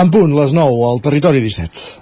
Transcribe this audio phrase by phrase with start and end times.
[0.00, 1.98] En punt, les 9, al territori 17.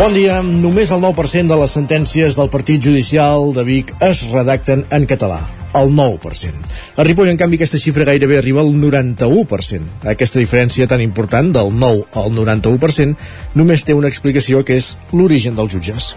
[0.00, 0.40] Bon dia.
[0.42, 5.38] Només el 9% de les sentències del Partit Judicial de Vic es redacten en català.
[5.76, 6.52] El 9%.
[6.96, 10.06] A Ripoll, en canvi, aquesta xifra gairebé arriba al 91%.
[10.12, 13.16] Aquesta diferència tan important, del 9 al 91%,
[13.54, 16.14] només té una explicació que és l'origen dels jutges.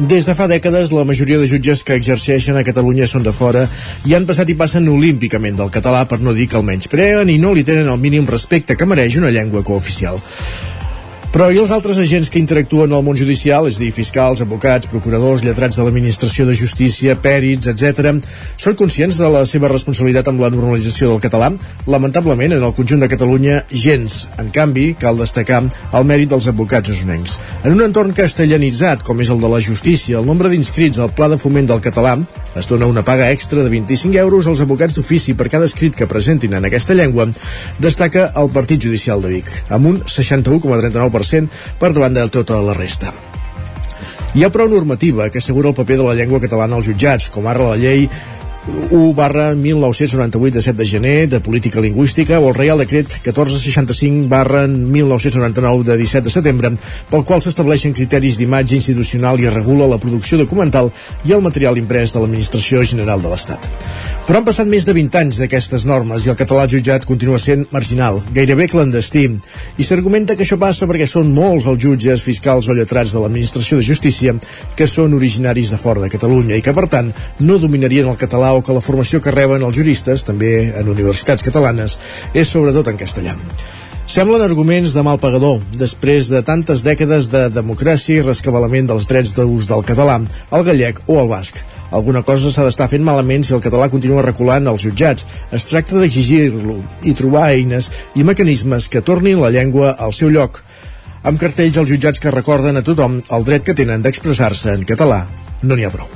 [0.00, 3.66] Des de fa dècades, la majoria de jutges que exerceixen a Catalunya són de fora
[4.08, 7.36] i han passat i passen olímpicament del català, per no dir que almenys preen i
[7.42, 10.22] no li tenen el mínim respecte que mereix una llengua cooficial.
[11.30, 14.88] Però i els altres agents que interactuen al món judicial, és a dir, fiscals, advocats,
[14.90, 18.16] procuradors, lletrats de l'administració de justícia, pèrits, etc.,
[18.58, 21.52] són conscients de la seva responsabilitat amb la normalització del català?
[21.86, 24.24] Lamentablement, en el conjunt de Catalunya, gens.
[24.42, 27.36] En canvi, cal destacar el mèrit dels advocats usonencs.
[27.62, 31.30] En un entorn castellanitzat, com és el de la justícia, el nombre d'inscrits al Pla
[31.30, 32.16] de Foment del Català
[32.58, 36.10] es dona una paga extra de 25 euros als advocats d'ofici per cada escrit que
[36.10, 37.28] presentin en aquesta llengua,
[37.78, 42.74] destaca el Partit Judicial de Vic, amb un 61,39% 10% per davant de tota la
[42.74, 43.14] resta.
[44.34, 47.48] Hi ha prou normativa que assegura el paper de la llengua catalana als jutjats, com
[47.50, 48.06] ara la llei
[48.90, 54.28] 1 barra 1998 de 7 de gener de política lingüística o el Reial Decret 1465
[54.28, 56.72] barra 1999 de 17 de setembre
[57.10, 60.92] pel qual s'estableixen criteris d'imatge institucional i es regula la producció documental
[61.24, 63.66] i el material imprès de l'Administració General de l'Estat.
[64.30, 67.64] Però han passat més de 20 anys d'aquestes normes i el català jutjat continua sent
[67.74, 69.24] marginal, gairebé clandestí,
[69.74, 73.80] i s'argumenta que això passa perquè són molts els jutges, fiscals o lletrats de l'Administració
[73.80, 74.36] de Justícia
[74.78, 78.52] que són originaris de fora de Catalunya i que, per tant, no dominarien el català
[78.54, 81.98] o que la formació que reben els juristes, també en universitats catalanes,
[82.30, 83.34] és sobretot en castellà.
[84.06, 89.34] Semblen arguments de mal pagador, després de tantes dècades de democràcia i rescabalament dels drets
[89.34, 90.20] d'ús del català,
[90.54, 91.58] el gallec o el basc.
[91.90, 95.26] Alguna cosa s'ha d'estar fent malament si el català continua reculant als jutjats.
[95.50, 100.62] Es tracta d'exigir-lo i trobar eines i mecanismes que tornin la llengua al seu lloc.
[101.26, 105.24] Amb cartells als jutjats que recorden a tothom el dret que tenen d'expressar-se en català.
[105.62, 106.08] No n'hi ha prou.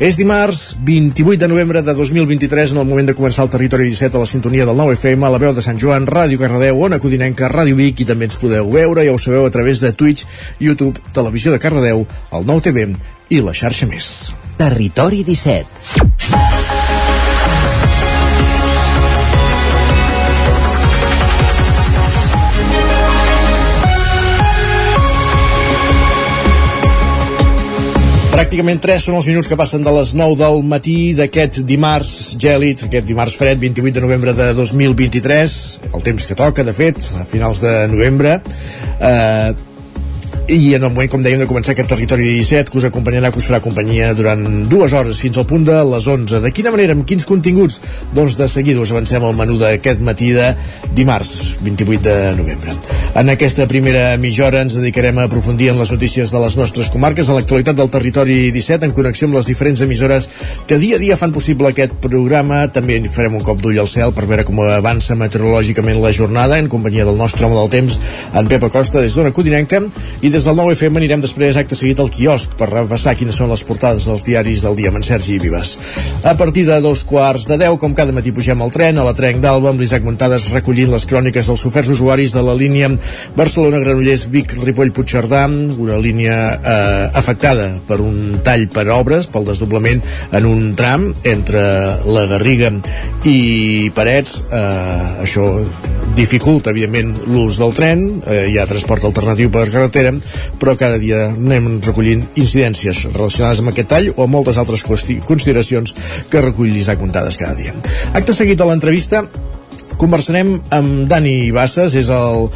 [0.00, 4.16] És dimarts 28 de novembre de 2023 en el moment de començar el Territori 17
[4.16, 6.96] a la sintonia del 9 FM, a la veu de Sant Joan, Ràdio Cardedeu, Ona
[7.02, 10.24] Codinenca, Ràdio Vic i també ens podeu veure, ja ho sabeu, a través de Twitch,
[10.58, 12.94] YouTube, Televisió de Cardedeu, el 9 TV
[13.28, 14.30] i la xarxa més.
[14.60, 15.64] Territori 17
[28.30, 32.84] Pràcticament 3 són els minuts que passen de les 9 del matí d'aquest dimarts gèlid,
[32.84, 35.56] aquest dimarts fred, 28 de novembre de 2023,
[35.88, 38.36] el temps que toca, de fet, a finals de novembre.
[39.00, 39.69] Eh,
[40.50, 43.38] i en el moment, com dèiem, de començar aquest territori 17 que us acompanyarà, que
[43.38, 46.40] us farà companyia durant dues hores fins al punt de les 11.
[46.42, 47.78] De quina manera, amb quins continguts?
[48.16, 50.48] Doncs de seguida us avancem al menú d'aquest matí de
[50.96, 52.74] dimarts, 28 de novembre.
[53.14, 56.90] En aquesta primera mitja hora ens dedicarem a aprofundir en les notícies de les nostres
[56.90, 60.28] comarques, a l'actualitat del territori 17, en connexió amb les diferents emissores
[60.66, 62.64] que dia a dia fan possible aquest programa.
[62.74, 66.68] També farem un cop d'ull al cel per veure com avança meteorològicament la jornada en
[66.70, 68.00] companyia del nostre home del temps,
[68.34, 69.82] en Pep Acosta, des d'Ona Codinenca,
[70.22, 73.62] i des del 9FM anirem després acte seguit al quiosc per repassar quines són les
[73.66, 75.72] portades dels diaris del dia amb en Sergi Vives.
[76.22, 79.14] A partir de dos quarts de deu, com cada matí pugem al tren, a la
[79.16, 82.88] Trenc d'Alba amb l'Isaac Montades recollint les cròniques dels oferts usuaris de la línia
[83.36, 85.42] Barcelona-Granollers Vic-Ripoll-Puigcerdà,
[85.80, 90.04] una línia eh, afectada per un tall per obres, pel desdoblament
[90.36, 91.62] en un tram entre
[92.06, 92.72] la Garriga
[93.28, 94.44] i Parets.
[94.50, 95.48] Eh, això
[96.16, 100.12] dificulta, evidentment, l'ús del tren, eh, hi ha transport alternatiu per carretera,
[100.60, 105.94] però cada dia anem recollint incidències relacionades amb aquest tall o amb moltes altres consideracions
[106.30, 107.74] que recull l'Isaac Montades cada dia.
[108.12, 109.24] Acte seguit a l'entrevista
[110.00, 112.46] conversarem amb Dani Bassas, és el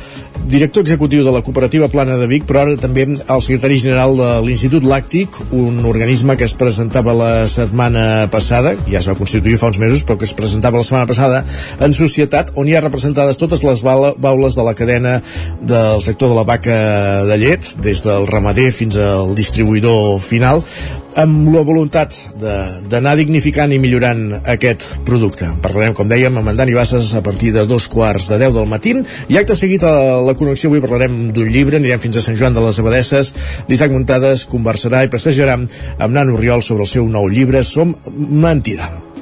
[0.45, 4.29] director executiu de la cooperativa Plana de Vic, però ara també el secretari general de
[4.45, 9.71] l'Institut Làctic, un organisme que es presentava la setmana passada, ja es va constituir fa
[9.73, 11.43] uns mesos, però que es presentava la setmana passada
[11.81, 15.17] en societat, on hi ha representades totes les baules de la cadena
[15.61, 16.77] del sector de la vaca
[17.25, 20.63] de llet, des del ramader fins al distribuïdor final,
[21.21, 22.17] amb la voluntat
[22.91, 25.49] d'anar dignificant i millorant aquest producte.
[25.63, 28.69] Parlarem, com dèiem, amb en Dani Bassas a partir de dos quarts de deu del
[28.71, 28.97] matí
[29.31, 29.95] i acte seguit a
[30.25, 33.35] la connexió avui parlarem d'un llibre, anirem fins a Sant Joan de les Abadesses,
[33.69, 39.14] l'Isaac Muntades conversarà i passejarà amb Nano Riol sobre el seu nou llibre Som Mentida.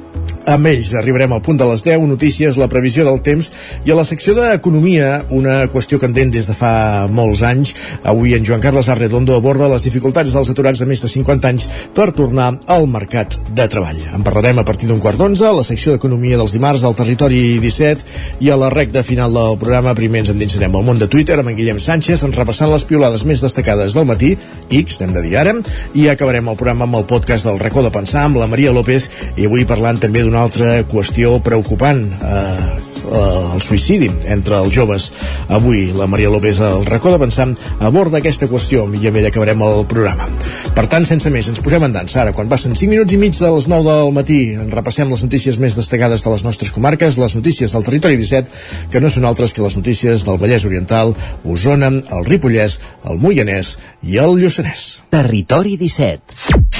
[0.43, 3.47] Amb ells arribarem al punt de les 10, notícies, la previsió del temps
[3.87, 7.71] i a la secció d'Economia, una qüestió candent des de fa molts anys.
[8.03, 11.67] Avui en Joan Carles Arredondo aborda les dificultats dels aturats de més de 50 anys
[11.95, 14.01] per tornar al mercat de treball.
[14.17, 17.41] En parlarem a partir d'un quart d'onze, a la secció d'Economia dels dimarts, al Territori
[17.63, 21.39] 17 i a la recta final del programa primer ens endinsarem al món de Twitter
[21.39, 24.35] amb en Guillem Sánchez, repassant les piolades més destacades del matí,
[24.83, 25.55] X, hem de dir ara,
[25.95, 29.07] i acabarem el programa amb el podcast del racó de pensar amb la Maria López
[29.37, 32.93] i avui parlant també d'un una altra qüestió preocupant eh,
[33.53, 35.11] el suïcidi entre els joves.
[35.53, 37.45] Avui la Maria López al racó de pensar
[37.77, 40.25] aborda aquesta qüestió i amb ella acabarem el programa.
[40.73, 42.23] Per tant, sense més, ens posem en dansa.
[42.23, 45.25] Ara, quan passen 5 minuts i mig de les 9 del matí, en repassem les
[45.27, 48.49] notícies més destacades de les nostres comarques, les notícies del territori 17,
[48.89, 51.13] que no són altres que les notícies del Vallès Oriental,
[51.45, 55.03] Osona, el Ripollès, el Moianès i el Lluçanès.
[55.13, 56.72] Territori 17.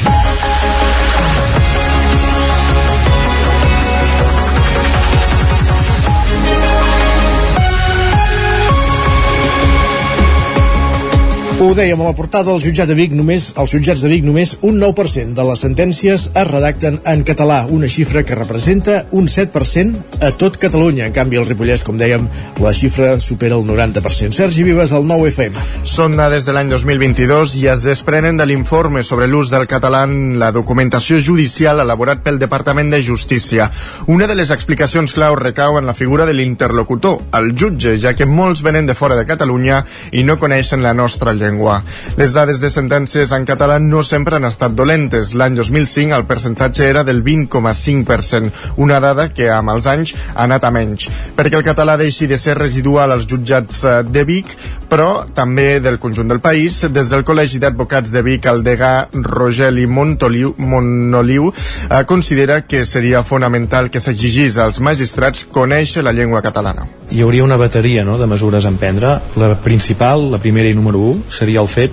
[11.63, 14.49] Ho dèiem a la portada del jutjat de Vic, només als jutjats de Vic només
[14.67, 20.19] un 9% de les sentències es redacten en català, una xifra que representa un 7%
[20.27, 21.05] a tot Catalunya.
[21.07, 22.25] En canvi, al Ripollès, com dèiem,
[22.59, 24.35] la xifra supera el 90%.
[24.35, 25.63] Sergi Vives, al 9 FM.
[25.87, 30.35] Són dades de l'any 2022 i es desprenen de l'informe sobre l'ús del català en
[30.43, 33.69] la documentació judicial elaborat pel Departament de Justícia.
[34.11, 38.27] Una de les explicacions clau recau en la figura de l'interlocutor, el jutge, ja que
[38.27, 41.83] molts venen de fora de Catalunya i no coneixen la nostra llengua llengua.
[42.17, 45.33] Les dades de sentències en català no sempre han estat dolentes.
[45.35, 50.65] L'any 2005 el percentatge era del 20,5%, una dada que amb els anys ha anat
[50.65, 51.09] a menys.
[51.37, 54.55] Perquè el català deixi de ser residual als jutjats eh, de Vic,
[54.89, 59.85] però també del conjunt del país, des del Col·legi d'Advocats de Vic, el degà Rogeli
[59.87, 66.87] Montoliu, Monoliu eh, considera que seria fonamental que s'exigís als magistrats conèixer la llengua catalana.
[67.13, 69.19] Hi hauria una bateria no, de mesures a emprendre.
[69.37, 71.91] La principal, la primera i número 1, seria el fet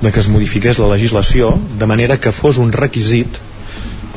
[0.00, 3.40] de que es modifiqués la legislació de manera que fos un requisit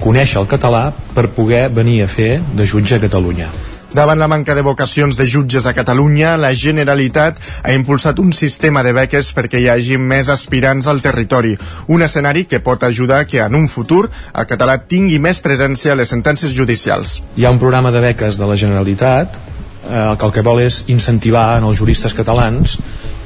[0.03, 3.47] conèixer el català per poder venir a fer de jutge a Catalunya.
[3.93, 8.81] Davant la manca de vocacions de jutges a Catalunya, la Generalitat ha impulsat un sistema
[8.83, 11.53] de beques perquè hi hagi més aspirants al territori.
[11.93, 15.99] Un escenari que pot ajudar que en un futur el català tingui més presència a
[15.99, 17.19] les sentències judicials.
[17.37, 20.83] Hi ha un programa de beques de la Generalitat eh, que el que vol és
[20.89, 22.79] incentivar en els juristes catalans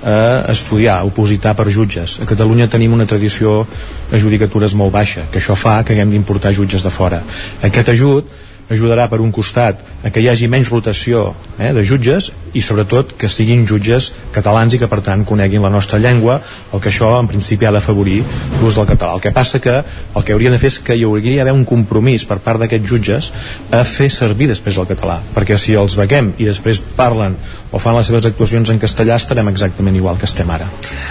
[0.03, 2.19] a estudiar, opositar per jutges.
[2.21, 3.63] A Catalunya tenim una tradició
[4.11, 7.23] de judicatures molt baixa, que això fa que haguem d'importar jutges de fora.
[7.65, 8.29] Aquest ajut
[8.69, 13.13] ajudarà per un costat a que hi hagi menys rotació eh, de jutges i sobretot
[13.19, 16.39] que siguin jutges catalans i que per tant coneguin la nostra llengua
[16.73, 18.21] el que això en principi ha d'afavorir
[18.61, 19.15] l'ús del català.
[19.17, 21.65] El que passa que el que hauria de fer és que hi hauria d'haver un
[21.67, 23.31] compromís per part d'aquests jutges
[23.71, 27.37] a fer servir després el català perquè si els bequem i després parlen
[27.71, 30.67] o fan les seves actuacions en castellà estarem exactament igual que estem ara.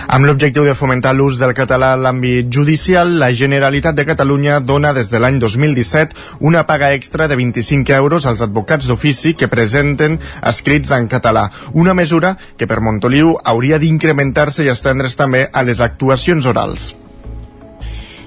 [0.08, 4.94] Amb l'objectiu de fomentar l'ús del català en l'àmbit judicial, la Generalitat de Catalunya dona
[4.96, 10.18] des de l'any 2017 una paga extra de 25 euros als advocats d'ofici que presenten
[10.42, 11.48] escrits en català.
[11.72, 16.94] Una mesura que per Montoliu hauria d'incrementar-se i estendre's també a les actuacions orals.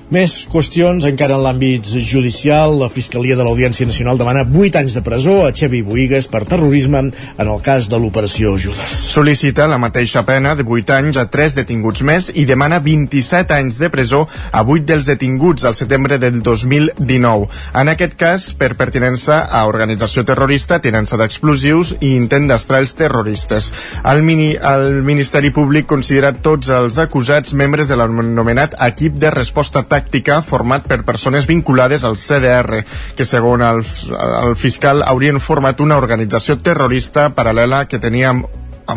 [0.09, 2.71] Més qüestions encara en l'àmbit judicial.
[2.81, 7.03] La Fiscalia de l'Audiència Nacional demana 8 anys de presó a Xevi Boigues per terrorisme
[7.03, 7.11] en
[7.43, 8.95] el cas de l'operació Judas.
[9.13, 13.77] Sol·licita la mateixa pena de 8 anys a 3 detinguts més i demana 27 anys
[13.77, 17.45] de presó a 8 dels detinguts al setembre del 2019.
[17.77, 23.69] En aquest cas, per pertinença a organització terrorista, tinença d'explosius i intent d'estrar els terroristes.
[24.01, 29.85] El, mini, el Ministeri Públic considera tots els acusats membres de l'anomenat equip de resposta
[29.85, 32.83] tàctica tàctica format per persones vinculades al CDR,
[33.15, 33.83] que segons el,
[34.45, 38.33] el fiscal haurien format una organització terrorista paral·lela que tenia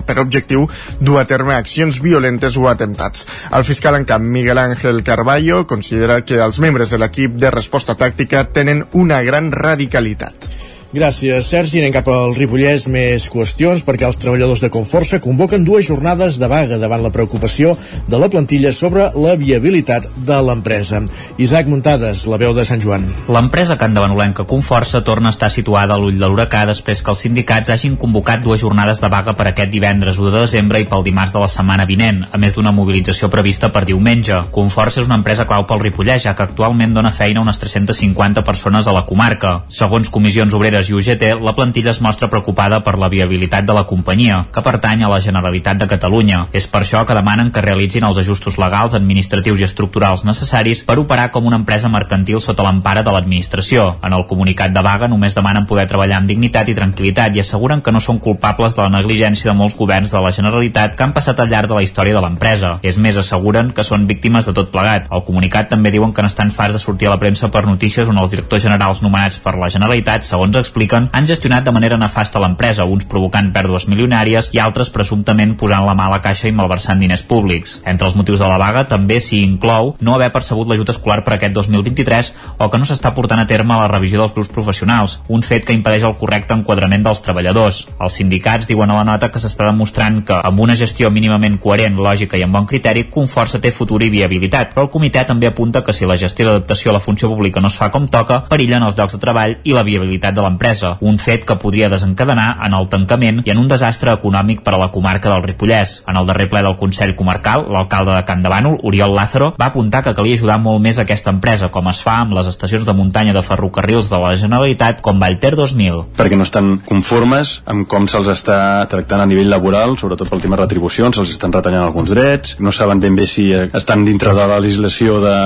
[0.07, 0.65] per objectiu
[1.05, 3.27] dur a terme accions violentes o atemptats.
[3.53, 7.99] El fiscal en camp, Miguel Ángel Carballo, considera que els membres de l'equip de resposta
[7.99, 10.49] tàctica tenen una gran radicalitat.
[10.93, 11.79] Gràcies, Sergi.
[11.81, 12.83] Anem cap al Ripollès.
[12.93, 17.79] Més qüestions perquè els treballadors de Conforça convoquen dues jornades de vaga davant la preocupació
[18.13, 21.01] de la plantilla sobre la viabilitat de l'empresa.
[21.41, 23.07] Isaac Muntades, la veu de Sant Joan.
[23.33, 27.11] L'empresa Can de Benolenca Conforça torna a estar situada a l'ull de l'huracà després que
[27.15, 30.89] els sindicats hagin convocat dues jornades de vaga per aquest divendres 1 de desembre i
[30.93, 34.43] pel dimarts de la setmana vinent, a més d'una mobilització prevista per diumenge.
[34.53, 38.45] Conforça és una empresa clau pel Ripollès, ja que actualment dona feina a unes 350
[38.45, 39.63] persones a la comarca.
[39.73, 43.75] Segons comissions obreres Figueres i UGT, la plantilla es mostra preocupada per la viabilitat de
[43.75, 46.47] la companyia, que pertany a la Generalitat de Catalunya.
[46.53, 50.99] És per això que demanen que realitzin els ajustos legals, administratius i estructurals necessaris per
[50.99, 53.99] operar com una empresa mercantil sota l'empara de l'administració.
[54.03, 57.83] En el comunicat de vaga només demanen poder treballar amb dignitat i tranquil·litat i asseguren
[57.83, 61.15] que no són culpables de la negligència de molts governs de la Generalitat que han
[61.15, 62.79] passat al llarg de la història de l'empresa.
[62.83, 65.07] És més, asseguren que són víctimes de tot plegat.
[65.11, 68.19] Al comunicat també diuen que n'estan farts de sortir a la premsa per notícies on
[68.19, 72.87] els directors generals nomenats per la Generalitat, segons expliquen, han gestionat de manera nefasta l'empresa,
[72.89, 77.01] uns provocant pèrdues milionàries i altres presumptament posant la mà a la caixa i malversant
[77.03, 77.83] diners públics.
[77.85, 81.37] Entre els motius de la vaga també s'hi inclou no haver percebut l'ajut escolar per
[81.37, 85.45] aquest 2023 o que no s'està portant a terme la revisió dels grups professionals, un
[85.45, 87.83] fet que impedeix el correcte enquadrament dels treballadors.
[88.01, 92.01] Els sindicats diuen a la nota que s'està demostrant que amb una gestió mínimament coherent,
[92.01, 95.83] lògica i amb bon criteri, Conforça té futur i viabilitat, però el comitè també apunta
[95.85, 98.87] que si la gestió d'adaptació a la funció pública no es fa com toca, perillen
[98.87, 100.62] els llocs de treball i la viabilitat de l'empresa,
[101.01, 104.79] un fet que podria desencadenar en el tancament i en un desastre econòmic per a
[104.79, 106.03] la comarca del Ripollès.
[106.07, 109.71] En el darrer ple del Consell Comarcal, l'alcalde de Camp de Bànol, Oriol Lázaro, va
[109.73, 112.95] apuntar que calia ajudar molt més aquesta empresa, com es fa amb les estacions de
[112.95, 115.99] muntanya de ferrocarrils de la Generalitat com Vallter 2000.
[116.19, 120.61] Perquè no estan conformes amb com se'ls està tractant a nivell laboral, sobretot pel tema
[120.61, 124.61] retribucions, se'ls estan retallant alguns drets, no saben ben bé si estan dintre de la
[124.63, 125.37] legislació de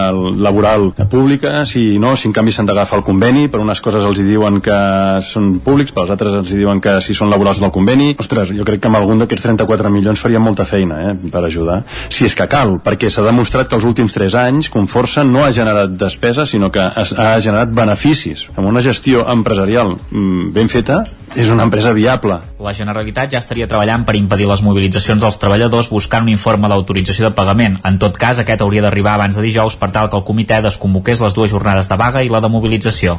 [0.45, 4.21] laboral pública, si no, si en canvi s'han d'agafar el conveni, per unes coses els
[4.21, 4.77] hi diuen que
[5.25, 8.15] són públics, per les altres els hi diuen que si són laborals del conveni.
[8.23, 11.83] Ostres, jo crec que amb algun d'aquests 34 milions faria molta feina eh, per ajudar,
[12.13, 15.53] si és que cal, perquè s'ha demostrat que els últims 3 anys Conforça no ha
[15.55, 18.49] generat despesa, sinó que ha generat beneficis.
[18.57, 21.05] Amb una gestió empresarial mm, ben feta,
[21.37, 22.39] és una empresa viable.
[22.63, 27.29] La Generalitat ja estaria treballant per impedir les mobilitzacions dels treballadors buscant un informe d'autorització
[27.29, 27.77] de pagament.
[27.85, 31.21] En tot cas, aquest hauria d'arribar abans de dijous per tal que el comitè desconvoqués
[31.21, 33.19] les dues jornades de vaga i la de mobilització.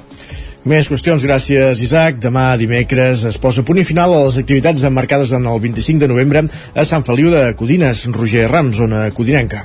[0.68, 2.18] Més qüestions, gràcies Isaac.
[2.20, 6.12] Demà dimecres es posa punt i final a les activitats emmarcades en el 25 de
[6.12, 6.44] novembre
[6.76, 8.04] a Sant Feliu de Codines.
[8.12, 9.64] Roger Rams, zona codinenca.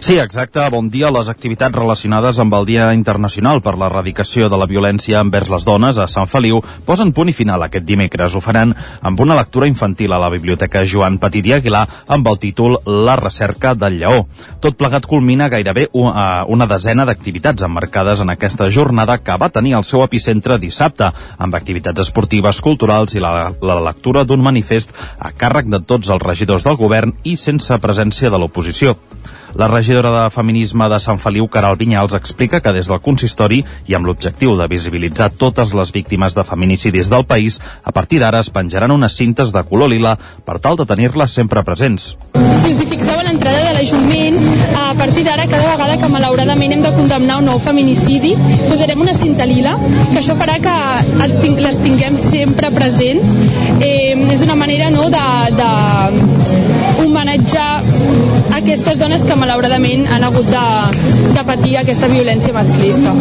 [0.00, 0.60] Sí, exacte.
[0.70, 1.10] Bon dia.
[1.14, 5.96] Les activitats relacionades amb el Dia Internacional per l'Erradicació de la Violència envers les Dones
[5.98, 8.34] a Sant Feliu posen punt i final aquest dimecres.
[8.34, 12.38] Ho faran amb una lectura infantil a la Biblioteca Joan Petit i Aguilar amb el
[12.42, 14.26] títol La recerca del lleó.
[14.60, 19.84] Tot plegat culmina gairebé una desena d'activitats emmarcades en aquesta jornada que va tenir el
[19.88, 25.70] seu epicentre dissabte, amb activitats esportives, culturals i la, la lectura d'un manifest a càrrec
[25.72, 28.98] de tots els regidors del govern i sense presència de l'oposició.
[29.54, 33.94] La regidora de Feminisme de Sant Feliu, Caral Vinyals, explica que des del consistori i
[33.94, 38.50] amb l'objectiu de visibilitzar totes les víctimes de feminicidis del país, a partir d'ara es
[38.50, 42.16] penjaran unes cintes de color lila per tal de tenir-les sempre presents.
[42.34, 44.40] Si us hi fixeu a l'entrada de l'Ajuntament,
[44.74, 48.34] a partir d'ara, cada vegada que malauradament hem de condemnar un nou feminicidi,
[48.66, 49.78] posarem una cinta lila,
[50.10, 50.76] que això farà que
[51.28, 53.38] els ting les tinguem sempre presents.
[53.78, 55.26] Eh, és una manera no, de,
[55.62, 56.63] de
[57.04, 57.70] homenatjar
[58.58, 60.66] aquestes dones que malauradament han hagut de,
[61.34, 63.14] de patir aquesta violència masclista.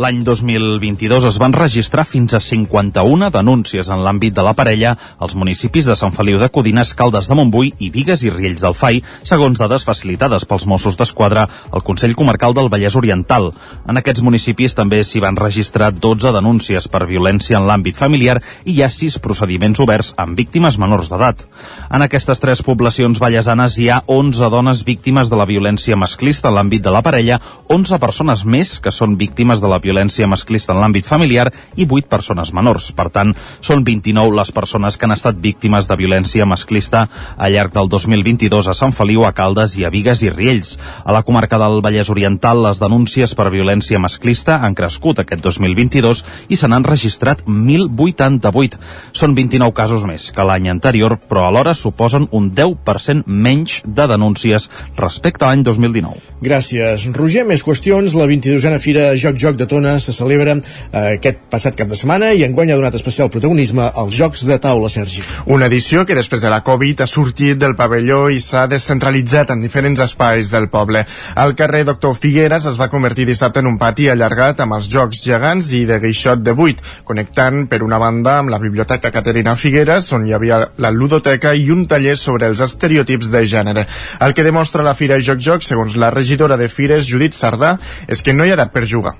[0.00, 5.34] L'any 2022 es van registrar fins a 51 denúncies en l'àmbit de la parella als
[5.36, 9.02] municipis de Sant Feliu de Codines, Caldes de Montbui i Vigues i Riells del FAI,
[9.28, 13.50] segons dades facilitades pels Mossos d'Esquadra al Consell Comarcal del Vallès Oriental.
[13.84, 18.78] En aquests municipis també s'hi van registrar 12 denúncies per violència en l'àmbit familiar i
[18.78, 21.44] hi ha 6 procediments oberts amb víctimes menors d'edat.
[21.92, 26.56] En aquestes tres poblacions vallesanes hi ha 11 dones víctimes de la violència masclista en
[26.56, 30.80] l'àmbit de la parella, 11 persones més que són víctimes de la violència masclista en
[30.82, 32.90] l'àmbit familiar i 8 persones menors.
[32.96, 37.74] Per tant, són 29 les persones que han estat víctimes de violència masclista al llarg
[37.74, 40.76] del 2022 a Sant Feliu, a Caldes i a Vigues i Riells.
[41.04, 46.24] A la comarca del Vallès Oriental, les denúncies per violència masclista han crescut aquest 2022
[46.48, 48.78] i se n'han registrat 1.088.
[49.12, 54.68] Són 29 casos més que l'any anterior, però alhora suposen un 10% menys de denúncies
[54.96, 56.38] respecte a l'any 2019.
[56.42, 57.44] Gràcies, Roger.
[57.48, 58.14] Més qüestions.
[58.18, 62.34] La 22a Fira Joc Joc de Tona se celebra eh, aquest passat cap de setmana
[62.36, 65.22] i enguany ha donat especial protagonisme als Jocs de Taula, Sergi.
[65.54, 69.64] Una edició que després de la Covid ha sortit del pavelló i s'ha descentralitzat en
[69.64, 71.06] diferents espais del poble.
[71.40, 75.24] Al carrer Doctor Figueres es va convertir dissabte en un pati allargat amb els Jocs
[75.24, 80.12] gegants i de guixot de buit, connectant per una banda amb la Biblioteca Caterina Figueres,
[80.12, 83.88] on hi havia la ludoteca i un taller sobre els estereotips de gènere.
[84.20, 88.20] El que demostra la Fira Joc Joc, segons la regidora de Fires, Judit Sardà, és
[88.20, 89.16] que no hi ha edat per jugar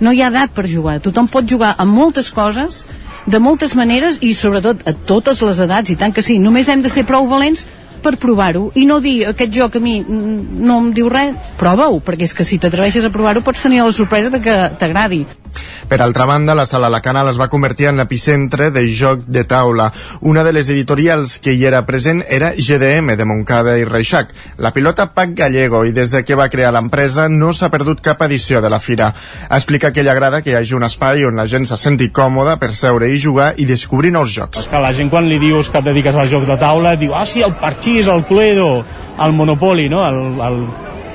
[0.00, 0.98] no hi ha edat per jugar.
[1.04, 2.84] Tothom pot jugar amb moltes coses,
[3.26, 6.38] de moltes maneres i sobretot a totes les edats, i tant que sí.
[6.38, 7.66] Només hem de ser prou valents
[8.02, 12.28] per provar-ho i no dir aquest joc a mi no em diu res, prova-ho, perquè
[12.28, 15.24] és que si t'atreveixes a provar-ho pots tenir la sorpresa de que t'agradi.
[15.88, 19.44] Per altra banda, la sala La Canal es va convertir en l'epicentre de joc de
[19.48, 19.88] taula.
[20.20, 24.34] Una de les editorials que hi era present era GDM, de Montcada i Reixac.
[24.58, 28.22] La pilota Pac Gallego, i des de que va crear l'empresa no s'ha perdut cap
[28.26, 29.12] edició de la fira.
[29.48, 32.58] Explica que li agrada que hi hagi un espai on la gent se senti còmoda
[32.60, 34.66] per seure i jugar i descobrir nous jocs.
[34.66, 37.14] És que la gent quan li dius que et dediques al joc de taula diu,
[37.16, 37.56] ah sí, el
[37.88, 38.84] parxís, el cluedo,
[39.18, 40.06] el monopoli, no?
[40.06, 40.66] El, el,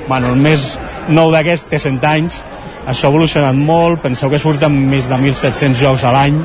[0.08, 0.78] bueno, el més
[1.08, 2.40] nou d'aquest té 100 anys,
[2.86, 6.36] això ha evolucionat molt, penseu que surten més de 1.700 jocs a l'any,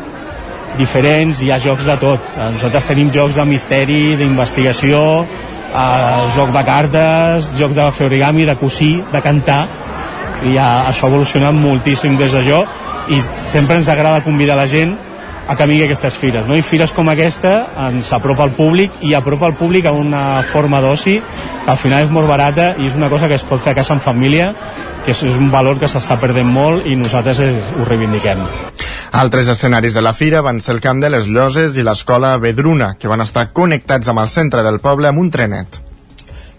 [0.78, 2.22] diferents, hi ha jocs de tot.
[2.38, 8.46] Eh, Nosaltres tenim jocs de misteri, d'investigació, eh, joc de cartes, jocs de fer origami,
[8.46, 9.66] de cosir, de cantar,
[10.46, 12.64] i ha, això ha evolucionat moltíssim des d'allò
[13.12, 14.94] i sempre ens agrada convidar la gent
[15.50, 16.46] a que vingui aquestes fires.
[16.46, 16.54] No?
[16.56, 17.54] I fires com aquesta
[17.88, 21.18] ens apropa al públic i apropa al públic a una forma d'oci
[21.66, 23.80] que al final és molt barata i és una cosa que es pot fer a
[23.82, 24.54] casa en família
[25.06, 28.46] que és, és un valor que s'està perdent molt i nosaltres és, ho reivindiquem.
[29.20, 32.94] Altres escenaris de la fira van ser el camp de les Lloses i l'escola Vedruna,
[33.00, 35.89] que van estar connectats amb el centre del poble amb un trenet.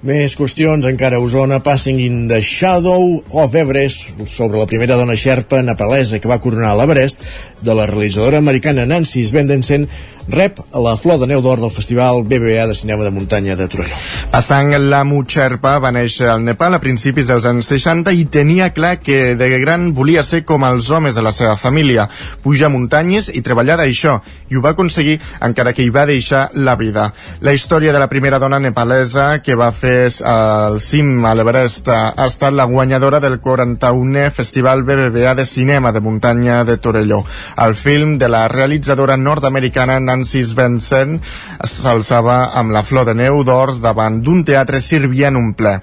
[0.01, 5.13] Més qüestions, encara a Osona, Passing in the Shadow of Everest, sobre la primera dona
[5.13, 7.21] xerpa nepalesa que va coronar l'Everest,
[7.61, 9.85] de la realitzadora americana Nancy Svendensen,
[10.31, 13.97] rep la flor de neu d'or del Festival BBA de Cinema de Muntanya de Torelló.
[14.31, 18.99] Passang Lamu Sherpa va néixer al Nepal a principis dels anys 60 i tenia clar
[19.03, 22.09] que de gran volia ser com els homes de la seva família,
[22.43, 24.21] pujar muntanyes i treballar d'això,
[24.51, 27.11] i ho va aconseguir encara que hi va deixar la vida.
[27.41, 32.27] La història de la primera dona nepalesa que va fer el cim a l'Everest ha
[32.27, 37.25] estat la guanyadora del 41è Festival BBVA de Cinema de Muntanya de Torelló.
[37.57, 41.17] El film de la realitzadora nord-americana Nancy Svensson
[41.65, 45.79] s'alçava amb la flor de neu d'or davant d'un teatre sirviant un ple.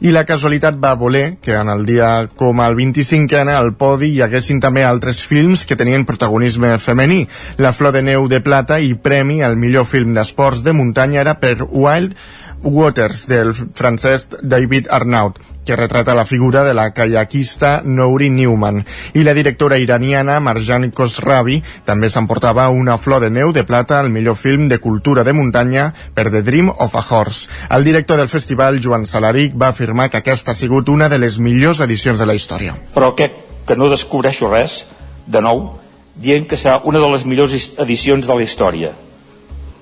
[0.00, 4.22] I la casualitat va voler que en el dia com el 25è al podi hi
[4.24, 7.26] haguessin també altres films que tenien protagonisme femení.
[7.58, 11.36] La flor de neu de plata i premi al millor film d'esports de muntanya era
[11.42, 12.16] per Wild
[12.62, 18.84] Waters del francès David Arnaud, que retrata la figura de la kayakista Nouri Newman.
[19.14, 24.10] I la directora iraniana Marjan Khosravi també s'emportava una flor de neu de plata al
[24.10, 27.48] millor film de cultura de muntanya per The Dream of a Horse.
[27.70, 31.38] El director del festival, Joan Salaric, va afirmar que aquesta ha sigut una de les
[31.38, 32.76] millors edicions de la història.
[32.94, 34.82] Però crec que no descobreixo res,
[35.26, 35.78] de nou,
[36.18, 38.92] dient que serà una de les millors edicions de la història.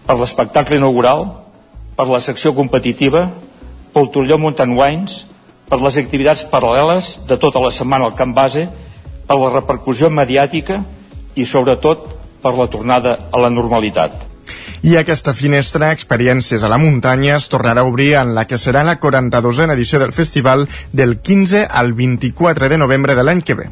[0.07, 1.25] Per l'espectacle inaugural,
[2.01, 3.27] per la secció competitiva,
[3.93, 5.27] pel Torelló Mountain Wines,
[5.69, 8.63] per les activitats paral·leles de tota la setmana al camp base,
[9.29, 10.79] per la repercussió mediàtica
[11.37, 12.07] i sobretot
[12.41, 14.15] per la tornada a la normalitat.
[14.81, 18.81] I aquesta finestra, Experiències a la muntanya, es tornarà a obrir en la que serà
[18.81, 20.65] la 42a edició del festival
[20.97, 23.69] del 15 al 24 de novembre de l'any que ve.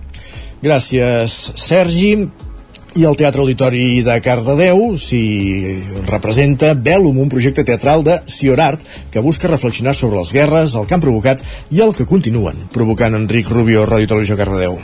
[0.61, 2.12] Gràcies, Sergi
[2.99, 5.23] i el Teatre Auditori de Cardedeu s'hi
[6.09, 8.83] representa Bellum, un projecte teatral de Ciorart
[9.13, 13.15] que busca reflexionar sobre les guerres, el que han provocat i el que continuen provocant
[13.15, 14.81] Enric Rubio, Ràdio Televisió Cardedeu.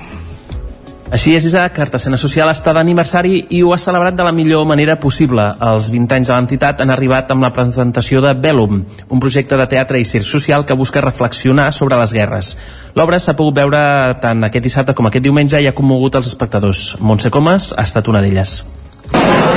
[1.13, 4.97] Així és, Isaac, Cartassena Social està d'aniversari i ho ha celebrat de la millor manera
[5.01, 5.45] possible.
[5.61, 8.81] Els 20 anys de l'entitat han arribat amb la presentació de Bellum,
[9.13, 12.55] un projecte de teatre i circ social que busca reflexionar sobre les guerres.
[12.97, 13.83] L'obra s'ha pogut veure
[14.23, 16.95] tant aquest dissabte com aquest diumenge i ha commogut els espectadors.
[17.01, 18.63] Montse Comas ha estat una d'elles.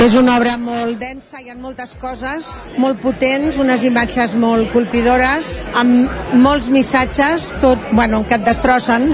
[0.04, 5.58] És una obra molt densa, hi ha moltes coses molt potents, unes imatges molt colpidores,
[5.74, 9.10] amb molts missatges, tot, bueno, que et destrossen.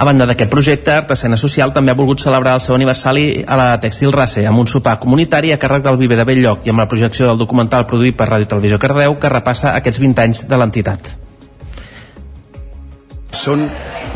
[0.00, 3.66] A banda d'aquest projecte, Artesana Social també ha volgut celebrar el seu aniversari a la
[3.82, 6.86] Textil Race amb un sopar comunitari a càrrec del Viver de Belllloc i amb la
[6.88, 11.10] projecció del documental produït per Ràdio Televisió Cardeu que repassa aquests 20 anys de l'entitat.
[13.42, 13.66] Són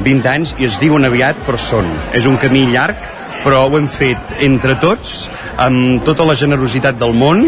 [0.07, 1.93] 20 anys i es diuen aviat, però són.
[2.17, 3.05] És un camí llarg,
[3.45, 5.29] però ho hem fet entre tots,
[5.61, 7.45] amb tota la generositat del món,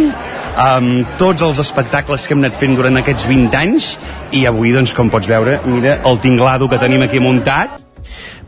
[0.61, 3.91] amb tots els espectacles que hem anat fent durant aquests 20 anys,
[4.37, 7.86] i avui, doncs, com pots veure, mira el tinglado que tenim aquí muntat.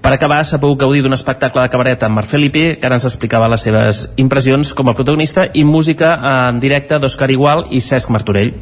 [0.08, 3.04] Per acabar, s'ha pogut gaudir d'un espectacle de cabaret amb Marc Felipe, que ara ens
[3.04, 6.14] explicava les seves impressions com a protagonista, i música
[6.48, 8.54] en directe d'Òscar Igual i Cesc Martorell.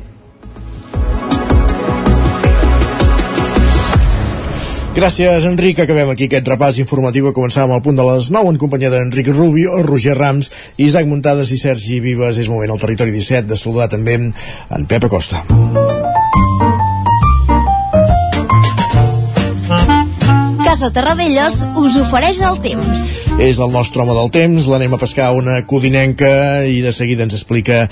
[4.99, 5.85] Gràcies, Enric.
[5.85, 9.31] Acabem aquí aquest repàs informatiu que començàvem al punt de les 9 en companyia d'Enric
[9.31, 10.51] Rubio, Roger Rams,
[10.83, 12.43] Isaac Muntades i Sergi Vives.
[12.43, 15.47] És moment al territori 17 de saludar també en Pep Acosta.
[20.67, 23.03] Casa Terradellos us ofereix el temps.
[23.39, 27.37] És el nostre home del temps, l'anem a pescar una codinenca i de seguida ens
[27.39, 27.85] explica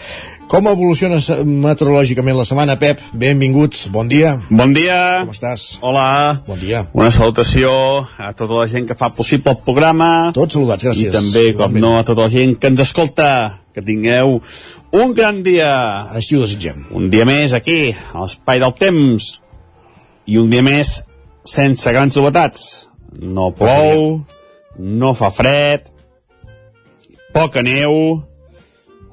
[0.51, 2.99] Com evoluciona meteorològicament la setmana, Pep?
[3.15, 4.35] Benvinguts, bon dia.
[4.51, 4.99] Bon dia.
[5.23, 5.69] Com estàs?
[5.87, 6.43] Hola.
[6.49, 6.83] Bon dia.
[6.99, 7.71] Una salutació
[8.19, 10.11] a tota la gent que fa possible el programa.
[10.35, 11.15] Tots saludats, gràcies.
[11.15, 13.31] I també, com no, a tota la gent que ens escolta.
[13.71, 14.41] Que tingueu
[14.99, 15.73] un gran dia.
[16.11, 16.89] Així ho desitgem.
[16.91, 19.37] Un dia més aquí, a l'espai del temps.
[20.27, 21.05] I un dia més
[21.45, 22.89] sense grans novetats.
[23.21, 24.25] No plou,
[24.79, 25.87] no fa fred,
[27.35, 27.95] poca neu,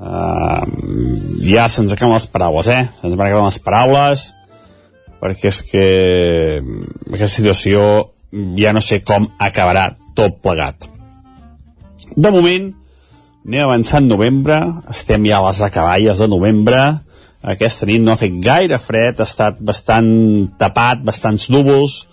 [0.02, 0.64] uh,
[1.46, 2.86] ja se'ns acaben les paraules, eh?
[3.02, 4.26] Se'ns van acabar les paraules,
[5.22, 5.86] perquè és que
[7.12, 7.84] aquesta situació
[8.58, 10.88] ja no sé com acabarà tot plegat.
[12.16, 12.72] De moment,
[13.46, 14.58] anem avançant novembre,
[14.92, 16.82] estem ja a les acaballes de novembre,
[17.42, 20.10] aquesta nit no ha fet gaire fred, ha estat bastant
[20.62, 22.04] tapat, bastants núvols,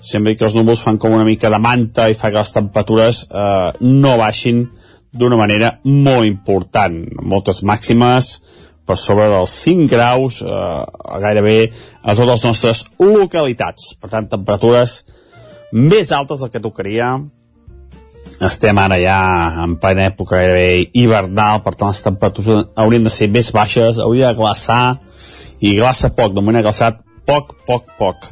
[0.00, 3.24] sembla que els núvols fan com una mica de manta i fa que les temperatures
[3.30, 4.66] eh, no baixin
[5.12, 6.98] d'una manera molt important.
[7.22, 8.36] Moltes màximes
[8.88, 10.82] per sobre dels 5 graus eh,
[11.24, 11.58] gairebé
[12.02, 13.92] a totes les nostres localitats.
[14.00, 15.02] Per tant, temperatures
[15.72, 17.16] més altes del que tocaria.
[18.44, 19.18] Estem ara ja
[19.64, 24.30] en plena època gairebé hivernal, per tant les temperatures haurien de ser més baixes, hauria
[24.30, 24.98] de glaçar,
[25.58, 28.28] i glaça poc, de moment ha glaçat poc, poc, poc.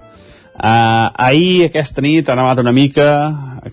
[0.56, 3.06] Uh, ahir, aquesta nit, ha nevat una mica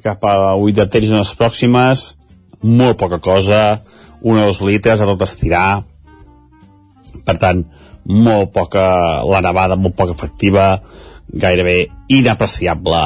[0.04, 2.02] cap a Ullater i zones pròximes,
[2.64, 3.80] molt poca cosa,
[4.24, 5.84] un o dos litres a tot estirar,
[7.24, 7.64] per tant,
[8.04, 8.84] molt poca,
[9.24, 10.74] la nevada molt poc efectiva,
[11.32, 13.04] gairebé inapreciable.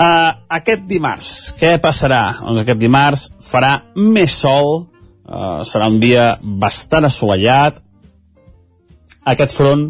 [0.00, 0.30] Uh,
[0.60, 2.22] aquest dimarts, què passarà?
[2.40, 4.86] Doncs aquest dimarts farà més sol,
[5.26, 7.82] uh, serà un dia bastant assolellat,
[9.34, 9.88] aquest front,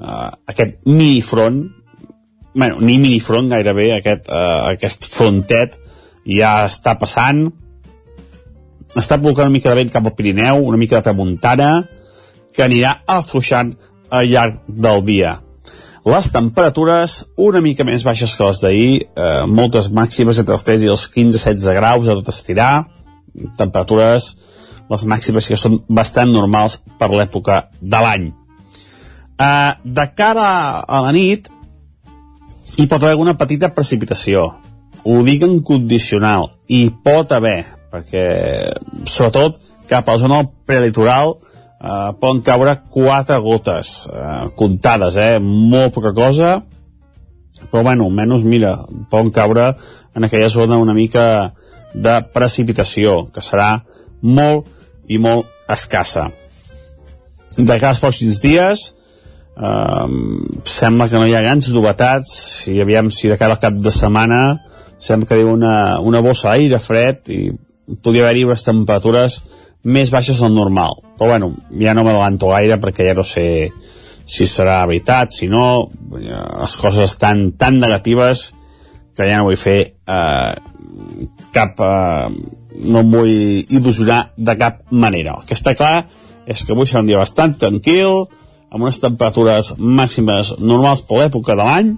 [0.00, 1.62] uh, aquest minifront,
[2.54, 5.78] bueno, ni minifront gairebé, aquest, uh, aquest frontet
[6.28, 7.46] ja està passant,
[8.92, 11.70] està provocant una mica de vent cap al Pirineu, una mica de tramuntana,
[12.52, 13.72] que anirà afluixant
[14.12, 15.38] al llarg del dia.
[16.02, 20.82] Les temperatures una mica més baixes que les d'ahir, eh, moltes màximes entre els 3
[20.82, 22.88] i els 15-16 graus a tot estirar,
[23.56, 24.32] temperatures,
[24.90, 28.32] les màximes que són bastant normals per l'època de l'any.
[29.38, 31.48] Eh, de cara a la nit,
[32.76, 34.48] hi pot haver una petita precipitació.
[35.04, 38.26] Ho dic en condicional, i pot haver, perquè
[39.04, 39.58] sobretot
[39.90, 45.40] cap a la zona prelitoral eh, poden caure quatre gotes eh, comptades, eh?
[45.42, 46.60] molt poca cosa
[47.70, 48.76] però bueno, almenys mira
[49.10, 49.74] poden caure
[50.14, 51.52] en aquella zona una mica
[51.92, 53.82] de precipitació que serà
[54.22, 54.66] molt
[55.12, 56.30] i molt escassa
[57.56, 58.92] de cada pròxims dies
[59.56, 60.06] eh,
[60.64, 62.30] sembla que no hi ha grans novetats
[62.62, 64.42] si aviam si de cara al cap de setmana
[65.02, 67.40] sembla que diu una, una bossa d'aire fred i
[68.02, 69.42] podria haver-hi unes temperatures
[69.82, 70.94] més baixes del normal.
[71.18, 73.46] Però bueno, ja no m'adelanto gaire perquè ja no sé
[74.22, 78.52] si serà veritat, si no, les coses estan tan negatives
[79.16, 80.52] que ja no vull fer eh,
[81.52, 81.80] cap...
[81.80, 83.32] Eh, no em vull
[83.68, 85.34] il·lusionar de cap manera.
[85.36, 86.06] El que està clar
[86.48, 88.24] és que avui serà un dia bastant tranquil,
[88.72, 91.92] amb unes temperatures màximes normals per l'època de l'any,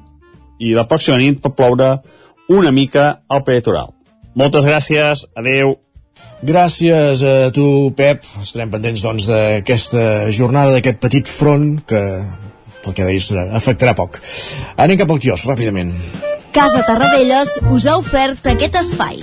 [0.59, 1.97] i la pròxima nit pot ploure
[2.53, 3.93] una mica al peritoral.
[4.35, 5.77] Moltes gràcies, adeu.
[6.45, 8.27] Gràcies a tu, Pep.
[8.43, 12.03] Estarem pendents, doncs, d'aquesta jornada, d'aquest petit front que,
[12.85, 14.21] pel que deies, afectarà poc.
[14.77, 15.95] Anem cap al quios, ràpidament.
[16.55, 19.19] Casa Tarradellas us ha ofert aquest espai.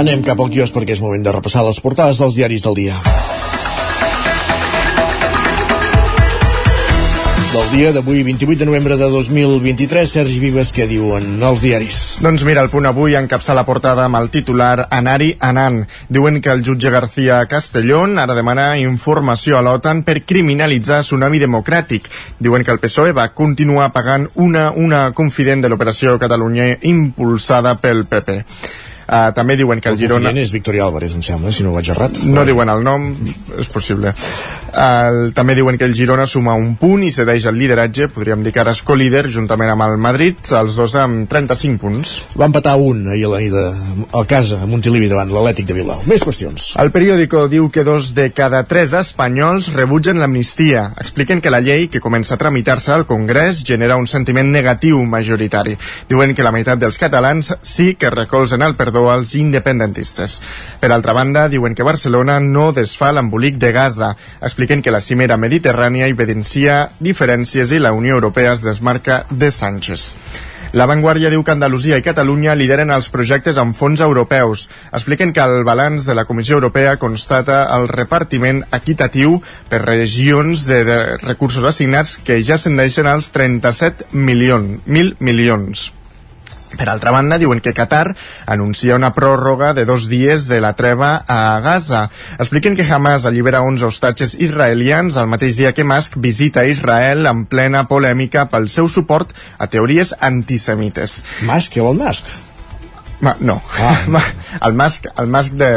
[0.00, 2.98] Anem cap al quios perquè és moment de repassar les portades dels diaris del dia.
[7.52, 10.06] Del dia d'avui, 28 de novembre de 2023.
[10.08, 11.96] Sergi Vives, què diuen els diaris?
[12.22, 15.80] Doncs mira, el punt avui encapça la portada amb el titular Anar-hi anant.
[16.08, 22.06] Diuen que el jutge García Castellón ara demana informació a l'OTAN per criminalitzar Tsunami Democràtic.
[22.38, 28.06] Diuen que el PSOE va continuar pagant una, una confident de l'operació Catalunya impulsada pel
[28.06, 28.44] PP.
[29.10, 30.30] Uh, també diuen que el, el Girona...
[30.38, 32.20] és Victoria Álvarez, em sembla, si no ho vaig errat.
[32.30, 33.08] No diuen el nom,
[33.58, 34.12] és possible.
[34.70, 38.52] El, també diuen que el Girona suma un punt i cedeix el lideratge, podríem dir
[38.54, 42.12] que ara és co-líder, juntament amb el Madrid, els dos amb 35 punts.
[42.38, 46.06] Va empatar un ahir a la nit al casa, a Montilivi, davant l'Atlètic de Bilbao.
[46.06, 46.68] Més qüestions.
[46.78, 50.86] El periòdico diu que dos de cada tres espanyols rebutgen l'amnistia.
[51.02, 55.74] Expliquen que la llei, que comença a tramitar-se al Congrés, genera un sentiment negatiu majoritari.
[56.06, 60.36] Diuen que la meitat dels catalans sí que recolzen el perdó als independentistes.
[60.82, 64.12] Per altra banda, diuen que Barcelona no desfà l'embolic de Gaza.
[64.44, 70.10] Expliquen que la cimera mediterrània evidencia diferències i la Unió Europea es desmarca de Sánchez.
[70.72, 74.68] La Vanguardia diu que Andalusia i Catalunya lideren els projectes amb fons europeus.
[74.94, 80.84] Expliquen que el balanç de la Comissió Europea constata el repartiment equitatiu per regions de,
[80.86, 85.90] de recursos assignats que ja ascendeixen als 37 milions, mil milions.
[86.76, 88.14] Per altra banda, diuen que Qatar
[88.46, 92.04] anuncia una pròrroga de dos dies de la treva a Gaza.
[92.38, 97.44] Expliquen que Hamas allibera 11 hostatges israelians el mateix dia que Musk visita Israel en
[97.50, 101.24] plena polèmica pel seu suport a teories antisemites.
[101.48, 101.74] Musk?
[101.74, 102.30] Què vol Musk?
[103.20, 103.60] Ma, no.
[103.78, 104.22] Ah.
[104.66, 105.72] el Musk, el Musk de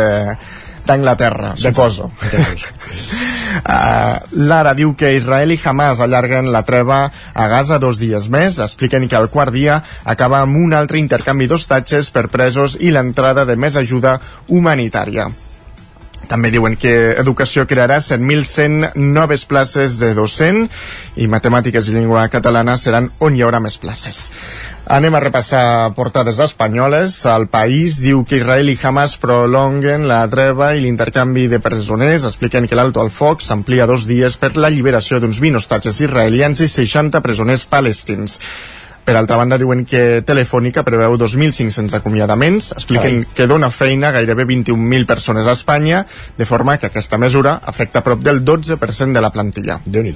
[0.87, 2.11] d'Anglaterra, suposo.
[3.53, 4.17] Uh,
[4.49, 7.03] Lara diu que Israel i Hamas allarguen la treva
[7.37, 8.57] a Gaza dos dies més.
[8.65, 13.45] Expliquen que el quart dia acaba amb un altre intercanvi d'hostatges per presos i l'entrada
[13.45, 14.17] de més ajuda
[14.49, 15.29] humanitària.
[16.29, 20.63] També diuen que Educació crearà 7.100 noves places de docent
[21.19, 24.29] i Matemàtiques i Llengua Catalana seran on hi haurà més places.
[24.83, 27.15] Anem a repassar portades espanyoles.
[27.31, 32.27] El país diu que Israel i Hamas prolonguen la treva i l'intercanvi de presoners.
[32.27, 36.59] Expliquen que l'alto al foc s'amplia dos dies per la lliberació d'uns 20 hostatges israelians
[36.59, 38.39] i 60 presoners palestins.
[39.03, 43.35] Per altra banda, diuen que Telefònica preveu 2.500 acomiadaments, expliquen Carai.
[43.35, 46.05] que dona feina a gairebé 21.000 persones a Espanya,
[46.37, 49.81] de forma que aquesta mesura afecta prop del 12% de la plantilla.
[49.85, 50.15] déu nhi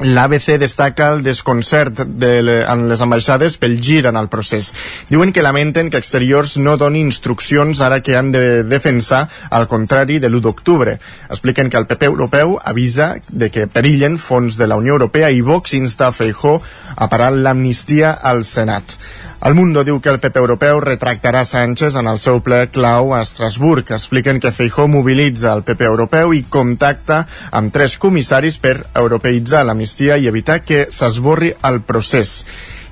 [0.00, 4.72] L'ABC destaca el desconcert de le, en les ambaixades pel gir en el procés.
[5.10, 10.18] Diuen que lamenten que exteriors no doni instruccions ara que han de defensar al contrari
[10.18, 10.96] de l'1 d'octubre.
[11.28, 15.40] Expliquen que el PP europeu avisa de que perillen fons de la Unió Europea i
[15.40, 16.60] Vox insta a Feijó
[16.96, 18.98] a parar l'amnistia al Senat.
[19.42, 23.24] El Mundo diu que el PP europeu retractarà Sánchez en el seu ple clau a
[23.24, 23.88] Estrasburg.
[23.90, 30.20] Expliquen que Feijó mobilitza el PP europeu i contacta amb tres comissaris per europeitzar l'amnistia
[30.22, 32.44] i evitar que s'esborri el procés.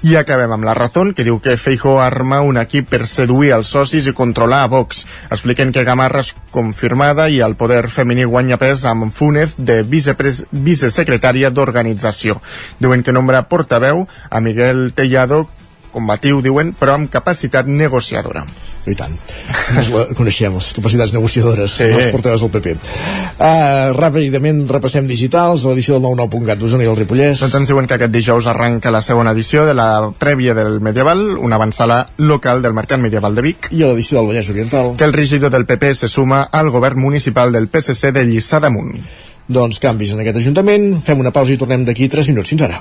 [0.03, 3.71] I acabem amb la Razón, que diu que Feijó arma un equip per seduir els
[3.71, 5.05] socis i controlar a Vox.
[5.31, 11.55] Expliquen que Gamarra és confirmada i el poder femení guanya pes amb Fúnez de vicesecretària
[11.55, 12.41] d'organització.
[12.83, 15.45] Diuen que nombra portaveu a Miguel Tellado
[15.93, 18.45] combatiu, diuen, però amb capacitat negociadora.
[18.89, 19.13] I tant.
[19.77, 21.89] Ens la coneixem, les capacitats negociadores sí.
[21.91, 22.73] dels portaveus del PP.
[23.37, 27.43] Uh, ràpidament repassem digitals, l'edició del 99.cat d'Osona i el Ripollès.
[27.45, 31.23] Doncs ens diuen que aquest dijous arranca la segona edició de la prèvia del Medieval,
[31.37, 33.69] una avançada local del Mercat Medieval de Vic.
[33.71, 34.95] I a l'edició del Vallès Oriental.
[34.97, 38.97] Que el regidor del PP se suma al govern municipal del PSC de Lliçà d'Amunt.
[39.51, 42.55] Doncs canvis en aquest Ajuntament, fem una pausa i tornem d'aquí 3 minuts.
[42.55, 42.81] Fins ara.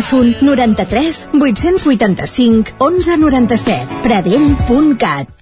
[0.41, 4.01] 93 885 1197.
[4.01, 5.40] Pradell.cat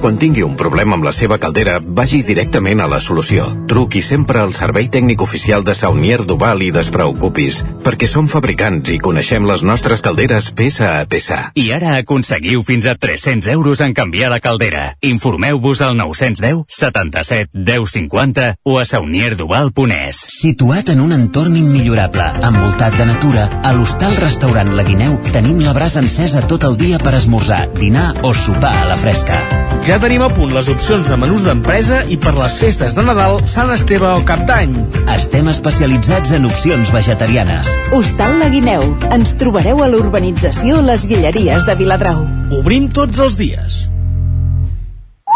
[0.00, 3.44] quan tingui un problema amb la seva caldera, vagi directament a la solució.
[3.68, 8.98] Truqui sempre al servei tècnic oficial de Saunier Duval i despreocupis, perquè som fabricants i
[9.02, 11.38] coneixem les nostres calderes peça a peça.
[11.58, 14.94] I ara aconseguiu fins a 300 euros en canviar la caldera.
[15.02, 20.24] Informeu-vos al 910 77 10 50 o a saunierduval.es.
[20.38, 25.74] Situat en un entorn immillorable, envoltat de natura, a l'hostal restaurant La Guineu tenim la
[25.76, 29.67] brasa encesa tot el dia per esmorzar, dinar o sopar a la fresca.
[29.88, 33.40] Ja tenim a punt les opcions de menús d'empresa i per les festes de Nadal,
[33.48, 34.74] Sant Esteve o Cap d'Any.
[35.16, 37.72] Estem especialitzats en opcions vegetarianes.
[37.96, 38.84] Hostal La Guineu.
[39.16, 42.26] Ens trobareu a l'urbanització Les Guilleries de Viladrau.
[42.60, 43.86] Obrim tots els dies.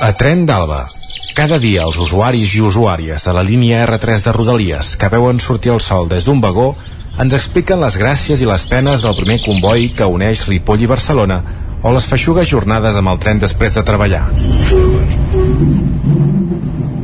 [0.00, 0.84] A Tren d'Alba.
[1.34, 5.72] Cada dia els usuaris i usuàries de la línia R3 de Rodalies que veuen sortir
[5.74, 6.68] el sol des d'un vagó
[7.18, 11.40] ens expliquen les gràcies i les penes del primer comboi que uneix Ripoll i Barcelona
[11.82, 14.28] o les feixugues jornades amb el tren després de treballar.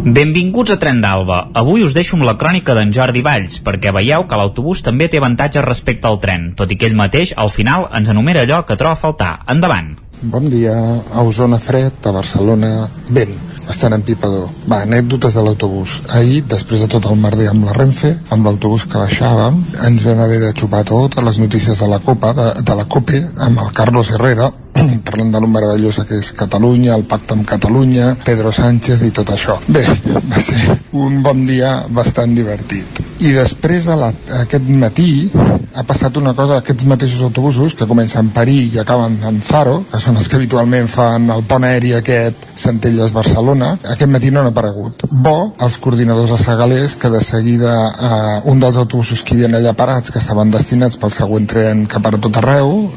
[0.00, 1.40] Benvinguts a Tren d'Alba.
[1.58, 5.18] Avui us deixo amb la crònica d'en Jordi Valls, perquè veieu que l'autobús també té
[5.18, 8.78] avantatges respecte al tren, tot i que ell mateix, al final, ens enumera allò que
[8.78, 9.34] troba a faltar.
[9.50, 9.92] Endavant.
[10.22, 10.76] Bon dia,
[11.16, 13.32] a Osona fred, a Barcelona vent,
[13.72, 14.50] estan en pipador.
[14.68, 15.94] Va, anècdotes de l'autobús.
[16.12, 19.56] Ahir, després de tot el merder amb la Renfe, amb l'autobús que baixàvem,
[19.88, 23.22] ens vam haver de xupar totes les notícies de la Copa, de, de la COPE,
[23.48, 24.50] amb el Carlos Herrera,
[25.06, 29.32] parlant de lo meravellosa que és Catalunya, el pacte amb Catalunya, Pedro Sánchez i tot
[29.34, 29.58] això.
[29.68, 29.84] Bé,
[30.30, 33.00] va ser un bon dia bastant divertit.
[33.20, 34.08] I després de la,
[34.40, 35.28] aquest matí
[35.76, 39.82] ha passat una cosa, aquests mateixos autobusos que comencen per I i acaben en Faro,
[39.90, 44.50] que són els que habitualment fan el pont aeri aquest Centelles-Barcelona, aquest matí no han
[44.50, 45.04] aparegut.
[45.10, 49.60] Bo, els coordinadors de Segalers, que de seguida eh, un dels autobusos que hi havia
[49.60, 52.90] allà parats, que estaven destinats pel següent tren que para tot arreu,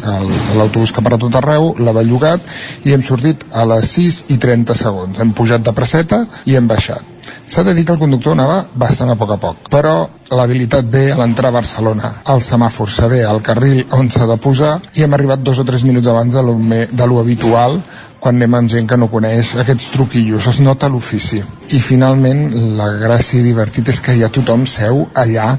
[0.58, 2.54] l'autobús que para tot arreu, l'ha bellugat
[2.88, 5.20] i hem sortit a les 6 i 30 segons.
[5.20, 7.10] Hem pujat de presseta i hem baixat.
[7.48, 9.94] S'ha de dir que el conductor anava bastant a poc a poc, però
[10.34, 12.10] l'habilitat ve a l'entrar a Barcelona.
[12.34, 15.84] El semàfor s'avé al carril on s'ha de posar i hem arribat dos o tres
[15.88, 16.56] minuts abans de lo,
[16.92, 17.80] de lo habitual
[18.24, 21.42] quan anem amb gent que no coneix aquests truquillos, es nota l'ofici.
[21.76, 22.46] I finalment
[22.78, 25.50] la gràcia i divertit és que ja tothom seu allà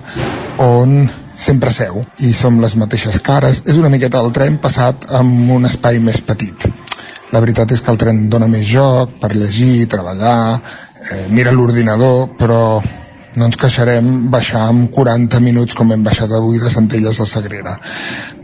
[0.64, 1.04] on
[1.36, 3.62] sempre seu i som les mateixes cares.
[3.66, 6.68] És una miqueta el tren passat amb un espai més petit.
[7.32, 10.60] La veritat és que el tren dona més joc per llegir, treballar,
[11.10, 12.60] eh, mira l'ordinador, però
[13.36, 17.74] no ens queixarem baixar amb 40 minuts com hem baixat avui de Centelles de Sagrera.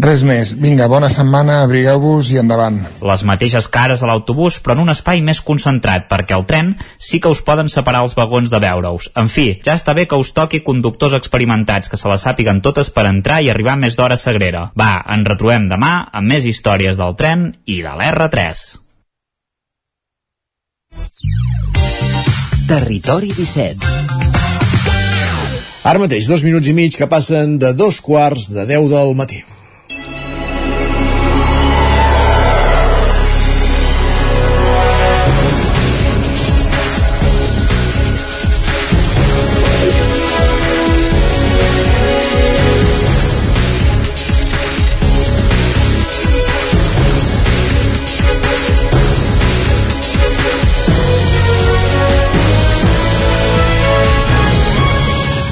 [0.03, 0.53] Res més.
[0.59, 2.81] Vinga, bona setmana, abrigueu-vos i endavant.
[3.07, 7.21] Les mateixes cares a l'autobús, però en un espai més concentrat, perquè al tren sí
[7.21, 9.11] que us poden separar els vagons de veure-us.
[9.21, 12.91] En fi, ja està bé que us toqui conductors experimentats que se les sàpiguen totes
[12.91, 14.69] per entrar i arribar més d'hora a Sagrera.
[14.79, 18.65] Va, ens retrobem demà amb més històries del tren i de l'R3.
[22.71, 24.20] Territori 17
[25.81, 29.39] Ara mateix, dos minuts i mig que passen de dos quarts de 10 del matí.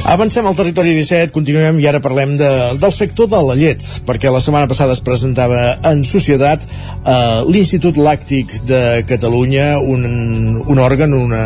[0.08, 2.48] Avancem al territori 17, continuem i ara parlem de,
[2.80, 7.98] del sector de la llet, perquè la setmana passada es presentava en societat eh, l'Institut
[8.00, 10.06] Làctic de Catalunya, un,
[10.64, 11.42] un òrgan, una,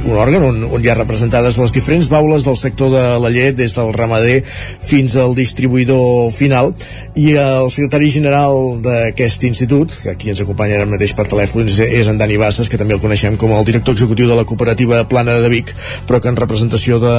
[0.00, 3.58] un òrgan on, on hi ha representades les diferents baules del sector de la llet,
[3.58, 6.72] des del ramader fins al distribuïdor final,
[7.20, 12.08] i el secretari general d'aquest institut, que aquí ens acompanya ara mateix per telèfon, és,
[12.08, 15.36] en Dani Bassas, que també el coneixem com el director executiu de la cooperativa Plana
[15.44, 15.76] de Vic,
[16.08, 17.18] però que en representació de,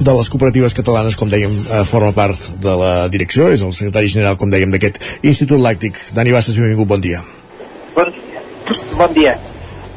[0.00, 4.08] de les cooperatives catalanes, com dèiem, eh, forma part de la direcció, és el secretari
[4.08, 6.00] general, com dèiem, d'aquest Institut Làctic.
[6.16, 7.22] Dani Bassas, benvingut, bon dia.
[7.94, 8.12] Bon,
[8.96, 9.38] bon dia.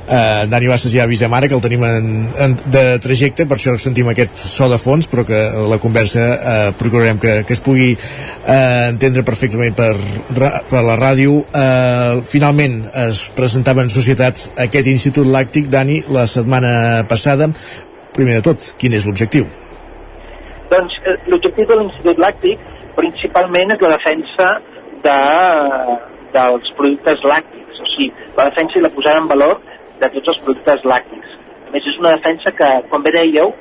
[0.04, 3.78] Uh, Dani Bassas ja avisem ara que el tenim en, en, de trajecte, per això
[3.80, 5.40] sentim aquest so de fons, però que
[5.72, 9.96] la conversa uh, procurarem que, que es pugui uh, entendre perfectament per,
[10.36, 11.40] per la ràdio.
[11.48, 17.54] Uh, finalment es presentava en societat aquest Institut Làctic, Dani, la setmana passada.
[18.14, 19.48] Primer de tot, quin és l'objectiu?
[20.72, 24.50] Doncs eh, l'objectiu de l'Institut Làctic principalment és la defensa
[25.04, 25.20] de,
[26.34, 29.60] dels productes làctics, o sí, la defensa i la posada en valor
[30.00, 31.36] de tots els productes làctics.
[31.68, 33.54] A més, és una defensa que, com bé dèieu,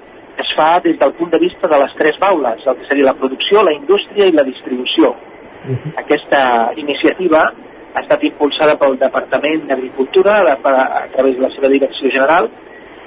[0.42, 3.18] es fa des del punt de vista de les tres baules, el que seria la
[3.18, 5.12] producció, la indústria i la distribució.
[5.12, 5.92] Uh -huh.
[6.04, 7.52] Aquesta iniciativa
[7.94, 12.48] ha estat impulsada pel Departament d'Agricultura a través de la seva direcció general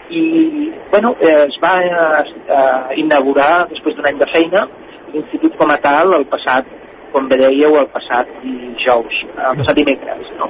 [0.10, 4.66] i bueno, eh, es va eh, inaugurar després d'un any de feina
[5.14, 6.68] l'institut com a tal el passat
[7.16, 10.32] com bé dèieu, el passat dijous, el passat dimecres.
[10.36, 10.50] No?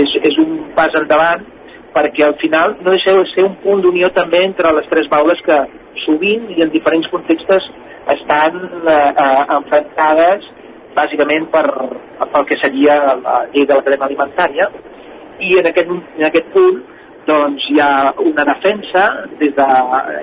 [0.00, 1.42] És, és un pas endavant
[1.92, 5.42] perquè al final no deixeu de ser un punt d'unió també entre les tres baules
[5.44, 5.58] que
[6.06, 7.66] sovint i en diferents contextes
[8.14, 10.46] estan eh, eh, enfrontades
[10.96, 11.66] bàsicament per,
[12.32, 14.70] pel que seria la llei de la cadena alimentària
[15.40, 16.80] i en aquest, en aquest punt
[17.26, 19.04] doncs hi ha una defensa
[19.40, 19.66] des de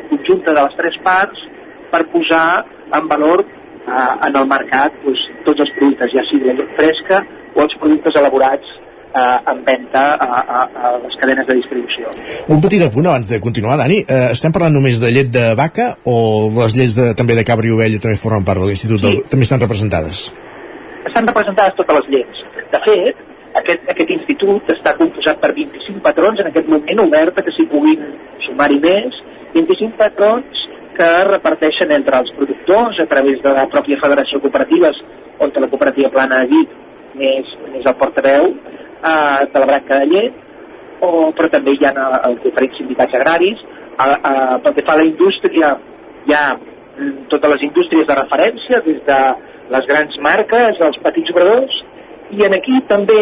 [0.09, 1.45] conjunta de les tres parts
[1.91, 6.57] per posar en valor eh, en el mercat doncs, tots els productes, ja sigui la
[6.59, 7.23] llet fresca
[7.55, 8.73] o els productes elaborats
[9.13, 12.11] eh, en venda a, a, a les cadenes de distribució.
[12.53, 14.01] Un petit apunt abans de continuar, Dani.
[14.03, 16.17] Eh, estem parlant només de llet de vaca o
[16.57, 19.07] les llets de, també de cabra i ovella també formen part de l'Institut?
[19.07, 19.23] Sí.
[19.31, 20.27] També estan representades?
[21.07, 22.45] Estan representades totes les llets.
[22.73, 23.25] De fet,
[23.61, 28.03] aquest, aquest institut està composat per 25 patrons, en aquest moment obert que s'hi puguin
[28.45, 29.21] sumar-hi més,
[29.55, 30.65] 25 patrons
[30.97, 35.01] que reparteixen entre els productors a través de la pròpia Federació Cooperatives,
[35.39, 36.71] on la cooperativa Plana ha dit
[37.17, 40.39] més, més el portaveu eh, de la branca de llet,
[40.99, 43.61] o, però també hi ha eh, els diferents sindicats agraris.
[43.97, 44.31] A, a,
[44.63, 45.75] pel que fa a la indústria,
[46.25, 49.19] hi ha mm, totes les indústries de referència, des de
[49.73, 51.77] les grans marques, els petits obradors,
[52.31, 53.19] i en aquí també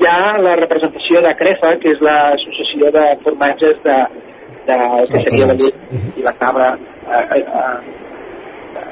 [0.00, 3.98] hi ha la representació de CREFA, que és l'associació de formatges de,
[4.66, 4.78] de,
[5.10, 8.02] que seria la llet i la cabra eh, eh,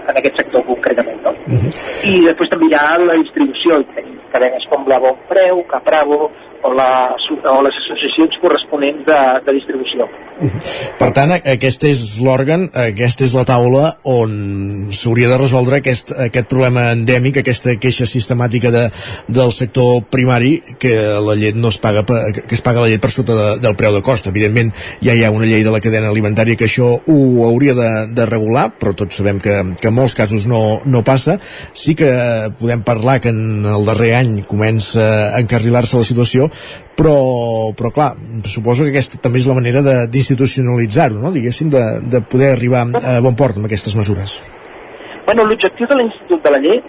[0.09, 1.20] en aquest sector concretament.
[1.24, 1.30] No?
[1.30, 1.72] Uh -huh.
[2.09, 6.30] I després també hi ha la distribució, tenim cadenes com la Bon Preu, Capravo,
[6.62, 10.08] o, la, o les associacions corresponents de, de distribució.
[10.98, 16.48] Per tant, aquest és l'òrgan, aquesta és la taula on s'hauria de resoldre aquest, aquest
[16.50, 18.84] problema endèmic, aquesta queixa sistemàtica de,
[19.28, 23.12] del sector primari, que la llet no es paga, que es paga la llet per
[23.14, 24.26] sota de, del preu de cost.
[24.32, 24.72] Evidentment,
[25.04, 28.26] ja hi ha una llei de la cadena alimentària que això ho hauria de, de
[28.30, 31.38] regular, però tots sabem que, que en molts casos no, no passa.
[31.74, 32.10] Sí que
[32.58, 36.50] podem parlar que en el darrer any comença a encarrilar-se la situació,
[36.98, 37.16] però,
[37.78, 38.11] però clar,
[38.46, 41.32] suposo que aquesta també és la manera d'institucionalitzar-ho, no?
[41.34, 44.40] diguéssim, de, de poder arribar a bon port amb aquestes mesures.
[45.26, 46.86] Bueno, l'objectiu de l'Institut de la Llet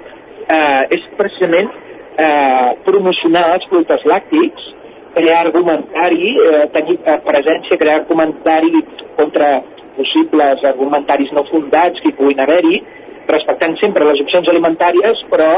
[0.49, 1.69] eh, és precisament
[2.17, 4.71] eh, promocionar els productes làctics,
[5.13, 8.83] crear argumentari, eh, tenir eh, presència, crear argumentari
[9.17, 9.59] contra
[9.97, 12.81] possibles argumentaris no fundats que hi puguin haver-hi,
[13.29, 15.51] respectant sempre les opcions alimentàries, però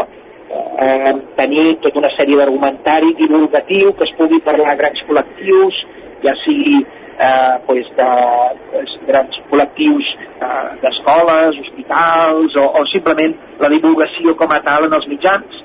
[0.51, 5.81] eh, tenir tota una sèrie d'argumentari divulgatiu que es pugui parlar a grans col·lectius,
[6.23, 6.79] ja sigui
[7.19, 8.09] eh, pues de,
[8.71, 14.97] de grans col·lectius eh, d'escoles, hospitals o, o simplement la divulgació com a tal en
[14.97, 15.61] els mitjans,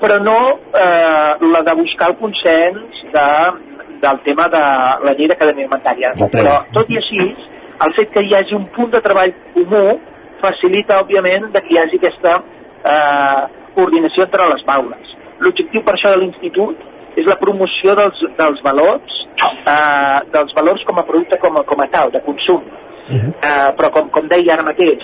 [0.00, 0.38] però no
[0.76, 3.28] eh, la de buscar el consens de,
[4.02, 4.64] del tema de
[5.06, 6.12] la llei de cadena alimentària.
[6.32, 7.30] Però, tot i així,
[7.84, 9.98] el fet que hi hagi un punt de treball comú
[10.42, 12.36] facilita, òbviament, que hi hagi aquesta
[12.84, 13.42] eh,
[13.76, 15.14] coordinació entre les baules.
[15.44, 16.82] L'objectiu per això de l'Institut
[17.20, 21.80] és la promoció dels, dels valors, eh, dels valors com a producte com a, com
[21.80, 22.62] a tal, de consum.
[23.06, 23.32] Uh -huh.
[23.48, 25.02] eh, però com, com deia ara mateix,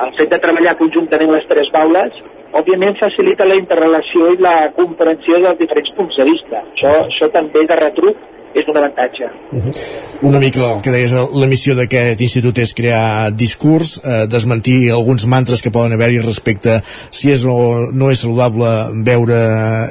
[0.00, 2.12] el fet de treballar conjuntament les tres baules
[2.52, 6.62] òbviament facilita la interrelació i la comprensió dels diferents punts de vista.
[6.74, 8.16] Això, això també de retruc
[8.54, 9.24] és un avantatge.
[9.50, 9.74] Uh -huh.
[10.22, 15.26] Una mica el que deies, la missió d'aquest institut és crear discurs, eh, desmentir alguns
[15.26, 16.80] mantres que poden haver-hi respecte
[17.10, 18.70] si és o no és saludable
[19.04, 19.40] beure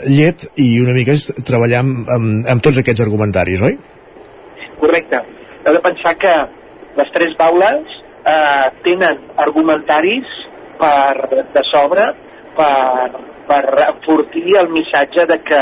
[0.05, 3.77] llet i una mica és treballar amb, amb, amb tots aquests argumentaris, oi?
[4.79, 5.17] Correcte.
[5.65, 6.33] Heu de pensar que
[6.97, 7.83] les tres baules
[8.25, 10.25] eh, tenen argumentaris
[10.79, 12.07] per, de sobre
[12.55, 13.11] per,
[13.47, 15.61] per enfortir el missatge de que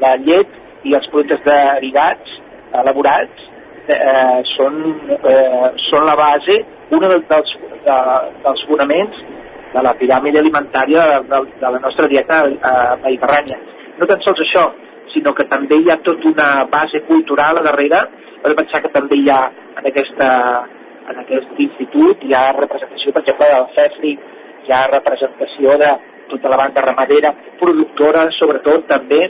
[0.00, 0.55] la llet
[0.86, 2.36] i els productes derivats
[2.80, 3.46] elaborats
[3.88, 4.80] eh, són,
[5.16, 6.58] eh, són la base,
[6.90, 7.52] un dels,
[7.86, 7.98] de,
[8.44, 9.20] dels fonaments
[9.74, 13.58] de la piràmide alimentària de, de, de la nostra dieta eh, mediterrània.
[13.98, 14.66] No tan sols això,
[15.14, 18.02] sinó que també hi ha tota una base cultural a darrere.
[18.42, 20.28] Heu de pensar que també hi ha en, aquesta,
[21.10, 24.12] en aquest institut, hi ha representació, per exemple, del CEFRI,
[24.66, 25.90] hi ha representació de
[26.30, 29.22] tota la banda ramadera, productora, sobretot també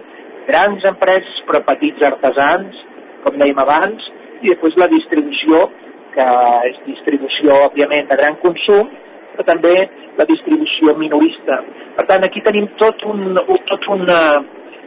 [0.48, 2.78] grans empreses però petits artesans,
[3.24, 4.06] com dèiem abans,
[4.42, 5.66] i després la distribució,
[6.14, 6.26] que
[6.70, 8.88] és distribució, òbviament, de gran consum,
[9.34, 9.74] però també
[10.16, 11.60] la distribució minorista.
[11.96, 13.36] Per tant, aquí tenim tot un,
[13.68, 14.20] tot una,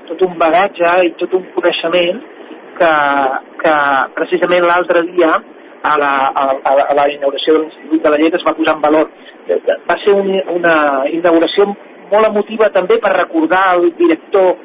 [0.09, 2.21] tot un bagatge i tot un coneixement
[2.79, 2.93] que,
[3.61, 3.75] que
[4.17, 5.29] precisament l'altre dia
[5.89, 6.45] a la, a,
[6.89, 9.11] a la inauguració de l'Institut de la Llet es va posar en valor.
[9.89, 10.75] Va ser un, una
[11.13, 11.69] inauguració
[12.09, 14.57] molt emotiva també per recordar el director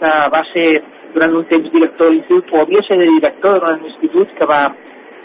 [0.00, 0.68] que va ser
[1.14, 4.62] durant un temps director de l'institut, o havia ser director de l'institut, que va,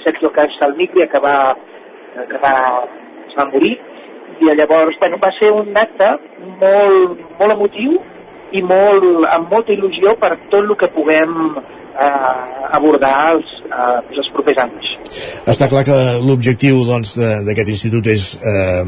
[0.05, 1.37] Sergio Cas Salmiglia, que va,
[2.15, 2.55] que va,
[3.27, 3.75] es va morir,
[4.41, 6.07] i llavors bueno, va ser un acte
[6.61, 7.99] molt, molt emotiu
[8.57, 14.31] i molt, amb molta il·lusió per tot el que puguem eh, abordar els, eh, els
[14.35, 14.89] propers anys.
[15.51, 18.83] Està clar que l'objectiu doncs, d'aquest doncs, institut és eh,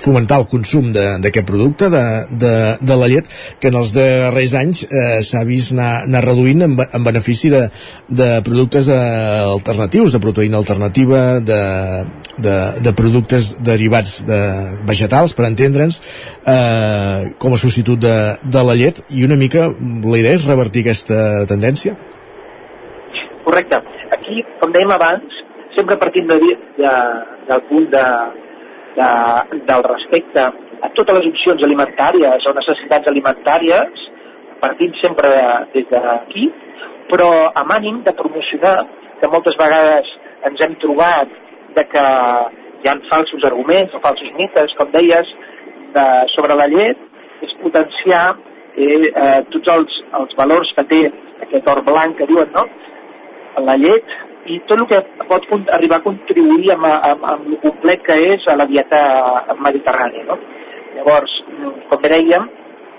[0.00, 2.04] fomentar el consum d'aquest producte de,
[2.42, 3.28] de, de la llet
[3.60, 7.66] que en els darrers anys eh, s'ha vist anar, anar reduint en, en benefici de,
[8.08, 11.62] de productes alternatius, de proteïna alternativa de,
[12.38, 14.40] de, de productes derivats de
[14.88, 20.20] vegetals, per entendre'ns eh, com a substitut de, de la llet i una mica la
[20.20, 21.96] idea és revertir aquesta tendència?
[23.44, 23.80] Correcte.
[24.14, 25.40] Aquí, com dèiem abans,
[25.76, 26.38] sempre partim de,
[26.78, 26.94] de,
[27.48, 28.04] del punt de,
[28.96, 29.10] de,
[29.68, 30.46] del respecte
[30.80, 34.06] a totes les opcions alimentàries o necessitats alimentàries,
[34.62, 35.44] partint sempre de,
[35.76, 36.48] des d'aquí,
[37.10, 38.78] però amb ànim de promocionar
[39.20, 40.08] que moltes vegades
[40.48, 41.32] ens hem trobat
[41.76, 42.04] de que
[42.80, 45.34] hi ha falsos arguments o falsos mites, com deies,
[45.94, 47.00] de, sobre la llet,
[47.44, 48.24] és potenciar
[48.76, 51.00] eh, eh, tots els, els valors que té
[51.46, 52.66] aquest or blanc que diuen, no?
[53.66, 54.16] La llet
[54.46, 58.46] i tot el que pot arribar a contribuir amb, amb, amb el complet que és
[58.48, 59.02] a la dieta
[59.60, 60.24] mediterrània.
[60.30, 60.38] No?
[60.96, 61.34] Llavors,
[61.90, 62.48] com dèiem,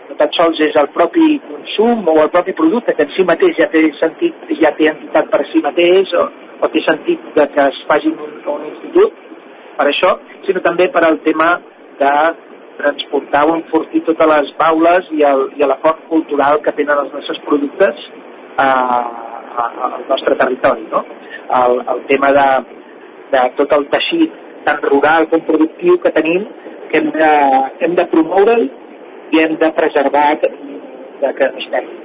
[0.09, 3.57] no tan sols és el propi consum o el propi producte que en si mateix
[3.59, 6.27] ja té sentit, ja té entitat per si mateix o,
[6.61, 9.19] o té sentit de que es faci un, un institut
[9.77, 10.15] per això,
[10.45, 11.55] sinó també per al tema
[12.01, 12.13] de
[12.81, 17.13] transportar o enfortir totes les baules i, el, i la font cultural que tenen els
[17.15, 18.05] nostres productes
[18.61, 18.69] a,
[19.65, 20.87] al nostre territori.
[20.91, 21.03] No?
[21.59, 22.47] El, el tema de,
[23.33, 24.37] de tot el teixit
[24.67, 26.45] tant rural com productiu que tenim,
[26.91, 27.31] que hem de,
[27.85, 28.67] hem de promoure'l
[29.31, 31.99] i hem de preservar que no es perdi.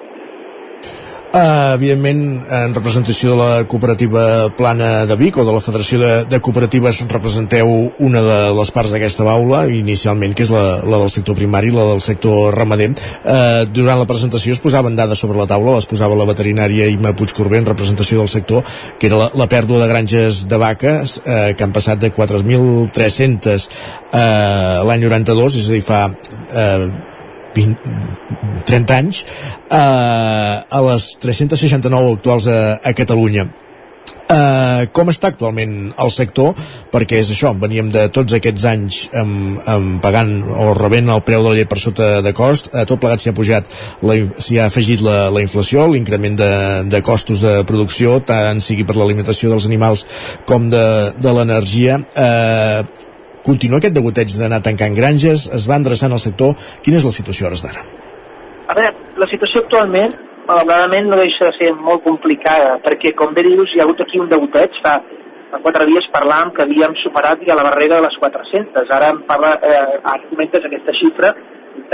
[1.36, 6.12] Uh, evidentment, en representació de la cooperativa Plana de Vic o de la Federació de,
[6.30, 7.68] de Cooperatives representeu
[8.00, 11.84] una de les parts d'aquesta baula, inicialment, que és la, la del sector primari, la
[11.90, 12.92] del sector ramader.
[13.20, 17.12] Uh, durant la presentació es posaven dades sobre la taula, les posava la veterinària Ima
[17.18, 18.64] Puigcorbé en representació del sector,
[18.96, 23.68] que era la, la pèrdua de granges de vaques uh, que han passat de 4.300
[23.68, 27.14] uh, l'any 92, és a dir, fa uh,
[27.56, 27.92] 20,
[28.68, 33.48] 30 anys eh, a les 369 actuals a, a Catalunya.
[34.26, 36.56] Uh, com està actualment el sector?
[36.90, 41.44] Perquè és això, veníem de tots aquests anys um, um, pagant o rebent el preu
[41.44, 42.72] de la llet per sota de cost.
[42.72, 43.70] Uh, tot plegat s'hi ha pujat
[44.42, 46.50] s'hi ha afegit la, la inflació, l'increment de,
[46.90, 50.02] de costos de producció tant sigui per l'alimentació dels animals
[50.48, 50.86] com de,
[51.22, 52.02] de l'energia.
[52.18, 53.05] Uh,
[53.46, 55.46] Continua aquest degoteig d'anar tancant granges?
[55.54, 56.56] Es va endreçant el sector?
[56.82, 57.84] Quina és la situació hores d'ara?
[58.66, 60.16] A veure, la situació actualment,
[60.48, 64.18] malauradament, no deixa de ser molt complicada, perquè, com bé dius, hi ha hagut aquí
[64.18, 64.80] un degoteig.
[64.82, 64.96] Fa,
[65.52, 68.90] fa quatre dies parlàvem que havíem superat ja la barrera de les 400.
[68.98, 71.30] Ara em parla, eh, ara comentes aquesta xifra,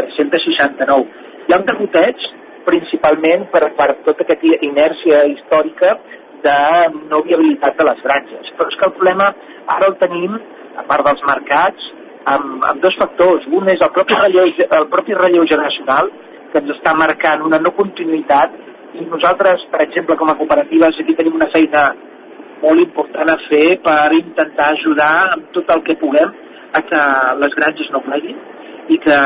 [0.00, 1.04] 369.
[1.44, 2.26] Hi ha un degoteig
[2.64, 5.96] principalment per, per tota aquesta inèrcia històrica
[6.42, 6.58] de
[7.10, 8.50] no viabilitat de les granges.
[8.56, 9.28] Però és que el problema
[9.76, 10.40] ara el tenim
[10.78, 11.88] a part dels mercats,
[12.32, 13.46] amb, amb dos factors.
[13.50, 16.10] Un és el propi, relleu, el propi relleu generacional,
[16.52, 18.54] que ens està marcant una no continuïtat,
[18.92, 21.86] i nosaltres, per exemple, com a cooperatives, aquí tenim una feina
[22.62, 26.30] molt important a fer per intentar ajudar amb tot el que puguem
[26.76, 27.00] a que
[27.40, 28.36] les granges no pleguin
[28.92, 29.16] i que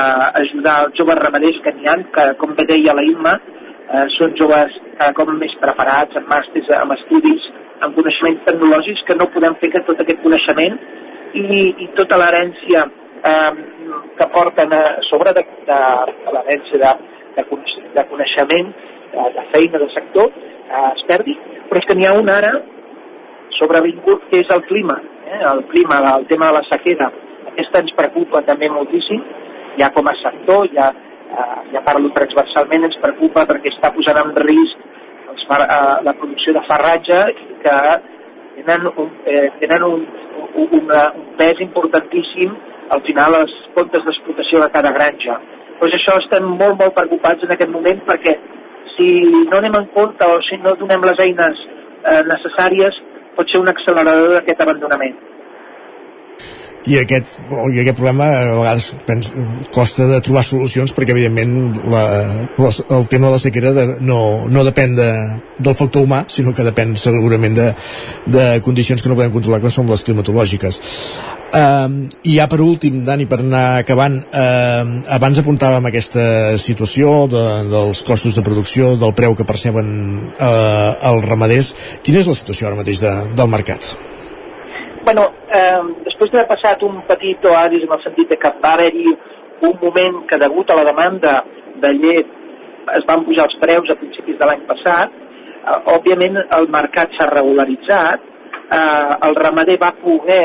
[0.43, 4.35] ajudar els joves ramaders que n'hi ha, que com bé deia la Imma, eh, són
[4.39, 7.49] joves cada cop més preparats, amb màsters, amb estudis,
[7.85, 10.79] amb coneixements tecnològics, que no podem fer que tot aquest coneixement
[11.37, 12.85] i, i tota l'herència
[13.31, 13.53] eh,
[14.19, 15.81] que porten a sobre de, de,
[16.25, 16.93] de l'herència de,
[17.37, 17.45] de,
[17.97, 18.73] de coneixement,
[19.13, 21.37] de, de feina del sector, eh, es perdi,
[21.69, 22.53] però és que n'hi ha un ara
[23.57, 25.41] sobrevingut que és el clima, eh?
[25.53, 27.11] el clima, el tema de la sequera.
[27.53, 29.23] Aquesta ens preocupa també moltíssim,
[29.81, 30.91] ja com a sector, ja,
[31.31, 34.85] eh, ja parlo transversalment, ens preocupa perquè està posant en risc
[35.33, 37.23] els, eh, la producció de farratge
[37.65, 37.79] que
[38.57, 40.07] tenen un, eh, tenen un,
[40.57, 42.55] una, un pes importantíssim
[42.95, 45.39] al final les comptes d'explotació de cada granja.
[45.81, 48.37] Pues això estem molt, molt preocupats en aquest moment perquè
[48.97, 49.11] si
[49.51, 53.01] no anem en compte o si no donem les eines eh, necessàries
[53.37, 55.17] pot ser un accelerador d'aquest abandonament.
[56.87, 57.39] I aquest,
[57.73, 59.33] i aquest problema a vegades pens,
[59.75, 62.03] costa de trobar solucions perquè evidentment la,
[62.63, 64.21] la, el tema de la sequera de, no,
[64.51, 65.09] no depèn de,
[65.59, 67.69] del factor humà sinó que depèn segurament de,
[68.31, 70.81] de condicions que no podem controlar que són les climatològiques
[71.51, 71.91] uh,
[72.23, 74.83] i ja per últim Dani per anar acabant uh,
[75.19, 76.27] abans apuntàvem aquesta
[76.63, 79.89] situació de, dels costos de producció del preu que perceben
[80.39, 81.75] uh, els ramaders
[82.07, 83.97] quina és la situació ara mateix de, del mercat?
[85.07, 89.13] Bueno, eh, després d'haver passat un petit oasis en el sentit que va haver-hi
[89.69, 91.37] un moment que degut a la demanda
[91.83, 92.33] de llet
[92.97, 97.29] es van pujar els preus a principis de l'any passat, eh, òbviament el mercat s'ha
[97.31, 98.27] regularitzat,
[98.79, 100.45] eh, el ramader va poder,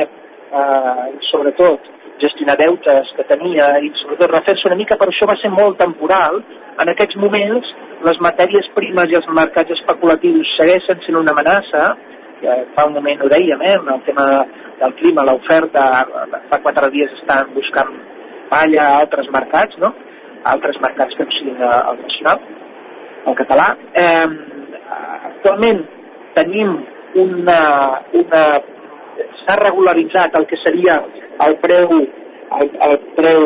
[0.59, 1.89] eh, sobretot,
[2.21, 6.43] gestionar deutes que tenia i sobretot refer-se una mica, però això va ser molt temporal.
[6.81, 7.65] En aquests moments
[8.05, 11.95] les matèries primes i els mercats especulatius segueixen sent una amenaça,
[12.41, 14.27] eh, fa un moment ho dèiem, eh, el tema
[14.81, 15.85] del clima, l'oferta,
[16.49, 17.93] fa quatre dies estan buscant
[18.51, 19.93] palla a altres mercats, no?
[20.43, 22.39] altres mercats que no siguin el nacional,
[23.29, 23.67] el català.
[23.93, 24.27] Eh,
[25.31, 25.83] actualment
[26.35, 26.77] tenim
[27.21, 27.59] una,
[28.17, 28.43] una
[29.41, 30.97] s'ha regularitzat el que seria
[31.45, 31.99] el preu,
[32.57, 33.45] el, el preu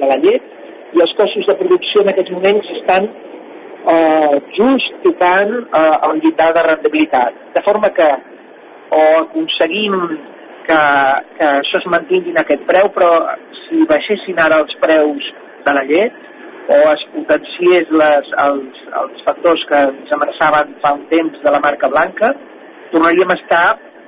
[0.00, 0.52] de la llet
[0.94, 6.52] i els costos de producció en aquests moments estan eh, just tocant eh, el llindar
[6.56, 7.40] de rendibilitat.
[7.56, 8.08] De forma que
[8.90, 9.94] o aconseguim
[10.66, 10.80] que,
[11.38, 13.10] que això es mantinguin aquest preu, però
[13.64, 15.32] si baixessin ara els preus
[15.64, 16.20] de la llet
[16.68, 21.60] o es potenciés les, els, els factors que ens amenaçaven fa un temps de la
[21.64, 22.32] marca blanca,
[22.92, 23.66] tornaríem a estar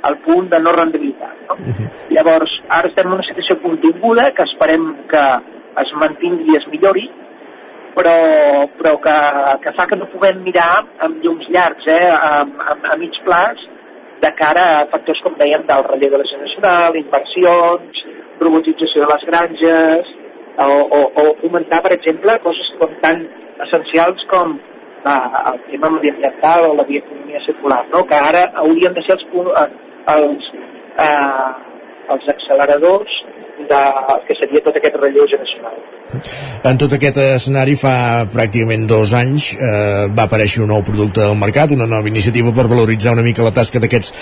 [0.09, 1.37] al punt de no rendibilitat.
[1.49, 1.55] No?
[1.59, 1.89] Uh -huh.
[2.16, 5.24] Llavors, ara estem en una situació continguda que esperem que
[5.83, 7.11] es mantingui i es millori,
[7.97, 8.16] però,
[8.79, 9.16] però que,
[9.62, 13.59] que fa que no puguem mirar amb llums llargs, eh, a, a, a mig plaç,
[14.22, 18.04] de cara a factors, com dèiem, del relleu de la generacional, inversions,
[18.40, 20.14] robotització de les granges,
[20.56, 23.22] o, o, o fomentar, per exemple, coses com tan
[23.66, 24.56] essencials com
[25.04, 25.16] la,
[25.52, 28.04] el tema mediambiental o la bioeconomia circular, no?
[28.08, 29.26] que ara haurien de ser els,
[29.62, 29.68] eh,
[30.16, 30.50] els,
[31.06, 31.50] eh,
[32.14, 33.20] els acceleradors
[33.59, 33.80] de,
[34.26, 35.76] que seria tot aquest relleu generacional.
[36.66, 41.36] En tot aquest escenari fa pràcticament dos anys eh, va aparèixer un nou producte al
[41.38, 44.12] mercat, una nova iniciativa per valoritzar una mica la tasca d'aquests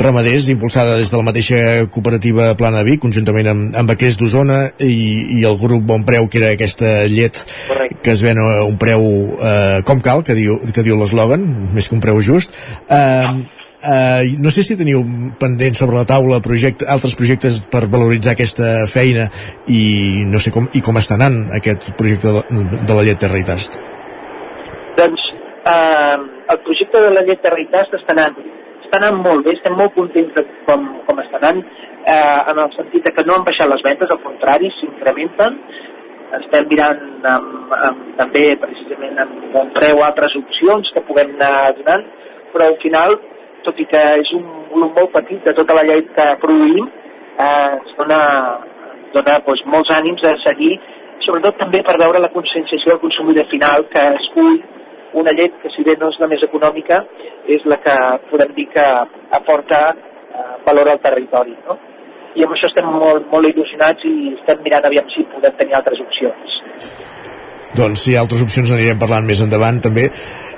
[0.00, 5.40] ramaders, impulsada des de la mateixa cooperativa Plana Vic, conjuntament amb, amb Aquers d'Osona i,
[5.40, 8.00] i el grup Bon Preu, que era aquesta llet Correcte.
[8.04, 9.04] que es ven a un preu
[9.40, 12.54] eh, com cal, que diu, que diu l'eslògan, més que un preu just.
[12.88, 15.02] Eh, Uh, no sé si teniu
[15.36, 19.26] pendent sobre la taula projecte, altres projectes per valoritzar aquesta feina
[19.68, 23.36] i no sé com, i com està anant aquest projecte de, de la llet Terra
[23.36, 23.76] i Tast.
[24.96, 25.26] Doncs
[25.68, 26.16] uh,
[26.54, 28.38] el projecte de la llet Terra i Tast està anant,
[28.86, 32.72] està anant molt bé, estem molt contents de com, com està anant, uh, en el
[32.78, 35.60] sentit que no han baixat les vendes, al contrari, s'incrementen,
[36.40, 37.04] estem mirant
[37.34, 42.08] amb, amb, també precisament amb bon preu altres opcions que puguem anar donant,
[42.56, 43.18] però al final
[43.66, 46.90] tot i que és un volum molt petit de tota la llet que produïm,
[47.38, 48.20] eh, ens dona,
[49.14, 50.74] dona doncs, molts ànims a seguir,
[51.24, 54.60] sobretot també per veure la conscienciació del consumidor final que escull
[55.14, 57.00] una llet que si bé no és la més econòmica
[57.56, 57.96] és la que
[58.30, 58.86] podem dir que
[59.38, 61.78] aporta eh, valor al territori no?
[62.34, 66.02] i amb això estem molt, molt il·lusionats i estem mirant aviam si podem tenir altres
[66.02, 66.58] opcions
[67.76, 70.08] doncs si hi ha altres opcions anirem parlant més endavant també.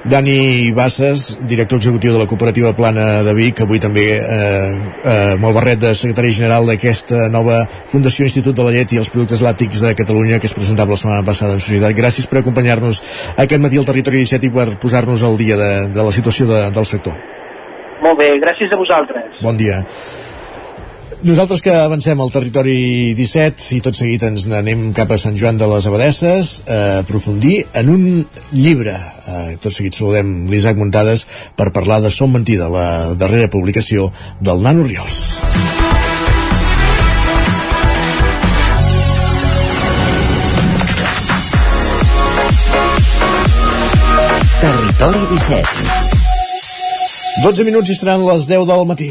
[0.07, 5.49] Dani Bassas, director executiu de la cooperativa Plana de Vic, avui també eh, eh, amb
[5.49, 9.43] el barret de secretari general d'aquesta nova Fundació Institut de la Llet i els Productes
[9.43, 11.97] Làctics de Catalunya que es presentava la setmana passada en Societat.
[11.99, 13.03] Gràcies per acompanyar-nos
[13.35, 16.63] aquest matí al Territori 17 i per posar-nos al dia de, de la situació de,
[16.77, 17.19] del sector.
[18.05, 19.35] Molt bé, gràcies a vosaltres.
[19.43, 19.83] Bon dia.
[21.27, 25.57] Nosaltres que avancem al territori 17 i tot seguit ens n'anem cap a Sant Joan
[25.59, 28.05] de les Abadesses a aprofundir en un
[28.53, 28.95] llibre.
[28.95, 31.27] Eh, tot seguit saludem l'Isaac Muntades
[31.59, 35.19] per parlar de Som Mentida, la darrera publicació del Nano Riols.
[44.63, 46.07] Territori 17
[47.43, 49.11] 12 minuts i seran les 10 del matí.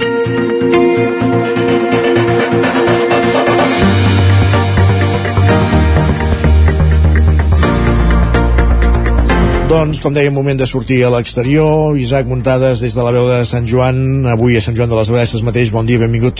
[9.75, 11.97] Doncs, com deia, moment de sortir a l'exterior.
[11.99, 13.97] Isaac Muntades des de la veu de Sant Joan,
[14.31, 15.67] avui a Sant Joan de les Abadesses mateix.
[15.75, 16.39] Bon dia, benvingut.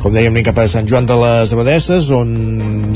[0.00, 2.32] Com dèiem, anem cap a Sant Joan de les Abadesses, on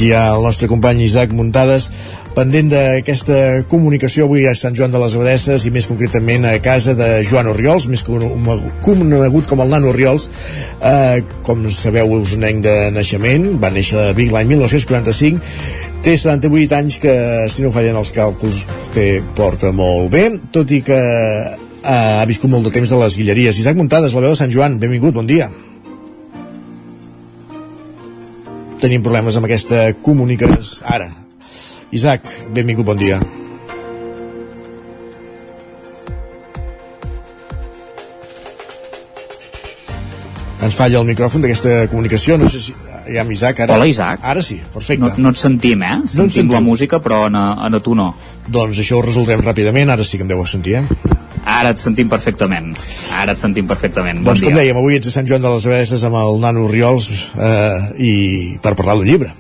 [0.01, 1.91] hi ha el nostre company Isaac Muntades.
[2.35, 3.39] Pendent d'aquesta
[3.71, 7.49] comunicació avui a Sant Joan de les Abadesses i més concretament a casa de Joan
[7.53, 10.29] Oriols, més conegut com el Nano Oriols,
[10.83, 16.99] eh, com sabeu usonenc de naixement, va néixer a Vic l'any 1945 té 78 anys
[17.01, 17.15] que,
[17.49, 22.53] si no fallen els càlculs, té, porta molt bé, tot i que eh, ha viscut
[22.53, 23.63] molt de temps de les Guilleries.
[23.63, 25.49] Isaac Muntades, la veu de Sant Joan, benvingut, bon dia.
[28.85, 30.83] Tenim problemes amb aquesta comunicació.
[30.85, 31.24] Ara.
[31.95, 33.23] Isaac, benvingut, bon dia.
[40.65, 42.73] ens falla el micròfon d'aquesta comunicació no sé si
[43.13, 43.75] hi ha Isaac ara...
[43.77, 45.99] Hola Isaac ara sí, perfecte no, no et sentim eh?
[46.07, 48.15] sentim, no sentim la música però a, a tu no
[48.49, 50.85] doncs això ho resoldrem ràpidament ara sí que em deu sentir eh?
[51.45, 52.71] Ara et sentim perfectament.
[53.21, 54.23] Ara et sentim perfectament.
[54.23, 54.49] Bon doncs dia.
[54.49, 57.83] com dèiem, avui ets a Sant Joan de les Abeses amb el nano Riols eh,
[58.01, 58.13] i
[58.65, 59.35] per parlar del llibre.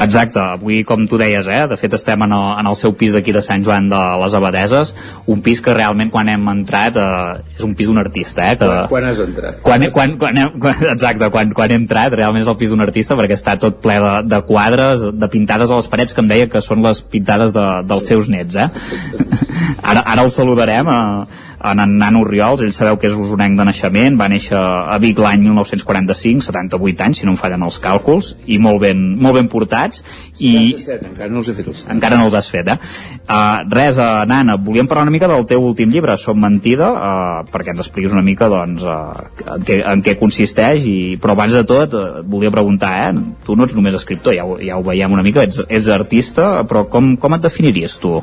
[0.00, 3.14] Exacte, avui com tu deies, eh, de fet estem en el, en el seu pis
[3.16, 4.94] d'aquí de Sant Joan de les Abadeses,
[5.30, 7.10] un pis que realment quan hem entrat eh,
[7.56, 8.46] és un pis d'un artista.
[8.52, 9.60] Eh, que, quan, quan has entrat?
[9.66, 12.84] Quan, quan, quan, hem, quan, exacte, quan, quan hem entrat realment és el pis d'un
[12.86, 16.30] artista perquè està tot ple de, de quadres, de pintades a les parets que em
[16.30, 18.56] deia que són les pintades de, dels seus nets.
[18.56, 18.68] Eh?
[19.82, 20.88] Ara, ara el saludarem.
[20.88, 24.96] Eh, en en Nano Riols, ell sabeu que és usonenc de naixement, va néixer a
[25.02, 29.36] Vic l'any 1945, 78 anys, si no em fallen els càlculs, i molt ben, molt
[29.36, 30.00] ben portats.
[30.38, 32.78] I 77, encara no els he fet els Encara no els has fet, eh?
[33.26, 37.44] Uh, res, uh, Nana, volíem parlar una mica del teu últim llibre, Som Mentida, uh,
[37.52, 41.56] perquè ens expliquis una mica, doncs, uh, en, què, en què consisteix, i, però abans
[41.56, 43.24] de tot, uh, volia preguntar, eh?
[43.44, 46.54] Tu no ets només escriptor, ja ho, ja ho veiem una mica, ets, ets artista,
[46.68, 48.16] però com, com et definiries tu?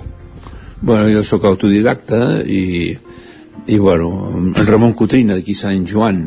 [0.82, 2.98] Bueno, jo sóc autodidacta i
[3.68, 6.22] i bueno, en Ramon Cotrina d'aquí Sant Joan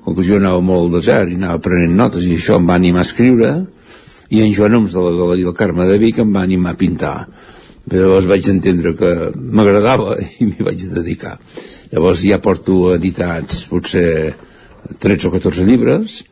[0.00, 2.76] com que jo anava molt al desert i anava prenent notes i això em va
[2.78, 3.50] animar a escriure
[4.30, 6.78] i en Joan Oms de la Galeria del Carme de Vic em va animar a
[6.80, 7.16] pintar.
[7.86, 11.36] Però llavors vaig entendre que m'agradava i m'hi vaig dedicar.
[11.92, 14.32] Llavors ja porto editats potser
[15.02, 16.22] 13 o 14 llibres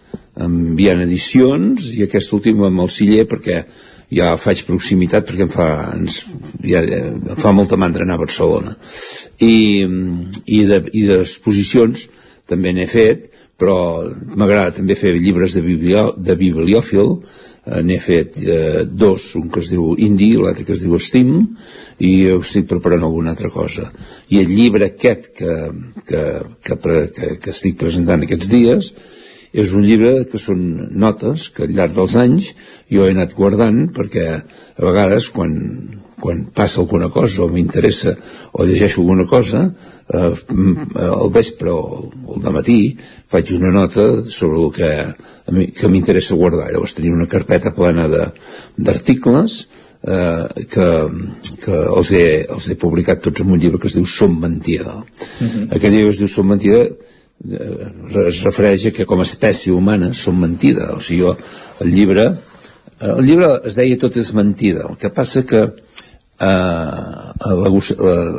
[0.40, 3.60] enviant edicions i aquest últim amb el Siller perquè
[4.12, 6.22] ja faig proximitat perquè em fa, ens,
[6.64, 8.76] ja, em fa molta mandra anar a Barcelona.
[9.40, 9.86] I,
[10.44, 10.82] i de,
[12.48, 13.30] també n'he fet
[13.60, 17.16] però m'agrada també fer llibres de, biblio, de bibliòfil.
[17.64, 21.38] Eh, n'he fet eh, dos, un que es diu Indi, l'altre que es diu Steam
[22.04, 23.88] i estic preparant alguna altra cosa.
[24.28, 25.54] I el llibre aquest que,
[26.04, 26.24] que,
[26.60, 28.90] que, que, que estic presentant aquests dies
[29.54, 30.62] és un llibre que són
[30.98, 32.50] notes que al llarg dels anys
[32.90, 34.40] jo he anat guardant perquè a
[34.82, 35.54] vegades quan,
[36.20, 38.16] quan passa alguna cosa o m'interessa
[38.52, 40.32] o llegeixo alguna cosa eh,
[41.04, 42.80] al vespre o, al matí
[43.30, 44.90] faig una nota sobre el que,
[45.78, 49.58] que m'interessa guardar llavors tenia una carpeta plena d'articles
[50.02, 50.90] eh, que,
[51.62, 54.98] que els, he, els he publicat tots en un llibre que es diu Som mentida
[54.98, 55.50] uh mhm.
[55.50, 55.66] -huh.
[55.76, 56.88] aquest llibre es diu Som mentida
[57.44, 60.92] es refereix a que com a espècie humana som mentida.
[60.96, 61.36] O sigui, jo,
[61.84, 64.88] el llibre eh, el llibre es deia tot és mentida.
[64.88, 66.48] El que passa que eh,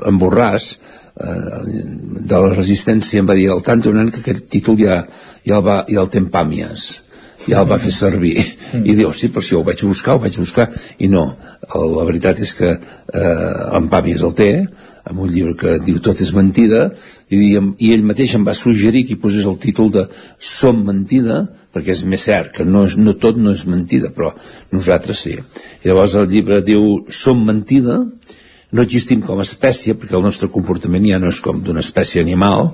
[0.09, 1.63] en Borràs eh,
[2.33, 5.03] de la resistència em va dir el tant un que aquest títol ja,
[5.45, 7.05] ja, el, va, ja el té en pàmies
[7.45, 8.35] ja el va fer servir.
[8.81, 10.65] I diu, sí, per això ho vaig buscar, ho vaig buscar.
[11.05, 11.27] I no,
[11.73, 14.49] la veritat és que eh, en Pàmies el té
[15.05, 16.87] amb un llibre que diu tot és mentida
[17.33, 20.05] i, i ell mateix em va suggerir que hi posés el títol de
[20.37, 21.41] Som mentida
[21.73, 24.31] perquè és més cert que no, és, no tot no és mentida però
[24.75, 25.39] nosaltres sí.
[25.39, 28.03] I llavors el llibre diu Som mentida
[28.75, 32.21] no existim com a espècie perquè el nostre comportament ja no és com d'una espècie
[32.21, 32.73] animal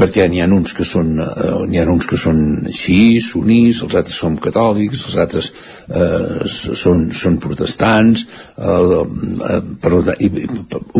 [0.00, 3.96] perquè n'hi ha uns que són eh, n'hi ha uns que són així, sunís, els
[3.98, 5.50] altres són catòlics, els altres
[5.88, 8.24] eh, són, són protestants,
[8.56, 9.02] eh,
[9.50, 10.30] eh, per, i,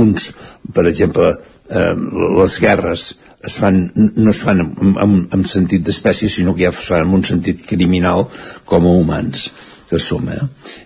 [0.02, 0.30] uns,
[0.74, 1.32] per exemple,
[1.70, 1.94] eh,
[2.40, 3.08] les guerres
[3.42, 7.06] es fan, no es fan en, en, en sentit d'espècie, sinó que ja es fan
[7.06, 8.26] en un sentit criminal
[8.68, 9.48] com a humans
[9.90, 10.38] que som, eh?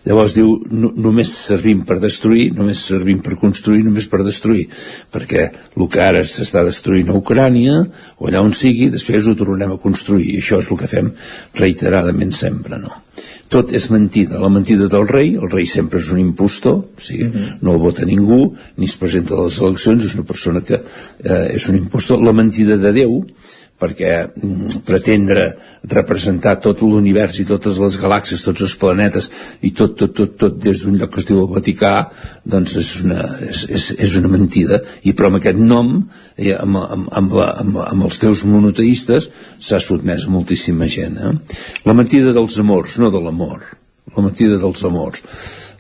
[0.09, 4.65] Llavors diu, no, només servim per destruir, només servim per construir, només per destruir,
[5.13, 5.47] perquè
[5.77, 7.83] el que ara s'està destruint a Ucrània,
[8.19, 11.13] o allà on sigui, després ho tornarem a construir, i això és el que fem
[11.61, 13.05] reiteradament sempre, no?
[13.53, 17.29] Tot és mentida, la mentida del rei, el rei sempre és un impostor, o sigui,
[17.29, 17.35] mhm.
[17.35, 17.59] -huh.
[17.61, 21.55] no el vota ningú, ni es presenta a les eleccions, és una persona que eh,
[21.55, 23.25] és un impostor, la mentida de Déu,
[23.81, 25.47] perquè mm, pretendre
[25.91, 29.31] representar tot l'univers i totes les galàxies, tots els planetes
[29.67, 31.95] i tot, tot, tot, tot des d'un lloc que es diu el Vaticà
[32.55, 35.93] doncs és una, és, és, és una mentida i però amb aquest nom
[36.37, 41.35] eh, amb, amb, amb, la, amb, amb els teus monoteistes s'ha sotmès moltíssima gent eh?
[41.85, 43.67] la mentida dels amors, no de l'amor
[44.15, 45.23] la mentida dels amors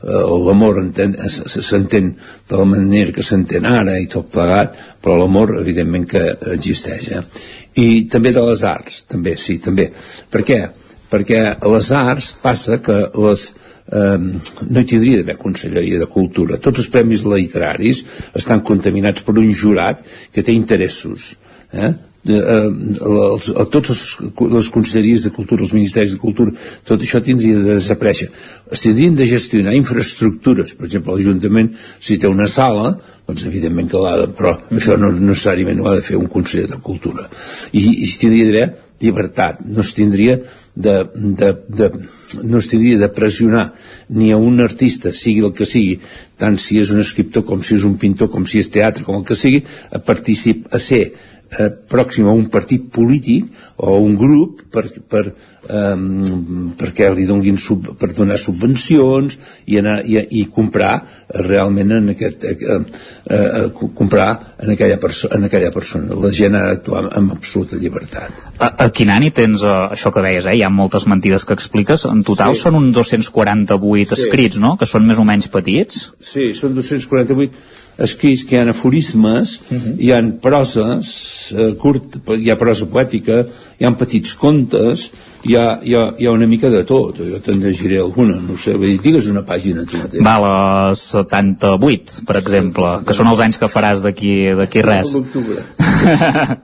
[0.02, 0.82] eh, l'amor
[1.38, 2.14] s'entén
[2.48, 6.24] de la manera que s'entén ara i tot plegat, però l'amor evidentment que
[6.56, 7.22] existeix eh?
[7.80, 9.90] I també de les arts, també, sí, també
[10.30, 10.62] per què?
[11.10, 12.96] perquè a les arts passa que
[13.26, 13.44] les
[13.92, 18.02] eh, no hi tindria d'haver conselleria de cultura tots els premis literaris
[18.40, 20.02] estan contaminats per un jurat
[20.32, 21.34] que té interessos
[21.72, 21.92] eh?
[22.24, 22.68] De, eh,
[23.04, 24.04] els, a tots els,
[24.54, 26.54] les conselleries de cultura, els ministeris de cultura,
[26.88, 28.30] tot això tindria de desaparèixer.
[28.72, 32.94] Es tindrien de gestionar infraestructures, per exemple, l'Ajuntament, si té una sala,
[33.28, 36.70] doncs evidentment que l'ha de, però això no necessàriament ho ha de fer un conseller
[36.72, 37.28] de cultura.
[37.72, 38.66] I, i tindria d'haver
[39.04, 40.38] llibertat, no es tindria
[40.74, 41.90] de, de, de,
[42.42, 43.66] no es tindria de pressionar
[44.08, 45.98] ni a un artista, sigui el que sigui,
[46.40, 49.20] tant si és un escriptor com si és un pintor, com si és teatre, com
[49.20, 51.04] el que sigui, a participar, a ser
[51.58, 53.46] eh, pròxim a un partit polític
[53.76, 55.24] o a un grup per, per,
[55.68, 55.96] eh,
[56.78, 60.94] perquè li donguin sub, per donar subvencions i, anar, i, i comprar
[61.46, 62.80] realment en aquest eh, eh,
[63.38, 68.42] eh, comprar en aquella, perso en aquella persona la gent ha d'actuar amb absoluta llibertat
[68.58, 70.52] A, a quin any hi tens uh, això que deies, eh?
[70.54, 72.60] hi ha moltes mentides que expliques, en total Sí.
[72.62, 74.22] són uns 248 Sí.
[74.22, 76.12] escrits, no?, que són més o menys petits.
[76.22, 77.50] Sí, són 248
[77.98, 79.58] escrits que hi ha aforismes,
[79.98, 83.44] hi ha proses eh, curt, hi ha prosa poètica,
[83.78, 85.08] hi ha petits contes,
[85.44, 87.20] hi ha, hi ha, hi ha una mica de tot.
[87.22, 90.24] Jo te'n llegiré alguna, no sé, vull dir, digues una pàgina tu mateix.
[90.26, 90.56] Va, la
[90.98, 95.14] 78, per exemple, que són els anys que faràs d'aquí d'aquí res.
[95.14, 95.62] L'octubre.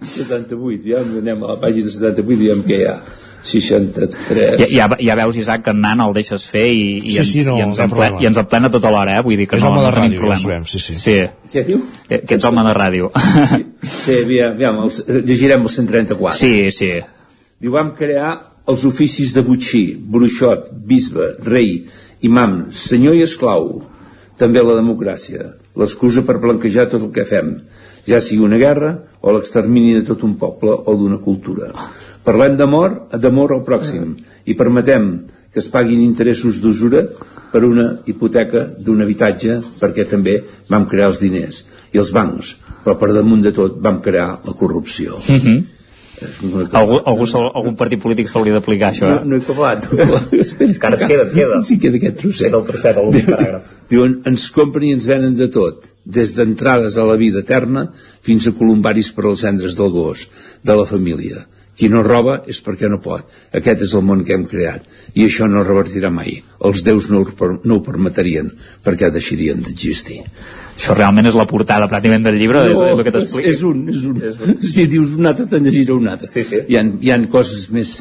[0.03, 2.99] 78, ja anem a la pàgina 78 i diem que hi ha
[3.43, 4.59] 63.
[4.61, 7.31] Ja, ja, ja veus, Isaac, que en Nan el deixes fer i, i, Sí, ens,
[7.33, 9.25] sí, no, i, ens cap emple, i ens emplena tota l'hora, eh?
[9.25, 10.97] Vull dir que És no, home de no ràdio, ja sabem, sí, sí.
[10.99, 11.17] sí.
[11.53, 11.81] Què diu?
[12.09, 13.11] Que, que ets home de ràdio.
[13.81, 16.37] Sí, aviam, aviam els, llegirem el 134.
[16.37, 16.93] Sí, sí.
[17.61, 18.35] Diu, vam crear
[18.71, 21.79] els oficis de butxí, bruixot, bisbe, rei,
[22.27, 23.81] imam, senyor i esclau.
[24.41, 27.57] També la democràcia, l'excusa per blanquejar tot el que fem,
[28.09, 31.73] ja sigui una guerra o l'extermini de tot un poble o d'una cultura.
[32.25, 34.15] Parlem d'amor, d'amor al pròxim
[34.45, 35.11] i permetem
[35.53, 37.07] que es paguin interessos d'usura
[37.51, 40.37] per una hipoteca d'un habitatge perquè també
[40.71, 42.55] vam crear els diners i els bancs,
[42.85, 45.17] però per damunt de tot vam crear la corrupció.
[45.29, 45.61] Mhm.
[46.77, 49.25] Algú, algú, se- algun partit polític s'hauria d'aplicar això, No, eh?
[49.25, 49.87] no he acabat.
[50.33, 51.61] Espera, Encara queda, queda.
[51.65, 52.51] Sí, queda aquest trosset.
[52.51, 53.71] Queda el trosset, l'últim paràgraf.
[53.89, 57.87] Diuen, ens compren i ens venen de tot, des d'entrades a la vida eterna
[58.21, 60.27] fins a columbaris per als cendres del gos,
[60.63, 61.47] de la família.
[61.81, 63.25] Qui no roba és perquè no pot.
[63.57, 64.85] Aquest és el món que hem creat.
[65.17, 66.35] I això no revertirà mai.
[66.69, 68.51] Els déus no, ho per- no ho permetrien,
[68.85, 70.19] perquè deixarien d'existir.
[70.77, 73.49] Això realment és la portada pràcticament del llibre, és, és el que t'explica.
[73.49, 74.61] és un, és un.
[74.61, 76.29] Si dius un altre, te'n llegiré un altre.
[76.29, 76.61] Sí, sí.
[76.69, 77.95] Hi ha, hi ha coses més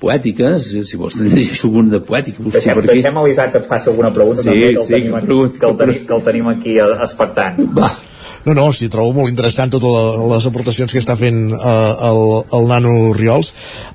[0.00, 2.42] poètiques, si vols te'n llegeixo alguna de poètica.
[2.42, 2.94] busco Deixem, per aquí.
[2.98, 5.16] deixem a l'Isaac que et faci alguna pregunta Sí, també, que el, sí, tenim, que
[5.18, 7.58] aquí, pregunti, que, el tenim, que el tenim aquí expectant.
[7.78, 7.90] Va.
[8.46, 11.60] No, no, sí, trobo molt interessant totes la- les aportacions que està fent uh,
[12.08, 12.20] el,
[12.56, 13.50] el nano Riols.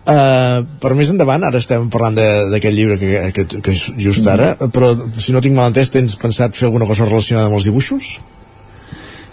[0.05, 4.27] Uh, per més endavant, ara estem parlant de- d'aquest llibre que, que, que és just
[4.29, 7.65] ara, però si no tinc mal entès, tens pensat fer alguna cosa relacionada amb els
[7.65, 8.11] dibuixos?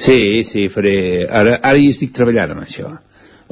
[0.00, 0.96] Sí, sí, faré...
[1.28, 2.88] Ara, ara hi estic treballant amb això.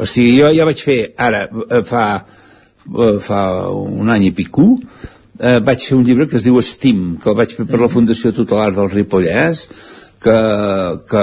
[0.00, 2.04] O sigui, jo ja vaig fer, ara, eh, fa,
[2.88, 3.44] eh, fa
[3.76, 4.64] un any i pico,
[5.36, 7.92] eh, vaig fer un llibre que es diu Estim, que el vaig fer per la
[7.92, 9.66] Fundació Tutelar del Ripollès,
[10.20, 10.36] que,
[11.10, 11.22] que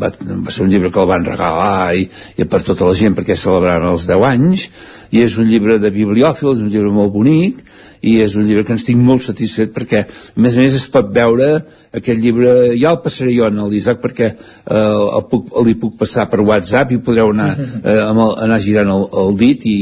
[0.00, 0.10] va,
[0.46, 2.06] va ser un llibre que el van regalar i,
[2.40, 4.68] i per tota la gent perquè celebraven els 10 anys
[5.12, 7.60] i és un llibre de bibliòfil, és un llibre molt bonic
[8.00, 10.86] i és un llibre que ens estic molt satisfet perquè a més a més es
[10.92, 11.48] pot veure
[11.94, 16.28] aquest llibre, ja el passaré jo en l'Isaac perquè eh, el puc, li puc passar
[16.30, 17.50] per WhatsApp i podreu anar,
[17.82, 19.78] eh, amb el, anar girant el, el dit i,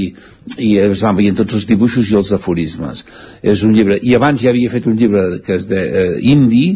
[0.63, 3.05] i es van veient tots els dibuixos i els aforismes.
[3.43, 6.67] És un llibre, i abans ja havia fet un llibre que es de eh, indi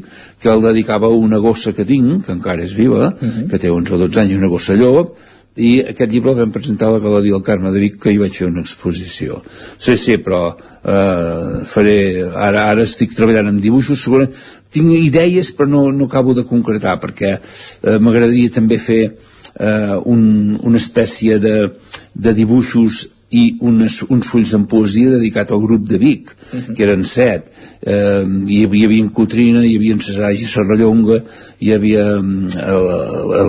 [0.41, 3.97] que el dedicava a una gossa que tinc que encara és viva, que té 11
[3.97, 5.17] o 12 anys una gossa llop
[5.61, 8.21] i aquest llibre el vam presentar a la Galeria del Carme de Vic que hi
[8.21, 9.43] vaig fer una exposició.
[9.77, 11.99] Sí, sí, però eh, faré
[12.31, 14.35] ara, ara estic treballant amb dibuixos segurament
[14.71, 20.59] tinc idees però no, no acabo de concretar perquè eh, m'agradaria també fer eh, un,
[20.63, 21.57] una espècie de,
[22.15, 26.33] de dibuixos i unes, uns fulls en poesia dedicat al grup de Vic,
[26.75, 27.47] que eren set.
[27.81, 31.21] Eh, hi, hi havia en Cotrina, hi havia en Cesagi, Serrallonga,
[31.63, 32.07] hi havia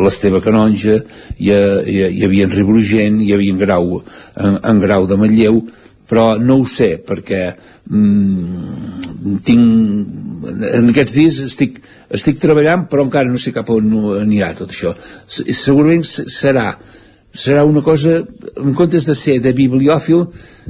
[0.03, 0.99] l'Esteve Canonja,
[1.38, 4.01] hi, hi, hi havia en Ribrugent, hi havia en Grau,
[4.36, 5.61] en, en Grau de Manlleu,
[6.11, 7.41] però no ho sé, perquè
[7.89, 11.77] mm, tinc en aquests dies estic,
[12.11, 16.71] estic treballant però encara no sé cap on anirà tot això S- segurament serà
[17.34, 18.17] serà una cosa,
[18.57, 20.25] en comptes de ser de bibliòfil,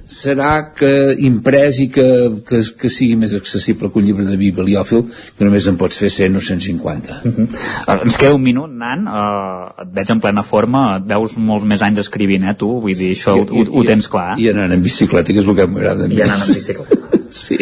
[0.05, 0.91] serà que
[1.25, 2.05] imprès i que,
[2.47, 5.03] que, que sigui més accessible que un llibre de bibliòfil,
[5.37, 7.19] que només en pots fer 100 o 150.
[7.25, 7.47] Uh -huh.
[7.87, 11.65] uh, ens queda un minut, Nan, uh, et veig en plena forma, et veus molts
[11.65, 12.79] més anys escrivint, eh, tu?
[12.81, 14.37] Vull dir, això I, ho, ho, ho tens clar.
[14.37, 16.17] I anant en bicicleta, que és el que m'agrada més.
[16.17, 16.95] I anant en bicicleta.
[17.29, 17.57] sí.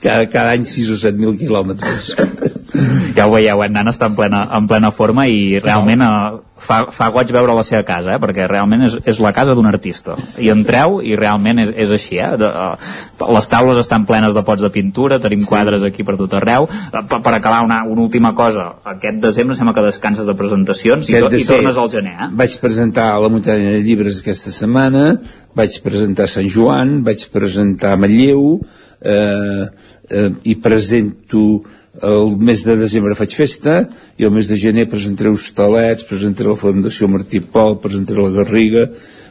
[0.00, 2.16] cada, cada any 6 o 7 mil quilòmetres.
[3.16, 6.80] Ja ho veieu, en Nan està en plena, en plena forma i realment uh, fa,
[6.94, 8.20] fa goig veure la seva casa, eh?
[8.22, 10.16] perquè realment és, és la casa d'un artista.
[10.40, 12.18] I entreu i realment és, és així.
[12.20, 12.30] Eh?
[12.40, 15.50] De, uh, les taules estan plenes de pots de pintura, tenim sí.
[15.50, 16.68] quadres aquí per tot arreu.
[16.68, 18.70] Uh, per, per acabar, una, una última cosa.
[18.94, 22.16] Aquest desembre sembla que descanses de presentacions i, to, i tornes al gener.
[22.16, 22.30] Eh?
[22.44, 25.14] Vaig presentar a la muntanya de llibres aquesta setmana,
[25.56, 28.60] vaig presentar Sant Joan, vaig presentar Matlleu,
[29.00, 29.66] eh,
[30.10, 31.62] eh, i presento
[32.02, 33.80] el mes de desembre faig festa
[34.18, 38.86] i el mes de gener presentaré Hostalets, presentaré la Fundació Martí Pol, presentaré la Garriga,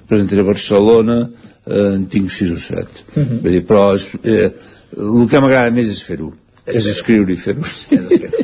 [0.10, 1.22] presentaré Barcelona,
[1.66, 2.86] eh, en tinc 6 o 7.
[3.16, 3.42] Uh -huh.
[3.42, 4.52] Vull dir, però és, eh,
[4.98, 6.34] el que m'agrada més és fer-ho.
[6.66, 7.62] És, escriure i fer-ho.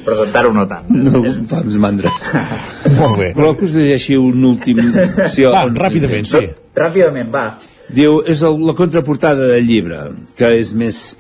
[0.06, 0.90] Presentar-ho no tant.
[1.06, 2.10] No, fa més mandra.
[3.00, 3.34] Molt bé.
[3.36, 4.78] Però que us llegeixi un últim...
[5.30, 6.50] Sí, va, ràpidament, sí.
[6.76, 7.58] Ràpidament, va.
[7.94, 11.16] Diu, és el, la contraportada del llibre, que és més...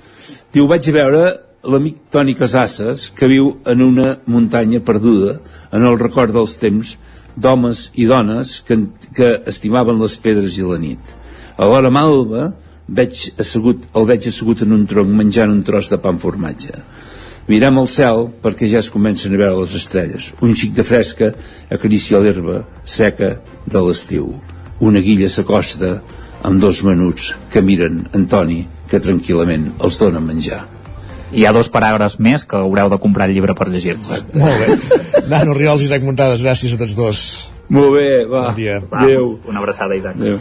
[0.53, 5.39] Diu, vaig veure l'amic Toni Casasses, que viu en una muntanya perduda,
[5.71, 6.95] en el record dels temps
[7.35, 8.77] d'homes i dones que,
[9.15, 11.15] que estimaven les pedres i la nit.
[11.57, 12.51] A l'hora malva
[12.87, 16.79] veig assegut, el veig assegut en un tronc menjant un tros de pa amb formatge.
[17.49, 20.31] Mirem al cel perquè ja es comencen a veure les estrelles.
[20.41, 21.31] Un xic de fresca
[21.69, 23.35] acaricia l'herba seca
[23.65, 24.31] de l'estiu.
[24.81, 25.99] Una guilla s'acosta
[26.45, 30.63] amb dos menuts que miren Antoni que tranquil·lament els dona menjar
[31.35, 34.23] hi ha dos paràgrafs més que haureu de comprar el llibre per llegir-vos.
[34.33, 35.01] Molt bé.
[35.31, 37.23] Nano Riols i Isaac Muntades, gràcies a tots dos.
[37.69, 38.47] Molt bé, va.
[38.49, 38.79] Bon dia.
[38.91, 39.35] Va, Adéu.
[39.49, 40.19] Una abraçada, Isaac.
[40.21, 40.39] Adéu.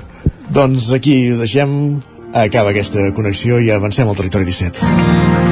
[0.54, 2.00] Doncs aquí deixem.
[2.34, 5.43] Acaba aquesta connexió i avancem al territori 17.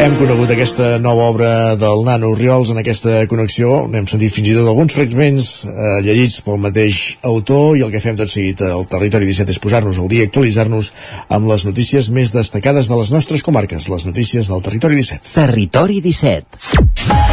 [0.00, 3.82] Hem conegut aquesta nova obra del Nano Riols en aquesta connexió.
[3.92, 8.00] N'hem sentit fins i tot alguns fragments eh, llegits pel mateix autor i el que
[8.00, 10.88] fem tot seguit al Territori 17 és posar-nos al dia i actualitzar-nos
[11.36, 15.34] amb les notícies més destacades de les nostres comarques, les notícies del Territori 17.
[15.36, 17.29] Territori 17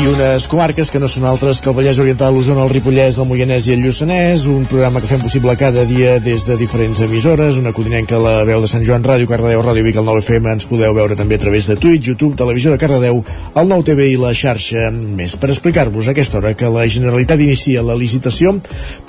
[0.00, 3.26] i unes comarques que no són altres que el Vallès Oriental, l'Osona, el Ripollès, el
[3.28, 7.58] Moianès i el Lluçanès, un programa que fem possible cada dia des de diferents emissores,
[7.60, 10.94] una codinenca la veu de Sant Joan Ràdio, Cardedeu, Ràdio Vic, el 9FM, ens podeu
[10.96, 13.20] veure també a través de Twitch, YouTube, Televisió de Cardedeu,
[13.52, 15.36] el 9TV i la xarxa més.
[15.36, 18.56] Per explicar-vos a aquesta hora que la Generalitat inicia la licitació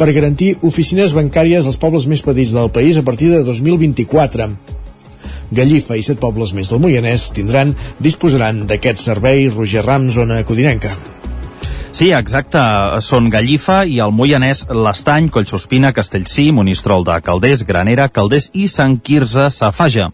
[0.01, 4.80] per garantir oficines bancàries als pobles més petits del país a partir de 2024.
[5.51, 10.95] Gallifa i set pobles més del Moianès tindran, disposaran d'aquest servei Roger Rams, zona codinenca.
[11.91, 12.59] Sí, exacte.
[13.03, 18.95] Són Gallifa i el Moianès, l'Estany, Collsospina, Castellcí, Monistrol de Calders, Granera, Calders i Sant
[19.03, 20.07] Quirze, Safaja.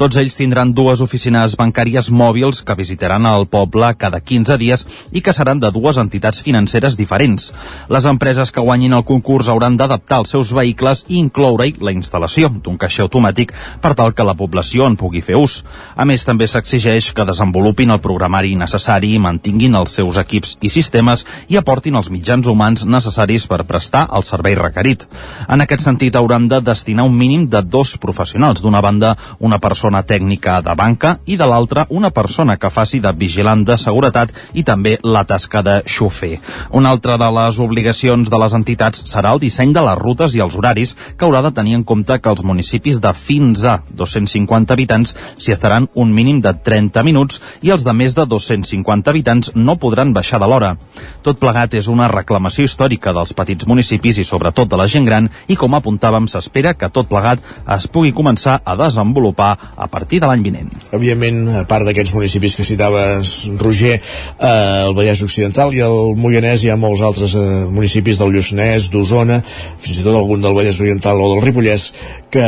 [0.00, 5.20] Tots ells tindran dues oficines bancàries mòbils que visitaran el poble cada 15 dies i
[5.20, 7.52] que seran de dues entitats financeres diferents.
[7.92, 12.48] Les empreses que guanyin el concurs hauran d'adaptar els seus vehicles i incloure-hi la instal·lació
[12.56, 13.52] d'un caixer automàtic
[13.84, 15.60] per tal que la població en pugui fer ús.
[15.94, 20.72] A més, també s'exigeix que desenvolupin el programari necessari i mantinguin els seus equips i
[20.72, 21.17] sistemes
[21.48, 25.04] i aportin els mitjans humans necessaris per prestar el servei requerit.
[25.48, 28.62] En aquest sentit, hauran de destinar un mínim de dos professionals.
[28.62, 33.12] D'una banda, una persona tècnica de banca i de l'altra, una persona que faci de
[33.12, 36.38] vigilant de seguretat i també la tasca de xofer.
[36.72, 40.42] Una altra de les obligacions de les entitats serà el disseny de les rutes i
[40.44, 44.74] els horaris que haurà de tenir en compte que els municipis de fins a 250
[44.74, 49.52] habitants s'hi estaran un mínim de 30 minuts i els de més de 250 habitants
[49.54, 50.76] no podran baixar de l'hora.
[51.22, 55.28] Tot plegat és una reclamació històrica dels petits municipis i sobretot de la gent gran
[55.48, 57.42] i com apuntàvem s'espera que tot plegat
[57.76, 60.70] es pugui començar a desenvolupar a partir de l'any vinent.
[60.92, 66.64] Evidentment, a part d'aquests municipis que citaves, Roger, eh, el Vallès Occidental i el Moianès
[66.64, 69.40] hi ha molts altres eh, municipis del Lluçanès, d'Osona,
[69.78, 71.92] fins i tot algun del Vallès Oriental o del Ripollès
[72.30, 72.44] que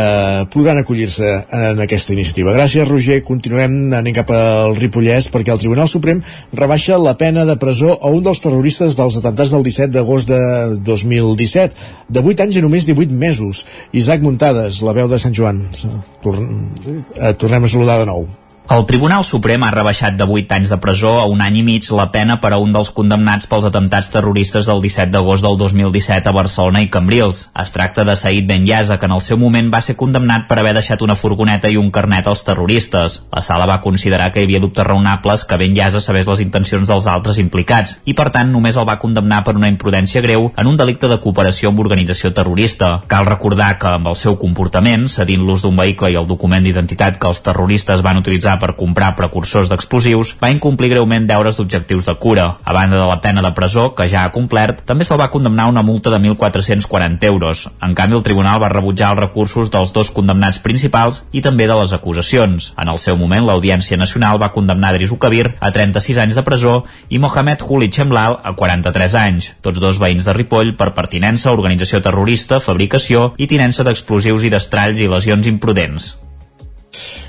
[0.53, 2.53] podran acollir-se en aquesta iniciativa.
[2.57, 3.20] Gràcies, Roger.
[3.26, 6.20] Continuem anant cap al Ripollès perquè el Tribunal Suprem
[6.53, 10.43] rebaixa la pena de presó a un dels terroristes dels atemptats del 17 d'agost de
[10.85, 13.64] 2017, de 8 anys i només 18 mesos.
[13.97, 15.64] Isaac Muntades, la veu de Sant Joan.
[15.64, 18.28] Eh, tornem a saludar de nou.
[18.71, 21.89] El Tribunal Suprem ha rebaixat de 8 anys de presó a un any i mig
[21.91, 26.31] la pena per a un dels condemnats pels atemptats terroristes del 17 d'agost del 2017
[26.31, 27.41] a Barcelona i Cambrils.
[27.59, 30.61] Es tracta de Said Ben Yaza, que en el seu moment va ser condemnat per
[30.61, 33.16] haver deixat una furgoneta i un carnet als terroristes.
[33.35, 36.87] La sala va considerar que hi havia dubtes raonables que Ben Yaza sabés les intencions
[36.95, 40.71] dels altres implicats i, per tant, només el va condemnar per una imprudència greu en
[40.71, 42.93] un delicte de cooperació amb organització terrorista.
[43.11, 47.18] Cal recordar que amb el seu comportament, cedint l'ús d'un vehicle i el document d'identitat
[47.18, 52.15] que els terroristes van utilitzar per comprar precursors d'explosius, va incomplir greument deures d'objectius de
[52.23, 52.47] cura.
[52.63, 55.67] A banda de la pena de presó, que ja ha complert, també se'l va condemnar
[55.73, 57.67] una multa de 1.440 euros.
[57.83, 61.81] En canvi, el tribunal va rebutjar els recursos dels dos condemnats principals i també de
[61.81, 62.71] les acusacions.
[62.79, 66.85] En el seu moment, l'Audiència Nacional va condemnar Drisu Kabir a 36 anys de presó
[67.09, 71.57] i Mohamed Huli Chemlal a 43 anys, tots dos veïns de Ripoll per pertinença a
[71.57, 76.13] organització terrorista, fabricació i tinença d'explosius i d'estralls i lesions imprudents.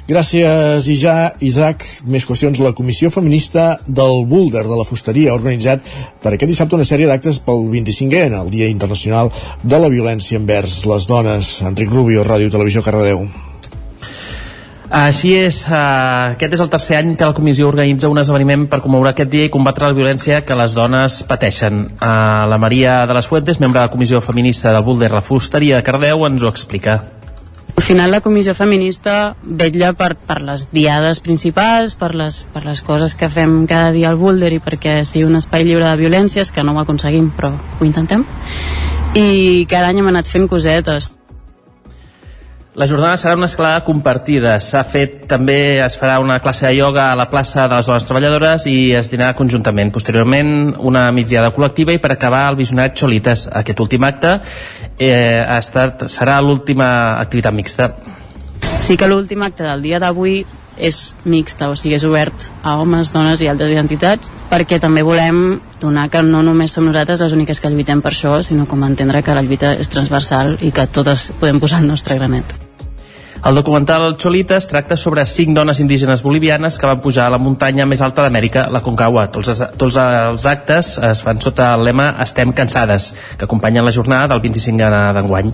[0.09, 1.85] Gràcies, ja, Isaac.
[2.09, 2.59] Més qüestions.
[2.59, 5.85] La Comissió Feminista del Boulder de la Fusteria ha organitzat
[6.23, 9.31] per aquest dissabte una sèrie d'actes pel 25è, en el Dia Internacional
[9.63, 11.53] de la Violència envers les dones.
[11.61, 13.23] Enric Rubio, Ràdio Televisió, Cardedeu.
[14.91, 18.81] Així és, uh, aquest és el tercer any que la comissió organitza un esdeveniment per
[18.83, 21.85] commemorar aquest dia i combatre la violència que les dones pateixen.
[21.93, 25.79] Uh, la Maria de les Fuentes, membre de la comissió feminista del Boulder La Fusteria
[25.79, 27.20] de Cardeu, ens ho explica.
[27.75, 32.81] Al final la comissió feminista vetlla per, per les diades principals, per les, per les
[32.85, 36.51] coses que fem cada dia al Boulder i perquè sigui un espai lliure de violències,
[36.51, 38.25] que no ho aconseguim, però ho intentem.
[39.15, 41.11] I cada any hem anat fent cosetes.
[42.73, 44.53] La jornada serà una escalada compartida.
[44.63, 48.05] S'ha fet també, es farà una classe de ioga a la plaça de les dones
[48.07, 49.91] treballadores i es dinarà conjuntament.
[49.91, 53.49] Posteriorment, una migdiada col·lectiva i per acabar el visionat Xolites.
[53.51, 54.37] Aquest últim acte
[54.95, 56.87] eh, ha estat, serà l'última
[57.19, 57.91] activitat mixta.
[58.79, 60.45] Sí que l'últim acte del dia d'avui
[60.81, 65.59] és mixta, o sigui, és obert a homes, dones i altres identitats, perquè també volem
[65.81, 69.21] donar que no només som nosaltres les úniques que lluitem per això, sinó com entendre
[69.21, 72.57] que la lluita és transversal i que totes podem posar el nostre granet.
[73.41, 77.87] El documental Cholitas tracta sobre cinc dones indígenes bolivianes que van pujar a la muntanya
[77.89, 79.25] més alta d'Amèrica, la Concagua.
[79.33, 84.35] Tots, tots els actes es fan sota el lema Estem cansades, que acompanyen la jornada
[84.35, 85.53] del 25 d'enguany.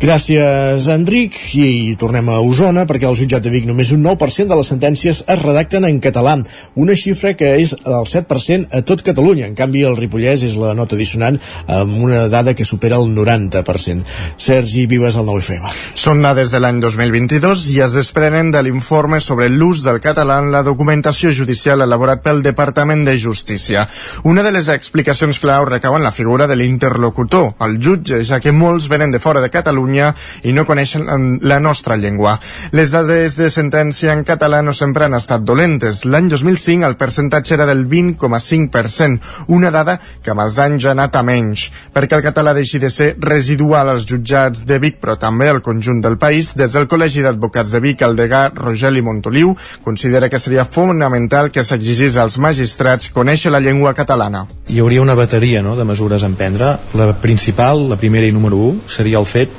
[0.00, 1.34] Gràcies, Enric.
[1.60, 5.18] I tornem a Osona, perquè al jutjat de Vic només un 9% de les sentències
[5.20, 6.38] es redacten en català,
[6.80, 9.44] una xifra que és del 7% a tot Catalunya.
[9.50, 11.36] En canvi, el Ripollès és la nota dissonant
[11.66, 14.06] amb una dada que supera el 90%.
[14.40, 15.68] Sergi Vives, al 9FM.
[16.00, 20.48] Són dades de l'any 2022 i es desprenen de l'informe sobre l'ús del català en
[20.54, 23.84] la documentació judicial elaborat pel Departament de Justícia.
[24.24, 28.56] Una de les explicacions clau recau en la figura de l'interlocutor, el jutge, ja que
[28.56, 30.14] molts venen de fora de Catalunya Catalunya
[30.44, 32.38] i no coneixen la nostra llengua.
[32.72, 36.04] Les dades de sentència en català no sempre han estat dolentes.
[36.04, 39.18] L'any 2005 el percentatge era del 20,5%,
[39.48, 42.90] una dada que amb els anys ha anat a menys, perquè el català deixi de
[42.90, 46.54] ser residual als jutjats de Vic, però també al conjunt del país.
[46.56, 51.64] Des del Col·legi d'Advocats de Vic, el degà Rogeli Montoliu considera que seria fonamental que
[51.64, 54.46] s'exigís als magistrats conèixer la llengua catalana.
[54.68, 56.76] Hi hauria una bateria no, de mesures a emprendre.
[56.94, 59.50] La principal, la primera i número 1, seria el fet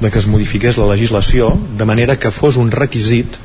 [0.00, 3.38] de que es modifiqués la legislació de manera que fos un requisit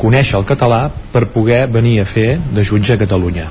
[0.00, 3.48] conèixer el català per poder venir a fer de jutge a Catalunya.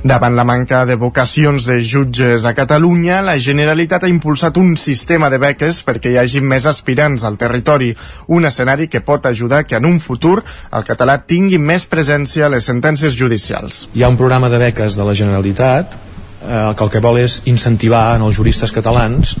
[0.00, 5.28] Davant la manca de vocacions de jutges a Catalunya, la Generalitat ha impulsat un sistema
[5.28, 7.90] de beques perquè hi hagi més aspirants al territori,
[8.32, 12.52] un escenari que pot ajudar que en un futur el català tingui més presència a
[12.54, 13.88] les sentències judicials.
[13.92, 17.42] Hi ha un programa de beques de la Generalitat eh, que el que vol és
[17.44, 19.36] incentivar en els juristes catalans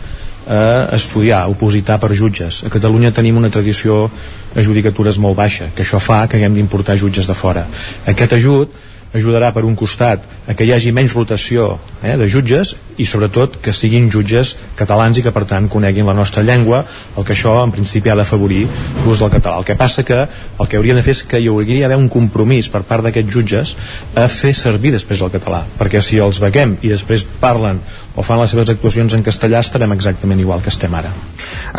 [0.50, 2.64] a estudiar, opositar per jutges.
[2.66, 4.08] A Catalunya tenim una tradició
[4.54, 7.66] de judicatures molt baixa, que això fa que haguem d'importar jutges de fora.
[8.10, 8.74] Aquest ajut
[9.14, 11.72] ajudarà per un costat a que hi hagi menys rotació
[12.02, 16.14] eh, de jutges i sobretot que siguin jutges catalans i que per tant coneguin la
[16.14, 16.84] nostra llengua
[17.16, 18.66] el que això en principi ha d'afavorir
[19.04, 19.58] l'ús del català.
[19.58, 22.10] El que passa que el que hauríem de fer és que hi hauria d'haver un
[22.12, 23.74] compromís per part d'aquests jutges
[24.14, 27.82] a fer servir després el català perquè si els bequem i després parlen
[28.14, 31.12] o fan les seves actuacions en castellà estarem exactament igual que estem ara.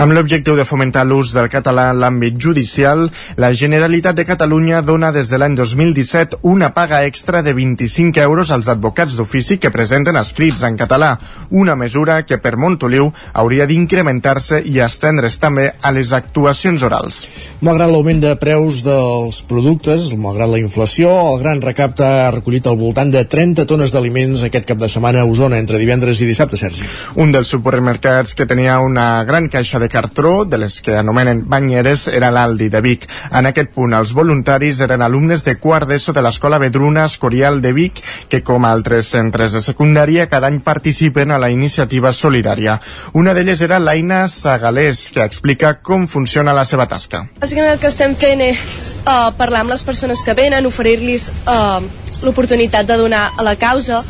[0.01, 5.11] Amb l'objectiu de fomentar l'ús del català en l'àmbit judicial, la Generalitat de Catalunya dona
[5.11, 10.15] des de l'any 2017 una paga extra de 25 euros als advocats d'ofici que presenten
[10.15, 11.17] escrits en català.
[11.49, 17.21] una mesura que per Montoliu hauria d'incrementar-se i estendre's també a les actuacions orals.
[17.61, 22.79] Malgrat l'augment de preus dels productes, malgrat la inflació, el Gran Recapte ha recollit al
[22.79, 26.57] voltant de 30 tones d'aliments aquest cap de setmana a Osona entre divendres i dissabte,
[26.57, 26.85] Sergi.
[27.21, 32.07] Un dels supermercats que tenia una gran caixa de cartró, de les que anomenen banyeres,
[32.07, 33.07] era l'Aldi de Vic.
[33.31, 37.73] En aquest punt, els voluntaris eren alumnes de quart d'ESO de l'Escola Vedruna Escorial de
[37.73, 42.79] Vic, que com altres centres de secundària cada any participen a la iniciativa solidària.
[43.13, 47.25] Una d'elles era l'Aina Sagalés, que explica com funciona la seva tasca.
[47.41, 48.61] Bàsicament el que estem fent és
[49.05, 51.81] uh, parlar amb les persones que venen, oferir-los uh,
[52.21, 54.03] l'oportunitat de donar a la causa,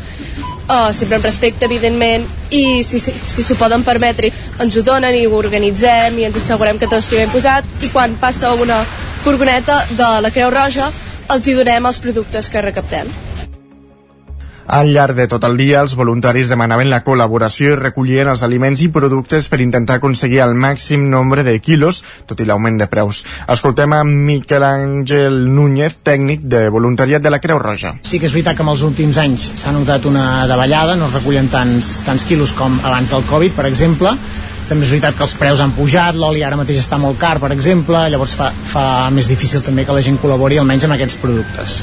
[0.68, 5.16] uh, sempre amb respecte, evidentment, i si s'ho si, si poden permetre ens ho donen
[5.16, 8.82] i ho organitzem i ens assegurem que tot estigui ben posat i quan passa una
[9.24, 10.90] furgoneta de la Creu Roja
[11.32, 13.31] els hi donem els productes que recaptem.
[14.72, 18.80] Al llarg de tot el dia, els voluntaris demanaven la col·laboració i recollien els aliments
[18.80, 23.20] i productes per intentar aconseguir el màxim nombre de quilos, tot i l'augment de preus.
[23.52, 27.98] Escoltem a Miquel Àngel Núñez, tècnic de voluntariat de la Creu Roja.
[28.00, 31.20] Sí que és veritat que en els últims anys s'ha notat una davallada, no es
[31.20, 34.16] recullen tants, tants quilos com abans del Covid, per exemple,
[34.72, 37.52] també és veritat que els preus han pujat, l'oli ara mateix està molt car, per
[37.52, 41.82] exemple, llavors fa, fa més difícil també que la gent col·labori almenys amb aquests productes.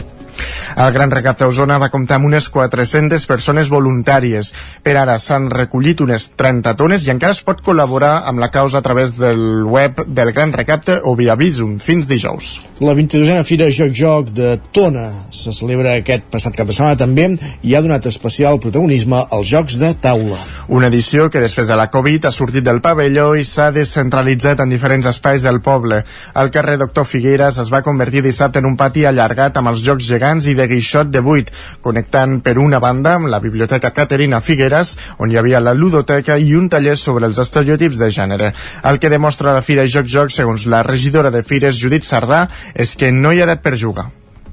[0.77, 4.53] El Gran Recapte Osona va comptar amb unes 400 persones voluntàries.
[4.83, 8.79] Per ara s'han recollit unes 30 tones i encara es pot col·laborar amb la causa
[8.79, 12.51] a través del web del Gran Recapte o via Visum fins dijous.
[12.79, 17.27] La 22a Fira Joc Joc de Tona se celebra aquest passat cap de setmana també
[17.65, 20.37] i ha donat especial protagonisme als jocs de taula.
[20.67, 24.71] Una edició que després de la Covid ha sortit del pavelló i s'ha descentralitzat en
[24.71, 26.03] diferents espais del poble.
[26.39, 30.07] El carrer Doctor Figueres es va convertir dissabte en un pati allargat amb els jocs
[30.07, 31.49] gegants i de guixot de buit,
[31.85, 36.53] connectant per una banda amb la Biblioteca Caterina Figueres, on hi havia la ludoteca i
[36.59, 38.53] un taller sobre els estereotips de gènere.
[38.83, 42.95] El que demostra la Fira Joc Joc, segons la regidora de Fires, Judit Sardà, és
[42.99, 44.09] que no hi ha edat per jugar.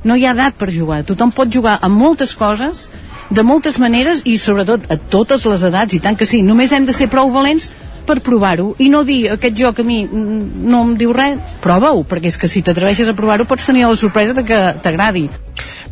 [0.07, 1.03] No hi ha edat per jugar.
[1.09, 2.87] Tothom pot jugar amb moltes coses,
[3.31, 6.45] de moltes maneres i sobretot a totes les edats, i tant que sí.
[6.47, 7.73] Només hem de ser prou valents
[8.07, 12.31] per provar-ho i no dir aquest joc a mi no em diu res, prova-ho, perquè
[12.31, 15.27] és que si t'atreveixes a provar-ho pots tenir la sorpresa de que t'agradi.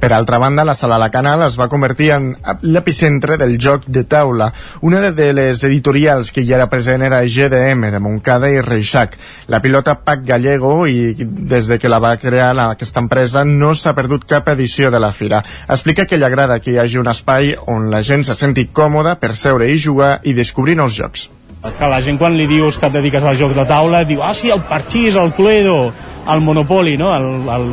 [0.00, 4.04] Per altra banda, la sala La Canal es va convertir en l'epicentre del joc de
[4.04, 4.50] taula.
[4.82, 9.16] Una de les editorials que hi era present era GDM, de Montcada i Reixac.
[9.48, 13.74] La pilota Pac Gallego, i des de que la va crear la, aquesta empresa, no
[13.74, 15.44] s'ha perdut cap edició de la fira.
[15.68, 19.16] Explica que li agrada que hi hagi un espai on la gent se senti còmoda
[19.20, 21.30] per seure i jugar i descobrir nous jocs
[21.64, 24.34] que la gent quan li dius que et dediques al joc de taula diu, ah
[24.36, 25.94] sí, el parxís, el cluedo
[26.28, 27.14] el monopoli, no?
[27.16, 27.70] El, el,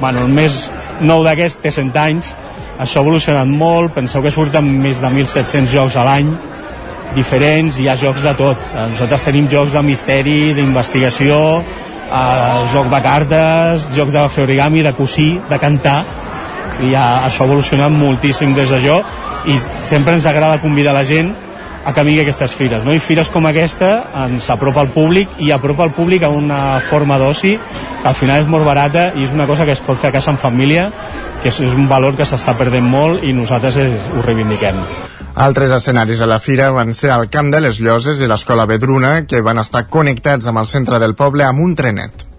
[0.00, 2.34] bueno, el més nou d'aquest té 100 anys.
[2.78, 3.94] Això ha evolucionat molt.
[3.94, 6.34] Penseu que surten més de 1.700 jocs a l'any
[7.14, 8.58] diferents, hi ha jocs de tot.
[8.74, 14.82] Eh, nosaltres tenim jocs de misteri d'investigació eh, joc de cartes jocs de fer origami,
[14.82, 16.00] de cosir, de cantar.
[16.82, 18.98] I ja, això ha evolucionat moltíssim des d'allò
[19.46, 21.30] i sempre ens agrada convidar la gent
[21.84, 22.84] a a aquestes fires.
[22.84, 22.94] No?
[22.94, 23.90] I fires com aquesta
[24.24, 27.58] ens apropa al públic i apropa al públic a una forma d'oci
[28.02, 30.16] que al final és molt barata i és una cosa que es pot fer a
[30.16, 30.90] casa en família
[31.42, 34.80] que és, és un valor que s'està perdent molt i nosaltres és, ho reivindiquem.
[35.34, 39.24] Altres escenaris a la fira van ser el Camp de les Lloses i l'Escola Vedruna,
[39.26, 42.33] que van estar connectats amb el centre del poble amb un trenet.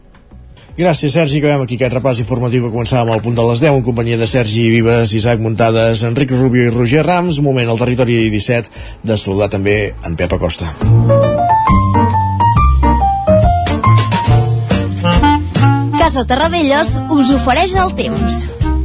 [0.75, 1.39] Gràcies, Sergi.
[1.39, 4.25] Acabem aquí aquest repàs informatiu que començàvem al punt de les 10 en companyia de
[4.27, 7.39] Sergi Vives, Isaac Muntades, Enric Rubio i Roger Rams.
[7.39, 8.67] Moment al territori 17
[9.07, 10.67] de saludar també en Pep Acosta.
[15.95, 18.41] Casa Terradellos us ofereix el temps.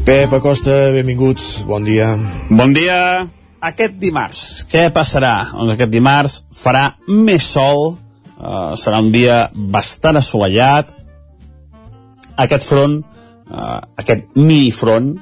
[0.07, 2.13] Pep Acosta, benvinguts, bon dia.
[2.55, 3.27] Bon dia.
[3.67, 5.35] Aquest dimarts, què passarà?
[5.59, 7.97] Doncs aquest dimarts farà més sol,
[8.39, 11.00] uh, serà un dia bastant assolellat,
[12.45, 13.01] aquest front,
[13.51, 15.13] uh, aquest minifront,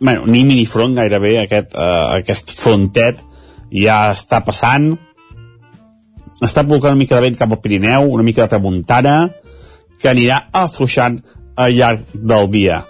[0.00, 3.22] bueno, ni minifront gairebé, aquest, uh, aquest frontet
[3.72, 4.92] ja està passant,
[6.44, 9.16] està provocant una mica de vent cap al Pirineu, una mica de tramuntana,
[9.96, 11.22] que anirà afluixant
[11.56, 12.82] al llarg del dia.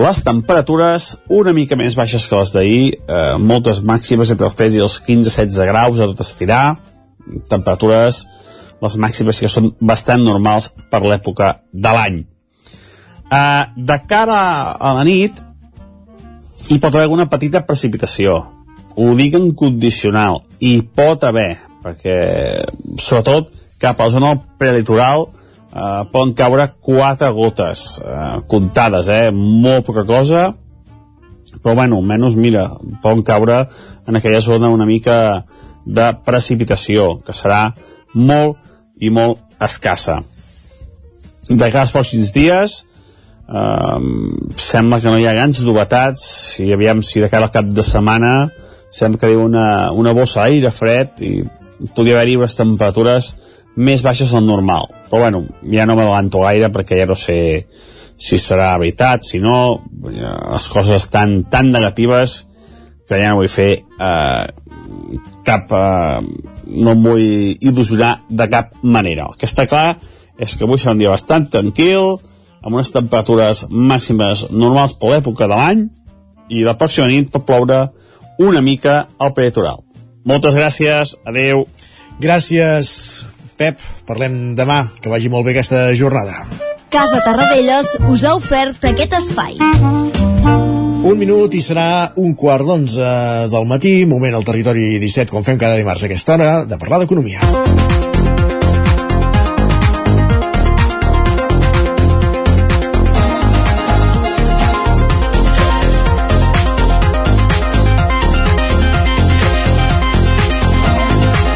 [0.00, 4.78] Les temperatures una mica més baixes que les d'ahir, eh, moltes màximes entre els 13
[4.78, 6.78] i els 15-16 graus a tot estirar,
[7.48, 8.24] temperatures,
[8.82, 12.22] les màximes que són bastant normals per l'època de l'any.
[13.32, 14.40] Eh, de cara
[14.76, 15.40] a la nit,
[16.68, 18.38] hi pot haver una petita precipitació.
[18.96, 22.16] Ho dic en condicional, i pot haver, perquè
[23.00, 23.48] sobretot
[23.80, 25.28] cap a la zona prelitoral,
[25.72, 29.30] eh, poden caure quatre gotes eh, comptades, eh?
[29.32, 30.50] molt poca cosa
[31.60, 32.70] però bueno, almenys mira,
[33.02, 33.68] poden caure
[34.06, 35.44] en aquella zona una mica
[35.84, 37.72] de precipitació, que serà
[38.14, 38.58] molt
[39.02, 40.20] i molt escassa.
[41.48, 42.82] De cada pocs dies
[43.52, 43.98] eh,
[44.56, 46.24] sembla que no hi ha grans novetats
[46.64, 48.50] i aviam si de cara al cap de setmana
[48.92, 51.32] sembla que diu una, una bossa d'aire fred i
[51.96, 53.32] podria haver-hi unes temperatures
[53.76, 54.84] més baixes del normal.
[55.08, 57.38] Però bueno, ja no m'adelanto gaire perquè ja no sé
[58.22, 62.42] si serà veritat, si no, les coses estan tan negatives
[63.08, 64.46] que ja no vull fer eh,
[65.46, 65.72] cap...
[65.72, 67.24] Eh, no em vull
[67.60, 69.26] il·lusionar de cap manera.
[69.28, 69.98] El que està clar
[70.40, 72.14] és que avui serà un dia bastant tranquil,
[72.62, 75.84] amb unes temperatures màximes normals per l'època de l'any,
[76.52, 77.86] i la pròxima nit pot ploure
[78.42, 79.82] una mica al peritoral.
[80.24, 81.66] Moltes gràcies, adeu.
[82.22, 83.24] Gràcies,
[83.58, 83.80] Pep.
[84.06, 84.84] Parlem demà.
[85.00, 86.44] Que vagi molt bé aquesta jornada.
[86.92, 89.56] Casa Tarradellas us ha ofert aquest espai.
[91.02, 93.08] Un minut i serà un quart d'onze
[93.50, 97.02] del matí, moment al territori 17, com fem cada dimarts a aquesta hora, de parlar
[97.02, 97.91] d'economia.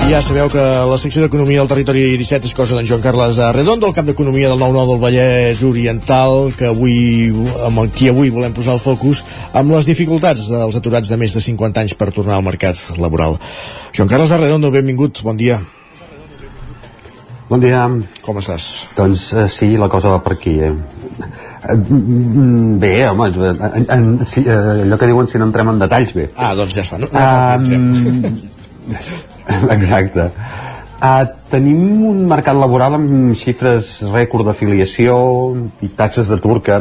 [0.06, 3.88] Ja sabeu que la secció d'Economia del Territori 17 és cosa d'en Joan Carles Redondo,
[3.88, 7.32] el cap d'Economia del 9-9 del Vallès Oriental, que avui,
[7.66, 11.42] amb qui avui volem posar el focus amb les dificultats dels aturats de més de
[11.42, 13.34] 50 anys per tornar al mercat laboral.
[13.98, 15.58] Joan Carles Redondo, benvingut, bon dia.
[17.50, 17.82] Bon dia.
[18.22, 18.86] Com estàs?
[18.94, 20.70] Doncs eh, sí, la cosa va per aquí, eh?
[21.66, 21.80] eh
[22.78, 26.30] bé, home, en, en, si, eh, allò que diuen si no entrem en detalls, bé.
[26.38, 27.02] Ah, doncs ja està.
[27.02, 29.34] No, no, um,
[29.76, 30.30] Exacte.
[30.96, 35.18] Uh, tenim un mercat laboral amb xifres rècord d'afiliació
[35.84, 36.78] i taxes d'atur que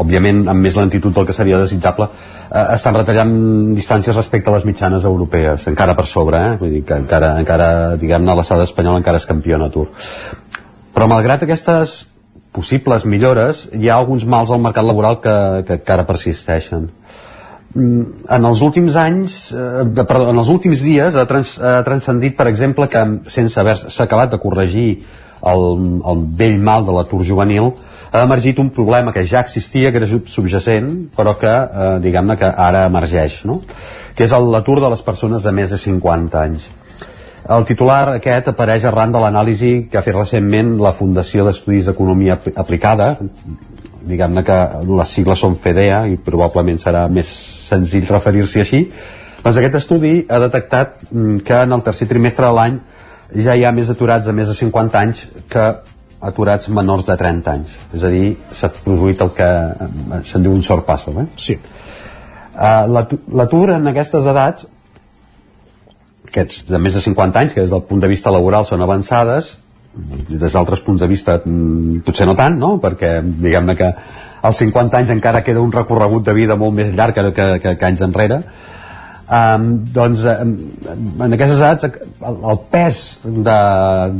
[0.00, 3.34] òbviament amb més lentitud del que seria desitjable uh, estan retallant
[3.74, 6.54] distàncies respecte a les mitjanes europees, encara per sobre eh?
[6.60, 7.68] Vull dir que encara, encara
[8.00, 9.88] diguem-ne l'estat espanyol encara és campió en atur
[10.94, 12.04] però malgrat aquestes
[12.54, 16.92] possibles millores hi ha alguns mals al mercat laboral que, que encara persisteixen
[17.74, 22.46] en els últims anys, eh, perdó, en els últims dies ha, trans, ha transcendit, per
[22.50, 24.88] exemple, que sense haver-se acabat de corregir
[25.44, 25.66] el,
[26.06, 27.72] el vell mal de l'atur juvenil,
[28.14, 32.46] ha emergit un problema que ja existia, que era subjacent, però que, eh, diguem-ne, que
[32.46, 33.60] ara emergeix, no?
[34.14, 36.70] que és l'atur de les persones de més de 50 anys.
[37.54, 42.38] El titular aquest apareix arran de l'anàlisi que ha fet recentment la Fundació d'Estudis d'Economia
[42.54, 43.16] Aplicada,
[44.08, 44.58] diguem-ne que
[44.88, 47.30] les sigles són FEDEA i probablement serà més
[47.68, 48.82] senzill referir-s'hi així,
[49.44, 52.78] doncs aquest estudi ha detectat mm, que en el tercer trimestre de l'any
[53.44, 55.64] ja hi ha més aturats de més de 50 anys que
[56.24, 57.74] aturats menors de 30 anys.
[57.96, 61.12] És a dir, s'ha produït el que eh, se'n diu un sorpasso.
[61.20, 61.26] Eh?
[61.36, 61.58] Sí.
[62.54, 62.86] Uh,
[63.34, 64.64] L'atur en aquestes edats,
[66.30, 69.56] aquests de més de 50 anys, que des del punt de vista laboral són avançades,
[69.94, 72.76] des d'altres punts de vista mm, potser no tant, no?
[72.82, 73.90] perquè diguem-ne que
[74.44, 77.76] als 50 anys encara queda un recorregut de vida molt més llarg que, que, que,
[77.78, 78.42] que anys enrere.
[79.24, 80.50] Um, doncs um,
[81.24, 83.54] en aquestes edats el, el pes de,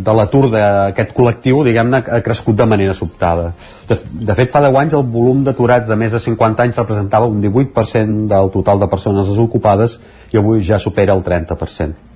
[0.07, 3.51] de l'atur d'aquest col·lectiu diguem-ne ha crescut de manera sobtada.
[3.91, 7.29] De, de fet fa 10 anys el volum d'aturats de més de 50 anys representava
[7.29, 9.99] un 18% del total de persones desocupades
[10.33, 12.14] i avui ja supera el 30%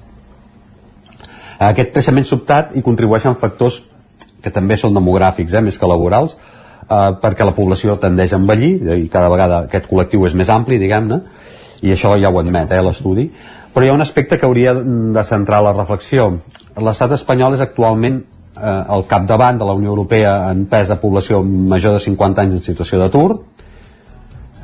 [1.59, 3.83] aquest creixement sobtat hi contribueixen factors
[4.43, 6.37] que també són demogràfics, eh, més que laborals,
[6.89, 10.79] eh, perquè la població tendeix a envellir i cada vegada aquest col·lectiu és més ampli,
[10.79, 11.21] diguem-ne,
[11.83, 13.29] i això ja ho admet eh, l'estudi,
[13.75, 16.31] però hi ha un aspecte que hauria de centrar la reflexió.
[16.79, 21.43] L'estat espanyol és actualment eh, el capdavant de la Unió Europea en pes de població
[21.43, 23.43] major de 50 anys en situació d'atur,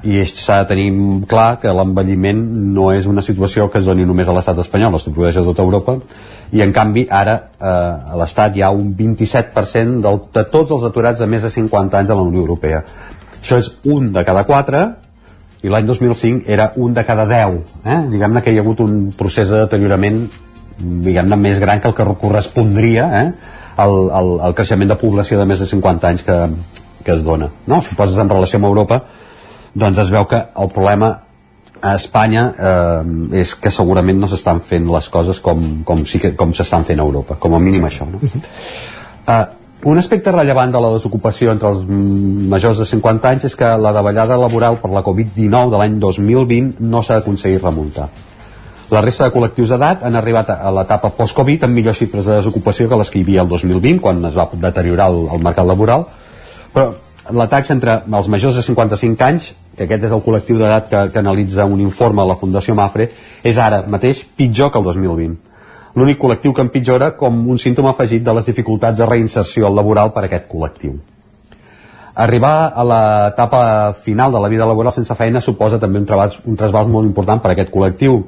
[0.05, 0.89] i s'ha de tenir
[1.28, 2.40] clar que l'envelliment
[2.76, 5.64] no és una situació que es doni només a l'estat espanyol, es produeix a tota
[5.64, 5.97] Europa
[6.52, 10.85] i en canvi ara eh, a l'estat hi ha un 27% del, de tots els
[10.90, 12.82] aturats de més de 50 anys a la Unió Europea
[13.40, 14.85] això és un de cada quatre
[15.64, 17.59] i l'any 2005 era un de cada 10
[17.89, 17.98] eh?
[18.12, 20.26] diguem-ne que hi ha hagut un procés de deteriorament
[20.78, 23.26] diguem-ne més gran que el que correspondria eh?
[23.81, 26.40] al, al, al creixement de població de més de 50 anys que,
[27.05, 27.81] que es dona no?
[27.81, 29.01] si poses en relació amb Europa
[29.74, 31.10] doncs es veu que el problema
[31.84, 36.32] a Espanya eh, és que segurament no s'estan fent les coses com, com, sí que,
[36.38, 38.06] com s'estan fent a Europa, com a mínim això.
[38.09, 38.22] No?
[38.24, 39.42] Eh,
[39.84, 43.92] un aspecte rellevant de la desocupació entre els majors de 50 anys és que la
[43.92, 48.09] davallada laboral per la Covid-19 de l'any 2020 no s'ha aconseguit remuntar.
[48.92, 52.88] La resta de col·lectius d'edat han arribat a l'etapa post-Covid amb millors xifres de desocupació
[52.88, 56.06] que les que hi havia el 2020, quan es va deteriorar el, el mercat laboral,
[56.72, 56.92] però
[57.32, 61.01] la taxa entre els majors de 55 anys que aquest és el col·lectiu d'edat que,
[61.12, 63.09] que analitza un informe de la Fundació Mafre,
[63.42, 65.34] és ara mateix pitjor que el 2020.
[65.94, 70.24] L'únic col·lectiu que empitjora com un símptoma afegit de les dificultats de reinserció laboral per
[70.24, 70.96] a aquest col·lectiu.
[72.14, 73.60] Arribar a l'etapa
[74.02, 77.42] final de la vida laboral sense feina suposa també un, treball, un trasbals molt important
[77.42, 78.20] per a aquest col·lectiu.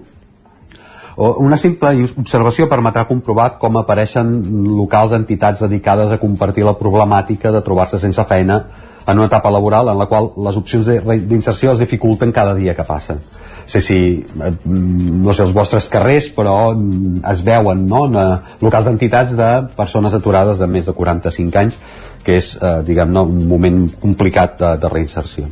[1.16, 4.35] Una simple observació permetrà comprovar com apareixen
[4.77, 8.59] locals entitats dedicades a compartir la problemàtica de trobar-se sense feina
[9.07, 12.85] en una etapa laboral en la qual les opcions d'inserció es dificulten cada dia que
[12.85, 13.20] passen.
[13.66, 16.70] Sé si, eh, no sé, els vostres carrers, però
[17.33, 18.27] es veuen no, en eh,
[18.62, 21.78] locals d'entitats de persones aturades de més de 45 anys,
[22.23, 25.51] que és, eh, diguem-ne, un moment complicat de, de reinserció.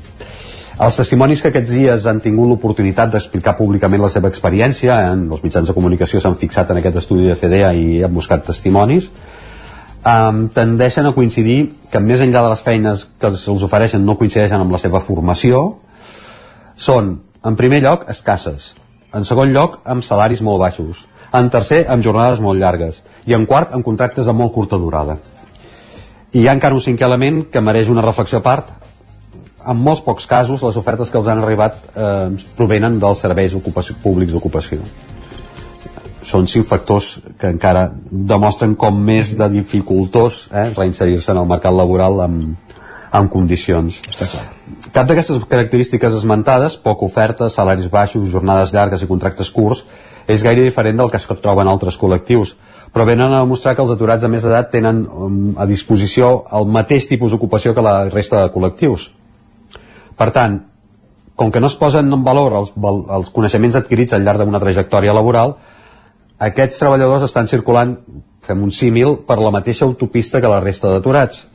[0.75, 5.43] Els testimonis que aquests dies han tingut l'oportunitat d'explicar públicament la seva experiència, en els
[5.45, 9.11] mitjans de comunicació s'han fixat en aquest estudi de CDA i han buscat testimonis,
[10.05, 14.61] um, tendeixen a coincidir que més enllà de les feines que se'ls ofereixen no coincideixen
[14.61, 15.65] amb la seva formació
[16.77, 18.73] són, en primer lloc, escasses.
[19.15, 21.05] En segon lloc, amb salaris molt baixos.
[21.35, 23.03] En tercer, amb jornades molt llargues.
[23.27, 25.19] I en quart, amb contractes de molt curta durada.
[26.35, 28.71] I hi ha encara un cinquè element que mereix una reflexió a part.
[29.65, 33.55] En molts pocs casos les ofertes que els han arribat eh, provenen dels serveis
[34.03, 34.83] públics d'ocupació
[36.25, 41.75] són cinc factors que encara demostren com més de dificultós eh, reinserir-se en el mercat
[41.77, 42.75] laboral amb,
[43.15, 44.01] amb condicions.
[44.09, 44.45] Està clar.
[44.95, 49.85] Cap d'aquestes característiques esmentades, poca oferta, salaris baixos, jornades llargues i contractes curts,
[50.31, 52.55] és gaire diferent del que es troben altres col·lectius,
[52.95, 56.71] però venen a demostrar que els aturats de més edat tenen um, a disposició el
[56.71, 59.09] mateix tipus d'ocupació que la resta de col·lectius.
[60.17, 60.61] Per tant,
[61.35, 62.71] com que no es posen en valor els,
[63.19, 65.57] els coneixements adquirits al llarg d'una trajectòria laboral,
[66.43, 67.97] aquests treballadors estan circulant,
[68.45, 71.47] fem un símil, per la mateixa autopista que la resta d'aturats.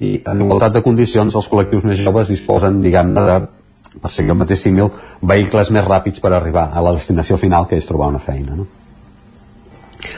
[0.00, 4.38] I en igualtat de condicions els col·lectius més joves disposen, diguem-ne, de, per seguir el
[4.40, 8.22] mateix símil, vehicles més ràpids per arribar a la destinació final, que és trobar una
[8.22, 8.56] feina.
[8.56, 8.68] No?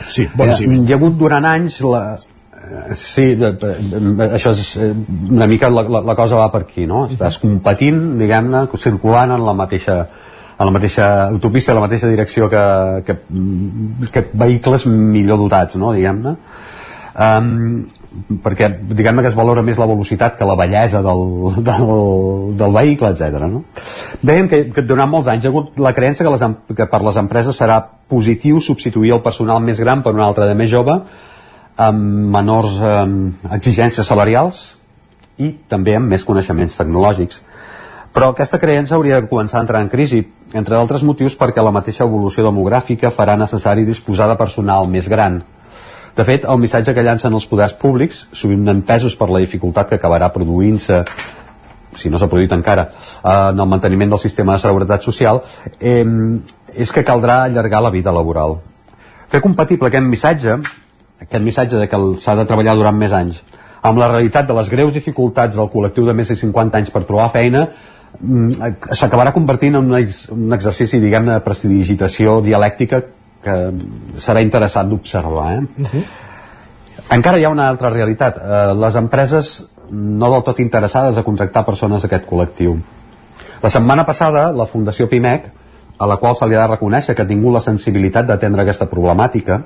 [0.07, 0.83] Sí, bon símil.
[0.83, 4.93] Eh, hi ha hagut durant anys la, eh, Sí, això és eh,
[5.31, 7.09] una mica la, la, la cosa va per aquí, no?
[7.11, 10.05] Estàs competint, diguem-ne, circulant en la mateixa
[10.57, 12.63] a la mateixa autopista, a la mateixa direcció que,
[13.07, 13.17] que,
[14.13, 16.37] que vehicles millor dotats, no, diguem-ne.
[17.13, 17.85] Um,
[18.45, 21.23] perquè diguem-ne que es valora més la velocitat que la bellesa del,
[21.65, 21.93] del,
[22.61, 23.47] del vehicle, etc.
[23.49, 23.63] No?
[24.23, 26.45] Dèiem que, que durant molts anys hi ha hagut la creença que, les,
[26.77, 27.81] que per les empreses serà
[28.13, 30.99] positiu substituir el personal més gran per un altre de més jove
[31.81, 33.17] amb menors um,
[33.57, 34.65] exigències salarials
[35.41, 37.41] i també amb més coneixements tecnològics
[38.13, 40.21] però aquesta creença hauria de començar a entrar en crisi,
[40.53, 45.43] entre d'altres motius perquè la mateixa evolució demogràfica farà necessari disposar de personal més gran.
[46.17, 49.97] De fet, el missatge que llancen els poders públics, sovint empesos per la dificultat que
[49.97, 51.05] acabarà produint-se
[51.97, 55.43] si no s'ha produït encara, eh, en el manteniment del sistema de seguretat social,
[55.81, 56.05] eh,
[56.75, 58.59] és que caldrà allargar la vida laboral.
[59.29, 60.59] Fer compatible aquest missatge,
[61.21, 63.43] aquest missatge de que s'ha de treballar durant més anys,
[63.83, 67.05] amb la realitat de les greus dificultats del col·lectiu de més de 50 anys per
[67.05, 67.69] trobar feina,
[68.23, 73.03] s'acabarà convertint en un exercici, diguem-ne, de prestidigitació dialèctica
[73.43, 73.57] que
[74.23, 75.47] serà interessant d'observar.
[75.55, 75.59] Eh?
[75.59, 76.05] Uh -huh.
[77.11, 78.39] Encara hi ha una altra realitat.
[78.39, 82.79] Eh, les empreses no del tot interessades a contractar persones d'aquest col·lectiu.
[83.63, 85.51] La setmana passada, la Fundació PIMEC,
[85.99, 88.87] a la qual se li ha de reconèixer que ha tingut la sensibilitat d'atendre aquesta
[88.87, 89.61] problemàtica,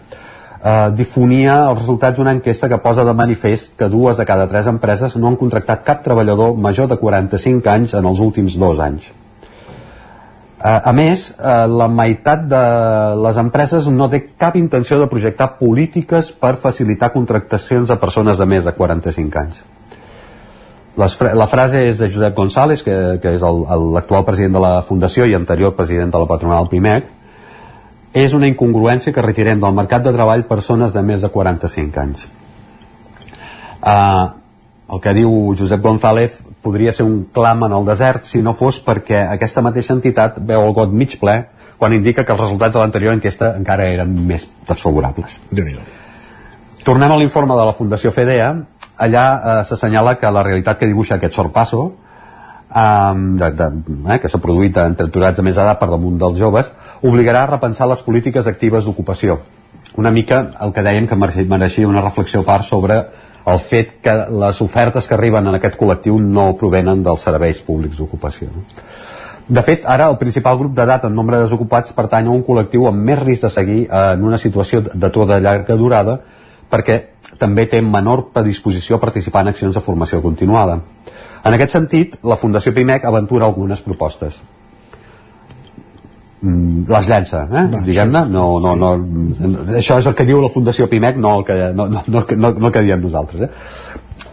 [0.66, 4.66] eh, difonia els resultats d'una enquesta que posa de manifest que dues de cada tres
[4.70, 9.12] empreses no han contractat cap treballador major de 45 anys en els últims dos anys.
[10.56, 12.64] Eh, a més, eh, la meitat de
[13.22, 18.46] les empreses no té cap intenció de projectar polítiques per facilitar contractacions de persones de
[18.46, 19.64] més de 45 anys.
[20.96, 25.34] La frase és de Josep González, que, que és l'actual president de la Fundació i
[25.36, 27.10] anterior president de la patronal PIMEC,
[28.16, 32.26] és una incongruència que retirem del mercat de treball persones de més de 45 anys.
[33.84, 34.32] Uh,
[34.94, 38.78] el que diu Josep González podria ser un clam en el desert si no fos
[38.82, 41.36] perquè aquesta mateixa entitat veu el got mig ple
[41.76, 45.36] quan indica que els resultats de l'anterior enquesta encara eren més desfavorables.
[46.86, 48.48] Tornem a l'informe de la Fundació FEDEA.
[49.04, 51.82] Allà eh, s'assenyala que la realitat que dibuixa aquest sorpasso,
[52.70, 53.66] eh, de, de,
[54.08, 56.72] eh, que s'ha produït entre aturats de més edat per damunt dels joves,
[57.02, 59.40] obligarà a repensar les polítiques actives d'ocupació.
[59.96, 63.00] Una mica el que dèiem que mereixia una reflexió a part sobre
[63.46, 68.00] el fet que les ofertes que arriben en aquest col·lectiu no provenen dels serveis públics
[68.00, 68.48] d'ocupació.
[69.46, 72.88] De fet, ara el principal grup d'edat en nombre de desocupats pertany a un col·lectiu
[72.88, 76.18] amb més risc de seguir en una situació de llarga durada
[76.70, 76.98] perquè
[77.38, 80.80] també té menor predisposició a participar en accions de formació continuada.
[81.46, 84.40] En aquest sentit, la Fundació PIMEC aventura algunes propostes.
[86.42, 87.62] Mm, les llança, eh?
[87.86, 88.90] diguem-ne no, no, no,
[89.78, 92.50] això és el que diu la Fundació PIMEC no el que, no, no, no, no,
[92.52, 93.48] no el que diem nosaltres eh?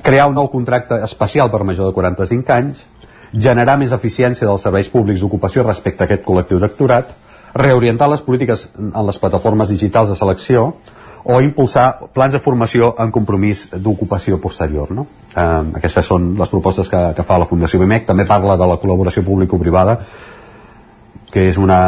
[0.04, 2.82] crear un nou contracte especial per major de 45 anys
[3.32, 7.16] generar més eficiència dels serveis públics d'ocupació respecte a aquest col·lectiu d'actorat
[7.56, 10.74] reorientar les polítiques en les plataformes digitals de selecció
[11.24, 14.92] o impulsar plans de formació en compromís d'ocupació posterior.
[14.92, 15.06] No?
[15.32, 15.44] Eh,
[15.80, 18.04] aquestes són les propostes que, que fa la Fundació BIMEC.
[18.10, 20.02] També parla de la col·laboració público-privada,
[21.34, 21.80] que és una...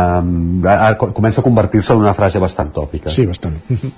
[0.74, 3.14] Ara comença a convertir-se en una frase bastant tòpica.
[3.14, 3.60] Sí, bastant.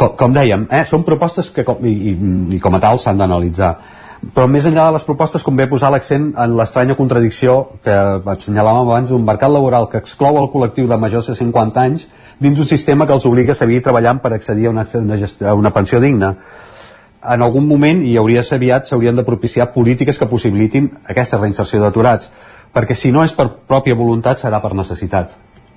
[0.00, 2.12] Com, com dèiem, eh, són propostes que com, i, i,
[2.56, 3.74] i com a tal s'han d'analitzar
[4.20, 7.92] però més enllà de les propostes convé posar l'accent en l'estranya contradicció que
[8.32, 12.06] assenyalàvem abans d'un mercat laboral que exclou el col·lectiu de majors de 50 anys
[12.40, 15.48] dins un sistema que els obliga a seguir treballant per accedir a una, una, gestió,
[15.48, 16.34] a una pensió digna
[17.20, 21.40] en algun moment i hauria de ser aviat s'haurien de propiciar polítiques que possibilitin aquesta
[21.40, 22.28] reinserció d'aturats
[22.74, 25.32] perquè si no és per pròpia voluntat serà per necessitat.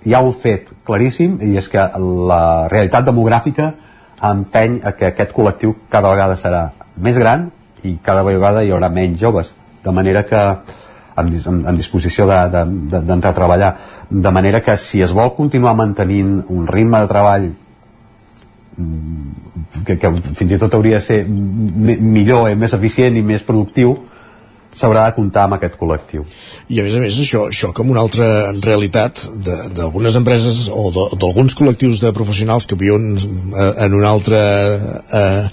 [0.05, 1.83] Hi ha un fet claríssim i és que
[2.29, 3.71] la realitat demogràfica
[4.23, 6.63] empeny a que aquest col·lectiu cada vegada serà
[6.97, 7.49] més gran
[7.83, 9.51] i cada vegada hi haurà menys joves.
[9.83, 10.41] De manera que
[11.15, 13.73] en, en, en disposició d'entrar de, de, a treballar.
[14.09, 17.49] De manera que si es vol continuar mantenint un ritme de treball
[18.77, 23.45] mm, que, que fins i tot hauria de ser millor i més eficient i més
[23.45, 23.97] productiu
[24.77, 26.25] s'haurà de comptar amb aquest col·lectiu.
[26.69, 28.27] I a més a més això, això com una altra
[28.59, 35.43] realitat d'algunes empreses o d'alguns col·lectius de professionals que viuen eh, en un altre eh,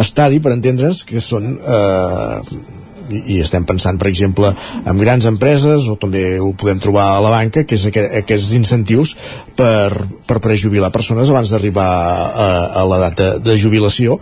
[0.00, 2.40] estadi, per entendre's, que són eh,
[3.04, 4.50] i estem pensant, per exemple,
[4.88, 8.54] en grans empreses o també ho podem trobar a la banca, que és aquest, aquests
[8.56, 9.14] incentius
[9.58, 9.92] per,
[10.26, 12.48] per prejubilar persones abans d'arribar a,
[12.80, 14.18] a l'edat de, de jubilació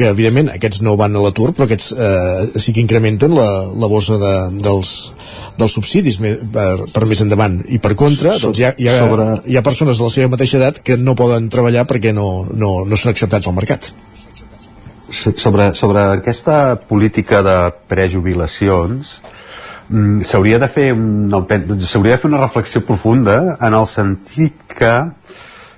[0.00, 3.90] que evidentment aquests no van a l'atur però aquests eh, sí que incrementen la, la
[3.90, 4.32] bossa de,
[4.64, 4.92] dels,
[5.60, 7.60] dels subsidis me, per, per més endavant.
[7.68, 9.26] I per contra doncs hi, ha, hi, ha, sobre...
[9.44, 12.72] hi ha persones de la seva mateixa edat que no poden treballar perquè no, no,
[12.88, 13.92] no són acceptats al mercat.
[15.10, 17.56] Sobre, sobre aquesta política de
[17.90, 19.16] prejubilacions
[19.90, 24.92] mm, s'hauria de fer s'hauria de fer una reflexió profunda en el sentit que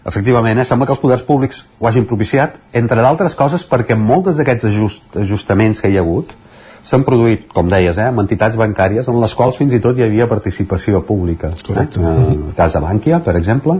[0.06, 4.36] efectivament, eh, sembla que els poders públics ho hagin propiciat, entre d'altres coses perquè moltes
[4.36, 6.34] d'aquests ajust, ajustaments que hi ha hagut
[6.82, 10.06] s'han produït, com deies, eh, amb entitats bancàries en les quals fins i tot hi
[10.06, 11.52] havia participació pública.
[11.66, 12.00] Correcte.
[12.00, 12.32] Eh?
[12.34, 13.78] El cas de Bànquia, per exemple,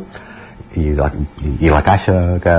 [0.78, 1.11] i la,
[1.61, 2.53] i la Caixa, que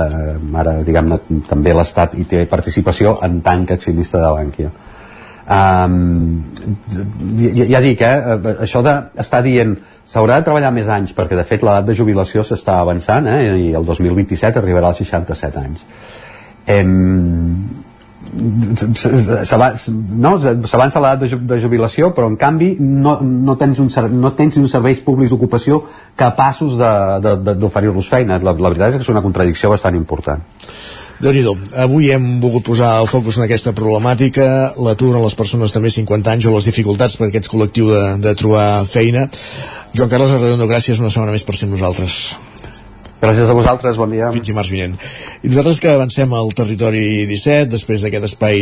[0.60, 1.18] ara, diguem-ne,
[1.48, 4.74] també l'Estat hi té participació en tant que accionista de Bànquia.
[5.44, 6.44] Um,
[7.40, 9.74] ja, ja dic, eh, això d'estar dient
[10.08, 13.72] s'haurà de treballar més anys perquè de fet l'edat de jubilació s'està avançant eh, i
[13.74, 15.84] el 2027 arribarà als 67 anys.
[16.74, 16.92] Em,
[20.24, 20.32] no,
[20.66, 25.00] s'avança l'edat de, jubilació però en canvi no, no, tens, un, no tens uns serveis
[25.04, 25.84] públics d'ocupació
[26.16, 28.40] capaços d'oferir-los feina.
[28.42, 30.42] La, la veritat és que és una contradicció bastant important
[31.20, 31.44] déu nhi
[31.84, 36.00] Avui hem volgut posar el focus en aquesta problemàtica, l'atur a les persones de més
[36.00, 39.28] 50 anys o les dificultats per aquests col·lectiu de, de trobar feina.
[39.94, 42.34] Joan Carles Arredondo, gràcies una setmana més per ser nosaltres.
[43.24, 44.28] Gràcies a vosaltres, bon dia.
[44.34, 44.98] Fins dimarts vinent.
[45.40, 48.58] I nosaltres que avancem al territori 17, després d'aquest espai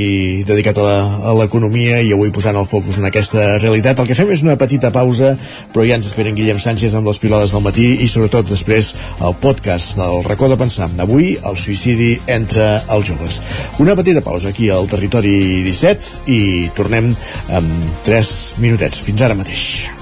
[0.46, 4.44] dedicat a l'economia i avui posant el focus en aquesta realitat, el que fem és
[4.46, 5.32] una petita pausa,
[5.74, 9.34] però ja ens esperen Guillem Sánchez amb les pilades del matí i sobretot després el
[9.42, 10.86] podcast del racó de pensar.
[11.02, 13.40] Avui el suïcidi entre els joves.
[13.82, 15.34] Una petita pausa aquí al territori
[15.66, 17.10] 17 i tornem
[17.50, 18.32] amb 3
[18.62, 19.02] minutets.
[19.02, 20.01] Fins ara mateix.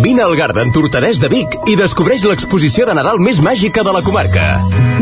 [0.00, 4.00] Vine al Garden Tortadès de Vic i descobreix l'exposició de Nadal més màgica de la
[4.04, 4.44] comarca.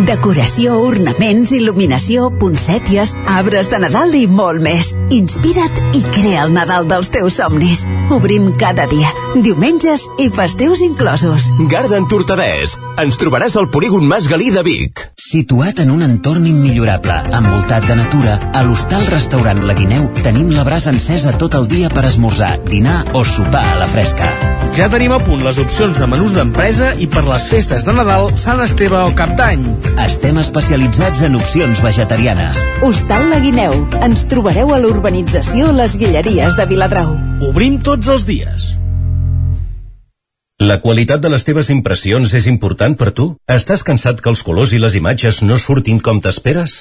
[0.06, 4.90] Decoració, ornaments, il·luminació, poncèties, arbres de Nadal i molt més.
[5.14, 7.84] Inspira't i crea el Nadal dels teus somnis.
[8.10, 11.46] Obrim cada dia, diumenges i festius inclosos.
[11.70, 12.74] Garden Tortadès.
[12.98, 15.06] Ens trobaràs al polígon Mas Galí de Vic.
[15.30, 20.66] Situat en un entorn immillorable, envoltat de natura, a l'hostal restaurant La Guineu tenim la
[20.66, 24.32] brasa encesa tot el dia per esmorzar, dinar o sopar a la fresca.
[24.80, 28.30] Ja tenim a punt les opcions de menús d'empresa i per les festes de Nadal,
[28.40, 29.66] Sant Esteve o Cap d'Any.
[30.06, 32.62] Estem especialitzats en opcions vegetarianes.
[32.88, 33.76] Hostal La Guineu.
[34.00, 37.12] Ens trobareu a l'urbanització Les Guilleries de Viladrau.
[37.50, 38.70] Obrim tots els dies.
[40.64, 43.34] La qualitat de les teves impressions és important per tu?
[43.52, 46.80] Estàs cansat que els colors i les imatges no surtin com t'esperes?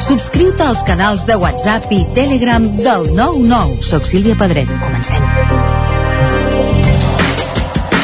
[0.00, 3.82] Subscriu-te als canals de WhatsApp i Telegram del 99.
[3.84, 4.70] Soc Sílvia Pedret.
[4.80, 5.22] Comencem.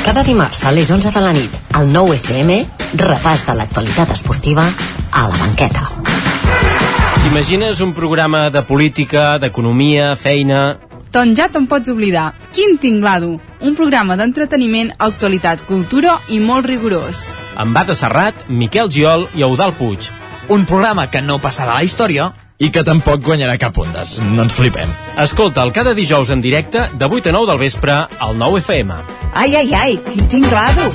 [0.04, 2.58] Cada dimarts a les 11 de la nit, al 9 FM,
[3.00, 4.66] repàs de l'actualitat esportiva
[5.10, 5.88] a la banqueta.
[7.24, 10.76] T'imagines un programa de política, d'economia, feina...
[11.16, 12.34] Doncs ja te'n pots oblidar.
[12.52, 13.38] Quin tinglado!
[13.64, 17.32] Un programa d'entreteniment, actualitat, cultura i molt rigorós.
[17.56, 20.12] Amb Bata Serrat, Miquel Giol i Eudal Puig.
[20.48, 22.28] Un programa que no passarà a la història
[22.62, 24.16] i que tampoc guanyarà cap ondes.
[24.22, 24.92] No ens flipem.
[25.18, 28.94] Escolta'l cada dijous en directe de 8 a 9 del vespre al 9 FM.
[29.34, 30.92] Ai, ai, ai, quin tinglado!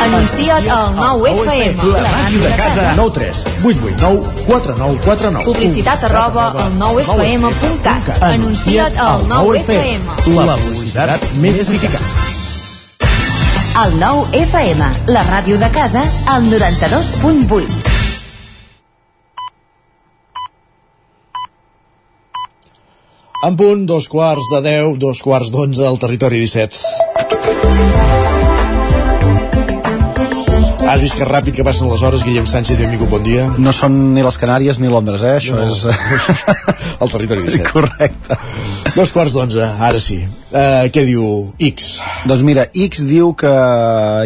[0.00, 1.92] Anuncia't al 9 FM.
[1.92, 2.88] La màquina de casa.
[2.96, 5.44] 9 3 8 8 9 4 9 4 9.
[5.50, 8.14] Publicitat arroba al 9FM.cat.
[8.30, 10.20] Anuncia't al 9 FM.
[10.38, 12.29] La publicitat més eficaç.
[13.70, 17.76] El 9 FM, la ràdio de casa, al 92.8.
[23.46, 28.39] En punt, dos quarts de 10, dos quarts d'onze al territori 17.
[30.90, 33.44] Has vist que ràpid que passen les hores, Guillem Sánchez i amigo, bon dia.
[33.62, 35.36] No són ni les Canàries ni Londres, eh?
[35.38, 35.68] Això No.
[35.70, 35.84] és...
[37.04, 37.70] El territori 17.
[37.70, 38.38] Correcte.
[38.96, 40.18] Dos quarts d'onze, ara sí.
[40.50, 41.92] Uh, què diu X?
[42.26, 43.52] Doncs mira, X diu que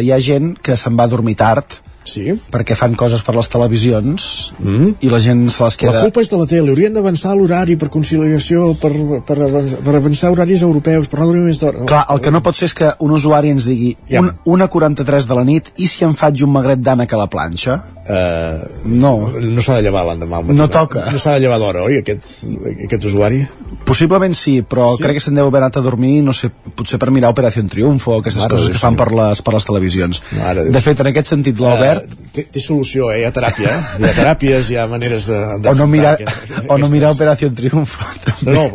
[0.01, 1.77] hi ha gent que se'n va dormir tard
[2.09, 2.35] sí?
[2.51, 4.27] perquè fan coses per les televisions
[4.59, 4.95] mm.
[5.05, 5.97] i la gent se les queda...
[5.99, 8.91] La culpa és de la tele, haurien d'avançar l'horari per conciliació, per,
[9.27, 11.85] per, avançar, per avançar horaris europeus, per no dormir més d'hora.
[11.89, 14.21] Clar, el que no pot ser és que un usuari ens digui Ja.
[14.21, 17.29] un, una 43 de la nit i si em faig un magret d'ànec a la
[17.31, 17.79] planxa?
[18.05, 19.11] Uh, no.
[19.33, 20.57] No s'ha de llevar l'endemà al matí.
[20.59, 21.07] No toca.
[21.11, 22.43] No s'ha de llevar d'hora, oi, aquest,
[22.85, 23.39] aquest usuari?
[23.85, 25.01] Possiblement sí, però Sí?
[25.03, 28.13] crec que se'n deu haver anat a dormir, no sé, potser per mirar Operació Triunfo
[28.13, 30.21] o aquestes Mare coses de que fan per les, per les televisions.
[30.37, 32.05] Mare de De fet, en aquest sentit, l'Albert...
[32.13, 33.21] Uh, té, té solució, eh?
[33.23, 33.81] Hi ha teràpia, eh?
[33.99, 35.41] Hi ha teràpies, hi ha maneres de...
[35.69, 38.05] o no mirar, d'aquestes- o no mirar Operació Triunfo.
[38.45, 38.65] No, no,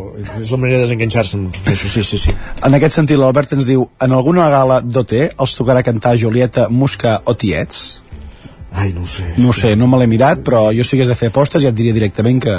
[0.40, 1.42] és la manera de desenganxar-se'n.
[1.70, 2.32] Això sí, sí, sí.
[2.66, 7.20] En aquest sentit, l'Albert ens diu en alguna gala d'OT els tocarà cantar Julieta, Musca
[7.28, 8.00] o Tiets?
[8.72, 9.26] Ai, no ho sé.
[9.36, 11.72] No ho sé, no me l'he mirat, però jo si hagués de fer apostes ja
[11.72, 12.52] et diria directament que...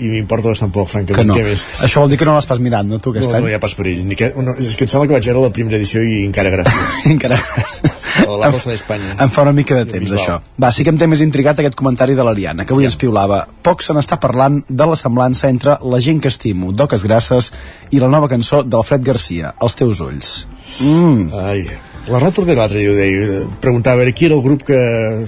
[0.00, 1.28] I m'importa bastant poc, que francament.
[1.28, 1.36] no.
[1.36, 1.64] Què més?
[1.84, 3.50] Això vol dir que no l'has pas mirat, no, tu, aquest No, no any?
[3.52, 4.00] hi ha pas perill.
[4.08, 6.54] Ni que, no, és que em sembla que vaig veure la primera edició i encara
[6.54, 6.88] gràcies.
[7.12, 9.18] encara A la Rosa d'Espanya.
[9.22, 10.38] Em fa una mica de temps, això.
[10.58, 13.42] Va, sí que em té més intrigat aquest comentari de l'Ariana, que avui ens piulava.
[13.62, 17.52] Poc se n'està parlant de la semblança entre La gent que estimo, d'Oques Grasses,
[17.92, 20.32] i la nova cançó d'Alfred Garcia, Els teus ulls.
[20.80, 21.28] Mm.
[21.44, 21.62] Ai,
[22.10, 24.78] l'Arnau Tordera l'altre dia ho deia, preguntava a veure qui era el grup que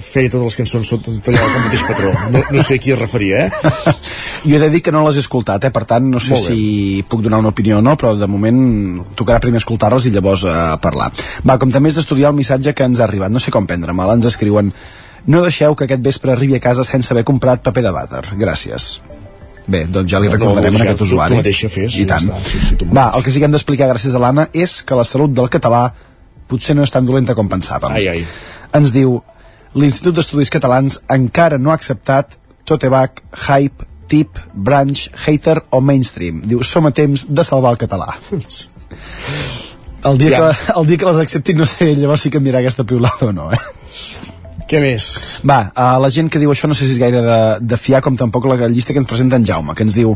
[0.01, 2.11] feia totes les cançons sota el mateix patró.
[2.33, 3.93] No, no sé a qui es referia, eh?
[4.49, 5.71] Jo he de dir que no les he escoltat, eh?
[5.75, 9.39] per tant no sé si puc donar una opinió o no, però de moment tocarà
[9.43, 11.11] primer escoltar-les i llavors eh, parlar.
[11.45, 14.15] Va, com també és d'estudiar el missatge que ens ha arribat, no sé com prendre-me'l,
[14.17, 14.73] ens escriuen
[15.29, 18.23] no deixeu que aquest vespre arribi a casa sense haver comprat paper de vàter.
[18.41, 18.95] Gràcies.
[19.69, 21.35] Bé, doncs ja li No, no, recordarem ja a aquest tu- tu usuari.
[21.37, 22.31] mateixa fes, I ja tant.
[22.31, 24.79] està, sí, sí, tu Va, el que sí que hem d'explicar gràcies a l'Anna és
[24.81, 25.91] que la salut del català
[26.51, 27.95] potser no és tan dolenta com pensàvem.
[27.95, 28.25] Ai, ai.
[28.77, 29.17] Ens diu
[29.79, 32.35] l'Institut d'Estudis Catalans encara no ha acceptat
[32.67, 36.41] Totebac, Hype, Tip, Branch, Hater o Mainstream.
[36.43, 38.11] Diu, som a temps de salvar el català.
[40.03, 40.37] El dia, Ja.
[40.49, 43.31] que, el dia que les acceptin no sé, llavors sí que dirà aquesta piulada o
[43.31, 43.59] no, eh?
[44.67, 45.05] Què més?
[45.45, 48.01] Va, a la gent que diu això no sé si és gaire de, de fiar
[48.01, 50.15] com tampoc la llista que ens presenta en Jaume, que ens diu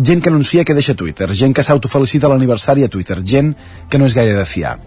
[0.00, 3.52] gent que anuncia que deixa Twitter, gent que s'autofelicita l'aniversari a Twitter, gent
[3.90, 4.78] que no és gaire de fiar.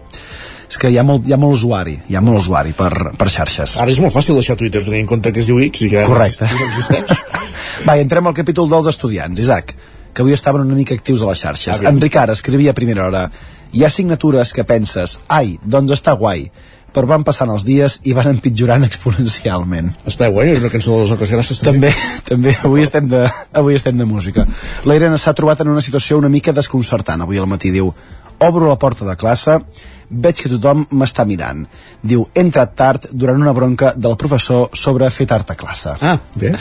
[0.74, 3.28] És que hi ha molt, hi ha molt usuari, hi ha molt usuari per, per
[3.30, 3.76] xarxes.
[3.78, 6.02] Ara és molt fàcil deixar Twitter tenint en compte que es diu X i que
[6.08, 6.48] Correcte.
[6.50, 7.20] no existeix.
[7.86, 9.38] Va, entrem al capítol dels estudiants.
[9.38, 9.70] Isaac,
[10.10, 11.76] que avui estaven una mica actius a les xarxes.
[11.76, 11.94] Aviam.
[11.94, 13.28] En Ricard escrivia a primera hora
[13.70, 16.48] hi ha signatures que penses, ai, doncs està guai,
[16.90, 19.94] però van passant els dies i van empitjorant exponencialment.
[20.10, 21.94] Està guai, és una cançó de les Oques Grasses també.
[22.26, 23.24] També, avui estem de,
[23.54, 24.46] avui estem de música.
[24.90, 27.94] La Irene s'ha trobat en una situació una mica desconcertant avui al matí, diu
[28.42, 29.60] obro la porta de classe
[30.10, 31.64] veig que tothom m'està mirant.
[32.02, 35.96] Diu, he entrat tard durant una bronca del professor sobre fer tard a classe.
[36.00, 36.54] Ah, bé.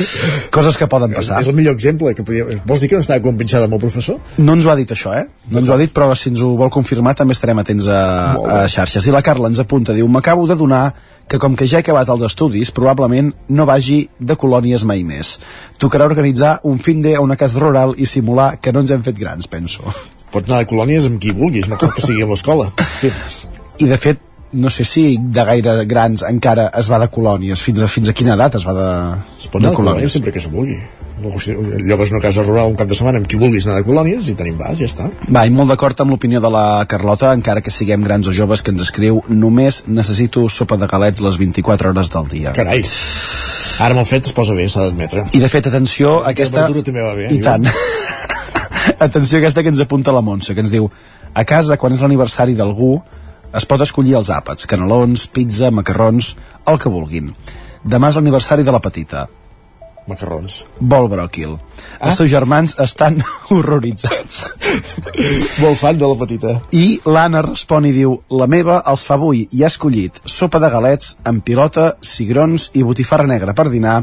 [0.54, 1.40] Coses que poden passar.
[1.40, 2.14] És el millor exemple.
[2.16, 2.46] Que podia...
[2.66, 4.18] Vols dir que no estava compinxada amb el professor?
[4.38, 5.26] No ens ho ha dit això, eh?
[5.50, 8.02] No ens ho ha dit, però si ens ho vol confirmar també estarem atents a,
[8.40, 9.06] a xarxes.
[9.06, 10.84] I la Carla ens apunta, diu, m'acabo de donar
[11.30, 15.36] que com que ja he acabat els estudis, probablement no vagi de colònies mai més.
[15.78, 19.04] Tocarà organitzar un fin de a una casa rural i simular que no ens hem
[19.06, 19.94] fet grans, penso.
[20.30, 22.70] Pots anar de colònies amb qui vulguis, no cal que sigui a l'escola.
[23.00, 23.10] Sí.
[23.80, 24.20] I de fet,
[24.52, 27.62] no sé si de gaire grans encara es va de colònies.
[27.62, 28.88] Fins a, fins a quina edat es va de,
[29.38, 30.78] Es pot anar de colònies sempre que es vulgui.
[31.20, 34.36] Llogues una casa rural un cap de setmana amb qui vulguis anar de colònies i
[34.38, 35.10] tenim vas, ja està.
[35.28, 38.64] Va, i molt d'acord amb l'opinió de la Carlota, encara que siguem grans o joves,
[38.64, 42.54] que ens escriu només necessito sopa de galets les 24 hores del dia.
[42.56, 42.82] Carai.
[43.80, 45.28] Ara amb el fet es posa bé, s'ha d'admetre.
[45.36, 46.64] I de fet, atenció, aquesta...
[46.64, 47.30] La verdura també va bé.
[47.36, 47.68] I tant.
[49.06, 50.90] atenció aquesta que ens apunta la Montse, que ens diu
[51.34, 52.94] a casa, quan és l'aniversari d'algú,
[53.56, 56.34] es pot escollir els àpats, canelons, pizza, macarrons,
[56.70, 57.34] el que vulguin.
[57.82, 59.26] Demà és l'aniversari de la petita.
[60.10, 60.64] Macarrons.
[60.80, 61.54] Vol bròquil.
[61.98, 62.08] Ah?
[62.08, 63.20] Els seus germans estan
[63.54, 64.42] horroritzats.
[65.62, 66.56] Molt fan de la petita.
[66.74, 70.70] I l'Anna respon i diu La meva els fa avui i ha escollit sopa de
[70.72, 74.00] galets amb pilota, cigrons i botifarra negra per dinar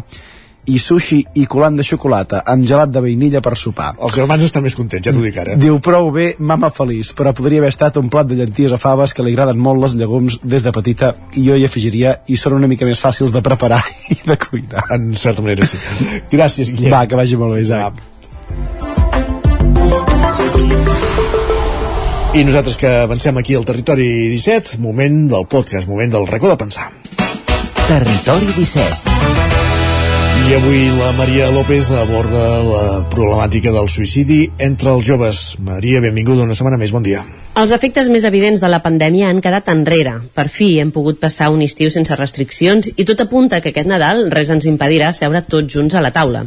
[0.68, 3.94] i sushi i colant de xocolata amb gelat de vainilla per sopar.
[4.04, 5.56] Els germans estan més contents, ja t'ho dic ara.
[5.60, 9.16] Diu prou bé, mama feliç, però podria haver estat un plat de llenties o faves
[9.16, 12.58] que li agraden molt les llegums des de petita i jo hi afegiria i són
[12.60, 13.82] una mica més fàcils de preparar
[14.16, 14.84] i de cuinar.
[14.96, 15.80] En certa manera sí.
[16.36, 16.94] Gràcies, Guillem.
[16.94, 18.04] Va, que vagi molt bé, Isaac.
[22.38, 26.60] I nosaltres que avancem aquí al Territori 17, moment del podcast, moment del racó de
[26.60, 26.92] pensar.
[27.88, 29.67] Territori 17
[30.48, 35.40] i avui la Maria López aborda la problemàtica del suïcidi entre els joves.
[35.60, 37.20] Maria, benvinguda una setmana més, bon dia.
[37.60, 40.14] Els efectes més evidents de la pandèmia han quedat enrere.
[40.38, 44.30] Per fi hem pogut passar un estiu sense restriccions i tot apunta que aquest Nadal
[44.32, 46.46] res ens impedirà seure tots junts a la taula.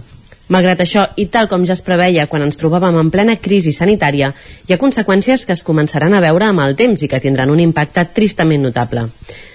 [0.48, 4.32] Malgrat això, i tal com ja es preveia quan ens trobàvem en plena crisi sanitària,
[4.64, 7.60] hi ha conseqüències que es començaran a veure amb el temps i que tindran un
[7.68, 9.10] impacte tristament notable.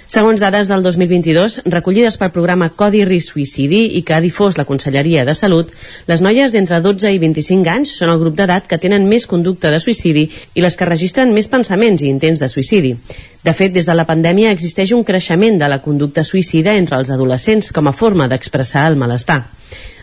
[0.07, 4.65] Segons dades del 2022, recollides pel programa Codi Risc Suïcidi i que ha difós la
[4.69, 5.72] Conselleria de Salut,
[6.06, 9.73] les noies d'entre 12 i 25 anys són el grup d'edat que tenen més conducta
[9.73, 12.94] de suïcidi i les que registren més pensaments i intents de suïcidi.
[13.45, 17.10] De fet, des de la pandèmia existeix un creixement de la conducta suïcida entre els
[17.10, 19.41] adolescents com a forma d'expressar el malestar.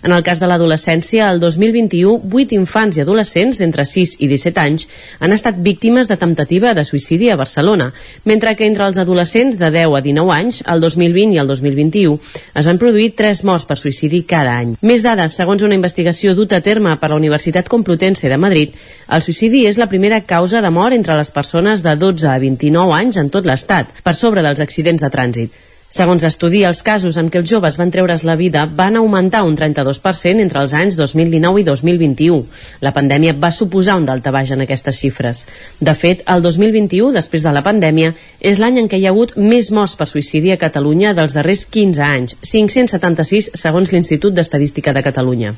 [0.02, 4.58] En el cas de l'adolescència, el 2021, 8 infants i adolescents d'entre 6 i 17
[4.58, 4.88] anys
[5.22, 7.92] han estat víctimes de temptativa de suïcidi a Barcelona,
[8.26, 12.18] mentre que entre els adolescents de 10 a 19 anys, el 2020 i el 2021,
[12.60, 14.76] es van produir 3 morts per suïcidi cada any.
[14.82, 18.78] Més dades, segons una investigació duta a terme per la Universitat Complutense de Madrid,
[19.08, 22.96] el suïcidi és la primera causa de mort entre les persones de 12 a 29
[23.00, 25.62] anys en tot l'estat, per sobre dels accidents de trànsit.
[25.92, 29.58] Segons estudi, els casos en què els joves van treure's la vida van augmentar un
[29.58, 32.38] 32% entre els anys 2019 i 2021.
[32.80, 35.42] La pandèmia va suposar un daltabaix en aquestes xifres.
[35.84, 39.36] De fet, el 2021, després de la pandèmia, és l'any en què hi ha hagut
[39.36, 45.04] més morts per suïcidi a Catalunya dels darrers 15 anys, 576 segons l'Institut d'Estadística de
[45.04, 45.52] Catalunya.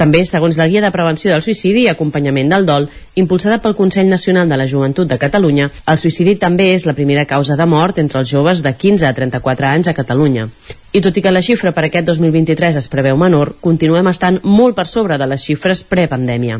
[0.00, 2.86] També, segons la Guia de Prevenció del Suïcidi i Acompanyament del Dol,
[3.20, 7.26] impulsada pel Consell Nacional de la Joventut de Catalunya, el suïcidi també és la primera
[7.28, 10.48] causa de mort entre els joves de 15 a 34 anys a Catalunya.
[10.92, 14.74] I tot i que la xifra per aquest 2023 es preveu menor, continuem estant molt
[14.74, 16.56] per sobre de les xifres prepandèmia.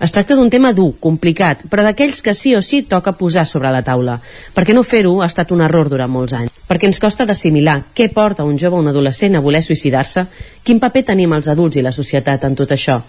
[0.00, 3.72] Es tracta d'un tema dur, complicat, però d'aquells que sí o sí toca posar sobre
[3.72, 4.16] la taula.
[4.56, 6.54] Per què no fer-ho ha estat un error durant molts anys?
[6.66, 10.24] Perquè ens costa d'assimilar què porta un jove o un adolescent a voler suïcidar-se,
[10.64, 13.02] quin paper tenim els adults i la societat en tot això,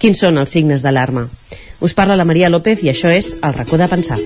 [0.00, 1.28] quins són els signes d'alarma.
[1.84, 4.22] Us parla la Maria López i això és El racó de pensar.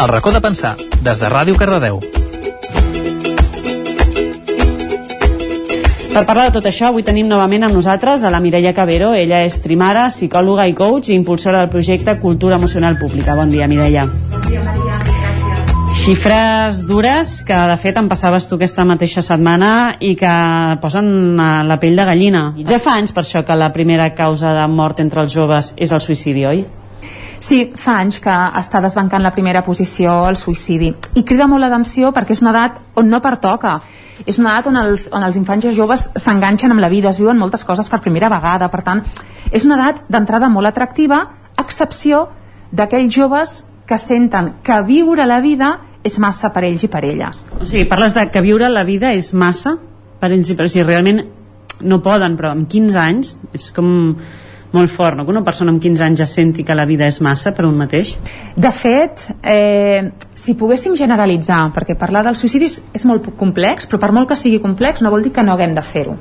[0.00, 1.98] El racó de pensar, des de Ràdio Cardedeu.
[6.14, 9.10] Per parlar de tot això, avui tenim novament amb nosaltres a la Mireia Cabero.
[9.12, 13.36] Ella és trimara, psicòloga i coach i impulsora del projecte Cultura Emocional Pública.
[13.36, 14.06] Bon dia, Mireia.
[14.08, 15.04] Bon dia, Maria.
[15.04, 16.00] Gràcies.
[16.00, 20.34] Xifres dures que, de fet, em passaves tu aquesta mateixa setmana i que
[20.80, 22.46] posen la pell de gallina.
[22.64, 25.92] Ja fa anys, per això, que la primera causa de mort entre els joves és
[25.92, 26.64] el suïcidi, oi?
[27.40, 30.92] Sí, fa anys que està desbancant la primera posició el suïcidi.
[31.16, 33.78] I crida molt l'atenció perquè és una edat on no pertoca.
[34.28, 37.18] És una edat on els, on els infants i joves s'enganxen amb la vida, es
[37.18, 38.68] viuen moltes coses per primera vegada.
[38.68, 39.00] Per tant,
[39.50, 41.22] és una edat d'entrada molt atractiva,
[41.58, 42.26] excepció
[42.70, 43.56] d'aquells joves
[43.88, 47.48] que senten que viure la vida és massa per ells i per elles.
[47.56, 49.74] O sigui, parles de que viure la vida és massa
[50.20, 51.24] per ells i per si realment
[51.80, 53.90] no poden, però amb 15 anys és com
[54.72, 55.24] molt fort, no?
[55.24, 57.76] que una persona amb 15 anys ja senti que la vida és massa per un
[57.78, 58.12] mateix?
[58.56, 64.12] De fet, eh, si poguéssim generalitzar, perquè parlar dels suïcidis és molt complex, però per
[64.14, 66.16] molt que sigui complex no vol dir que no haguem de fer-ho.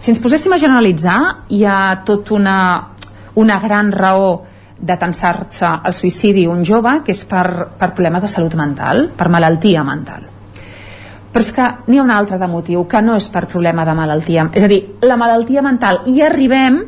[0.00, 2.58] Si ens poséssim a generalitzar, hi ha tot una,
[3.34, 4.44] una gran raó
[4.76, 9.30] de tensar-se al suïcidi un jove que és per, per problemes de salut mental, per
[9.32, 10.26] malaltia mental.
[11.32, 13.94] Però és que n'hi ha un altre de motiu, que no és per problema de
[13.96, 14.46] malaltia.
[14.56, 16.78] És a dir, la malaltia mental, i arribem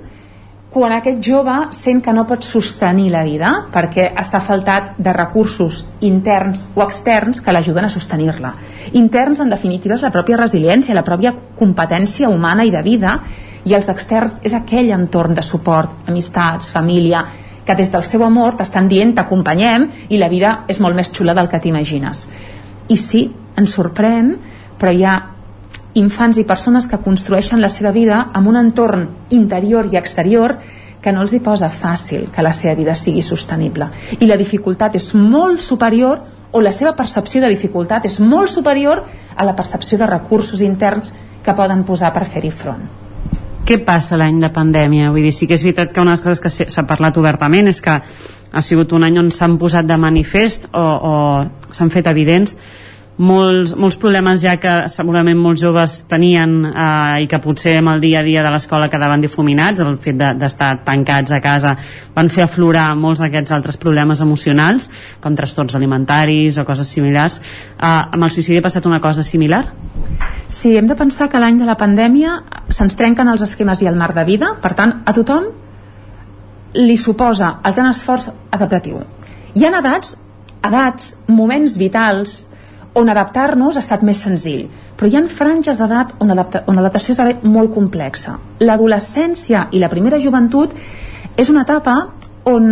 [0.79, 5.81] quan aquest jove sent que no pot sostenir la vida perquè està faltat de recursos
[6.07, 8.53] interns o externs que l'ajuden a sostenir-la.
[9.01, 13.17] Interns, en definitiva, és la pròpia resiliència, la pròpia competència humana i de vida,
[13.67, 17.25] i els externs és aquell entorn de suport, amistats, família,
[17.67, 21.35] que des del seu amor t'estan dient t'acompanyem i la vida és molt més xula
[21.35, 22.29] del que t'imagines.
[22.89, 23.27] I sí,
[23.59, 24.31] ens sorprèn,
[24.79, 25.19] però hi ha
[25.95, 30.59] infants i persones que construeixen la seva vida amb un entorn interior i exterior
[31.01, 33.89] que no els hi posa fàcil que la seva vida sigui sostenible.
[34.19, 36.21] I la dificultat és molt superior
[36.51, 39.05] o la seva percepció de dificultat és molt superior
[39.37, 41.13] a la percepció de recursos interns
[41.45, 42.89] que poden posar per fer-hi front.
[43.69, 45.11] Què passa l'any de pandèmia?
[45.13, 47.69] Vull dir, sí que és veritat que una de les coses que s'ha parlat obertament
[47.69, 47.99] és que
[48.49, 51.15] ha sigut un any on s'han posat de manifest o, o
[51.71, 52.57] s'han fet evidents
[53.19, 58.03] molts, molts problemes ja que segurament molts joves tenien eh, i que potser amb el
[58.03, 61.75] dia a dia de l'escola quedaven difuminats, el fet d'estar de, tancats a casa
[62.15, 64.89] van fer aflorar molts d'aquests altres problemes emocionals
[65.21, 69.65] com trastorns alimentaris o coses similars eh, amb el suïcidi ha passat una cosa similar?
[70.49, 72.39] Sí, hem de pensar que l'any de la pandèmia
[72.71, 75.51] se'ns trenquen els esquemes i el marc de vida, per tant, a tothom
[76.79, 79.03] li suposa el gran esforç adaptatiu.
[79.57, 80.15] Hi ha edats,
[80.65, 82.48] edats, moments vitals,
[82.99, 84.67] on adaptar-nos ha estat més senzill
[84.99, 88.35] però hi ha franges d'edat on, on l'adaptació esdevé molt complexa.
[88.59, 90.75] L'adolescència i la primera joventut
[91.39, 91.95] és una etapa
[92.51, 92.67] on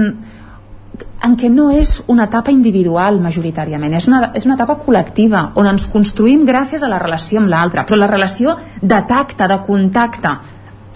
[1.26, 5.68] en què no és una etapa individual majoritàriament, és una, és una etapa col·lectiva on
[5.70, 10.32] ens construïm gràcies a la relació amb l'altre, però la relació de tacte, de contacte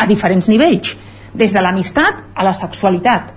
[0.00, 0.96] a diferents nivells,
[1.34, 3.36] des de l'amistat a la sexualitat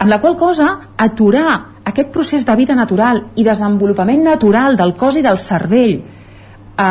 [0.00, 5.18] amb la qual cosa aturar aquest procés de vida natural i desenvolupament natural del cos
[5.20, 5.98] i del cervell
[6.80, 6.90] a,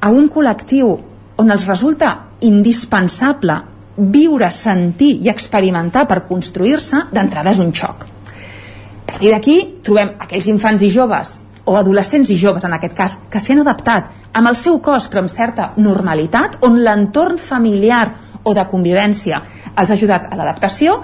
[0.00, 0.94] a un col·lectiu
[1.38, 2.14] on els resulta
[2.48, 3.58] indispensable
[3.98, 8.06] viure, sentir i experimentar per construir-se, d'entrada és un xoc.
[8.06, 13.18] A partir d'aquí trobem aquells infants i joves o adolescents i joves en aquest cas
[13.28, 18.06] que s'han adaptat amb el seu cos però amb certa normalitat on l'entorn familiar
[18.44, 19.42] o de convivència
[19.74, 21.02] els ha ajudat a l'adaptació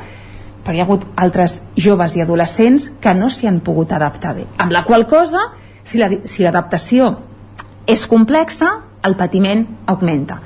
[0.65, 4.47] però hi ha hagut altres joves i adolescents que no s'hi han pogut adaptar bé.
[4.59, 5.51] Amb la qual cosa,
[5.85, 8.71] si l'adaptació la, si és complexa,
[9.05, 10.39] el patiment augmenta.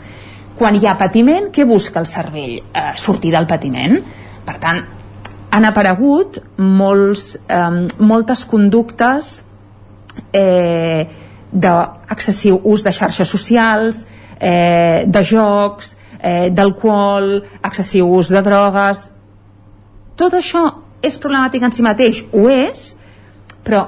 [0.59, 2.57] Quan hi ha patiment, què busca el cervell?
[2.59, 3.95] Eh, sortir del patiment.
[4.45, 4.81] Per tant,
[5.55, 9.45] han aparegut molts, eh, moltes conductes
[10.33, 11.07] eh,
[11.53, 14.07] d'excessiu ús de xarxes socials,
[14.41, 19.13] eh, de jocs, eh, d'alcohol, excessiu ús de drogues,
[20.19, 20.65] tot això
[21.03, 22.25] és problemàtic en si mateix?
[22.35, 22.91] Ho és,
[23.65, 23.85] però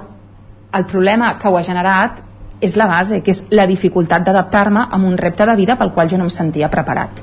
[0.79, 2.23] el problema que ho ha generat
[2.61, 6.09] és la base, que és la dificultat d'adaptar-me a un repte de vida pel qual
[6.09, 7.23] jo no em sentia preparat.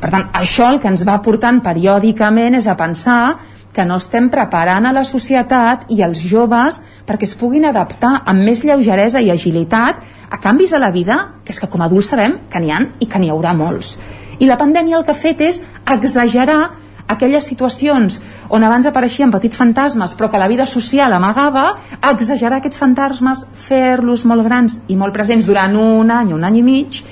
[0.00, 3.36] Per tant, això el que ens va portant periòdicament és a pensar
[3.74, 8.44] que no estem preparant a la societat i als joves perquè es puguin adaptar amb
[8.46, 12.12] més lleugeresa i agilitat a canvis a la vida, que és que com a adults
[12.12, 13.96] sabem que n'hi han i que n'hi haurà molts.
[14.38, 19.58] I la pandèmia el que ha fet és exagerar aquelles situacions on abans apareixien petits
[19.58, 21.66] fantasmes però que la vida social amagava,
[22.10, 26.64] exagerar aquests fantasmes, fer-los molt grans i molt presents durant un any, un any i
[26.64, 27.02] mig,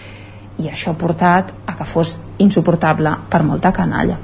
[0.62, 4.18] i això ha portat a que fos insuportable per molta canalla.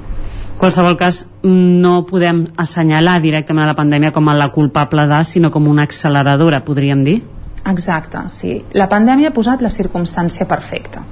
[0.59, 5.51] qualsevol cas, no podem assenyalar directament a la pandèmia com a la culpable de, sinó
[5.51, 7.21] com una acceleradora, podríem dir?
[7.65, 8.57] Exacte, sí.
[8.73, 11.05] La pandèmia ha posat la circumstància perfecta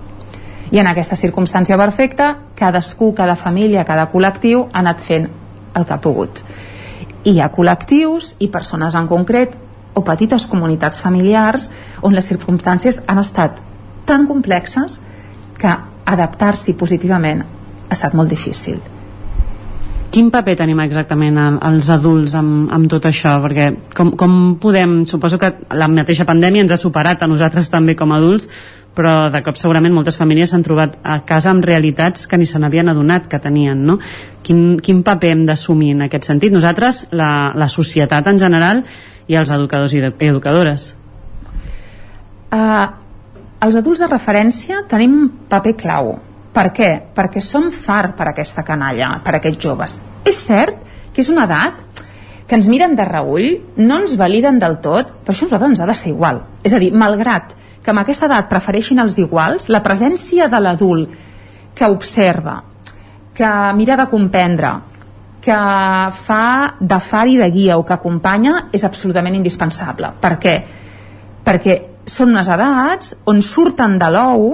[0.72, 5.30] i en aquesta circumstància perfecta cadascú, cada família, cada col·lectiu ha anat fent
[5.76, 6.42] el que ha pogut.
[7.24, 9.56] I hi ha col·lectius i persones en concret
[9.98, 11.72] o petites comunitats familiars
[12.02, 13.62] on les circumstàncies han estat
[14.06, 15.02] tan complexes
[15.58, 15.74] que
[16.06, 18.80] adaptar-s'hi positivament ha estat molt difícil
[20.18, 23.36] quin paper tenim exactament el, els adults amb, amb tot això?
[23.44, 27.94] Perquè com, com podem, suposo que la mateixa pandèmia ens ha superat a nosaltres també
[27.98, 28.48] com a adults,
[28.98, 32.58] però de cop segurament moltes famílies s'han trobat a casa amb realitats que ni se
[32.58, 34.00] n'havien adonat que tenien, no?
[34.42, 36.56] Quin, quin paper hem d'assumir en aquest sentit?
[36.56, 38.82] Nosaltres, la, la societat en general
[39.30, 40.96] i els educadors i educadores.
[42.50, 42.88] Uh,
[43.62, 46.16] els adults de referència tenim un paper clau
[46.58, 46.90] per què?
[47.14, 50.00] Perquè som far per aquesta canalla, per aquests joves.
[50.26, 50.80] És cert
[51.14, 51.84] que és una edat
[52.48, 53.48] que ens miren de reull,
[53.78, 56.42] no ens validen del tot, però això a nosaltres ens ha de ser igual.
[56.64, 57.54] És a dir, malgrat
[57.84, 61.14] que amb aquesta edat prefereixin els iguals, la presència de l'adult
[61.78, 62.62] que observa,
[63.38, 64.72] que mira de comprendre,
[65.44, 65.58] que
[66.24, 66.48] fa
[66.80, 70.10] de far i de guia o que acompanya és absolutament indispensable.
[70.20, 70.56] Per què?
[71.46, 71.78] Perquè
[72.08, 74.50] són unes edats on surten de l'ou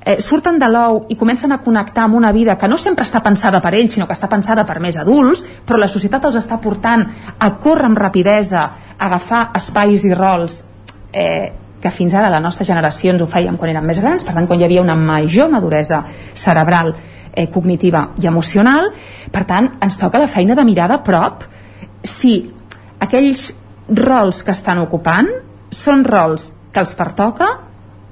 [0.00, 3.22] eh, surten de l'ou i comencen a connectar amb una vida que no sempre està
[3.22, 6.60] pensada per ells, sinó que està pensada per més adults, però la societat els està
[6.60, 7.04] portant
[7.38, 8.64] a córrer amb rapidesa,
[8.96, 10.64] a agafar espais i rols
[11.12, 14.34] eh, que fins ara la nostra generació ens ho fèiem quan érem més grans, per
[14.36, 16.02] tant quan hi havia una major maduresa
[16.34, 16.92] cerebral,
[17.32, 18.90] eh, cognitiva i emocional,
[19.32, 21.44] per tant ens toca la feina de mirar de prop.
[22.02, 22.34] Si
[23.00, 23.50] aquells
[23.96, 25.28] rols que estan ocupant
[25.70, 27.48] són rols que els pertoca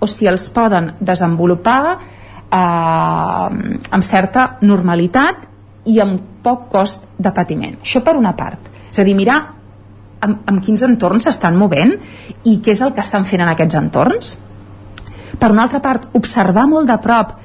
[0.01, 5.47] o si els poden desenvolupar eh, amb certa normalitat
[5.89, 7.79] i amb poc cost de patiment.
[7.83, 8.71] Això per una part.
[8.91, 9.39] És a dir, mirar
[10.21, 11.95] amb, amb quins entorns s'estan movent
[12.45, 14.37] i què és el que estan fent en aquests entorns.
[15.39, 17.37] Per una altra part, observar molt de prop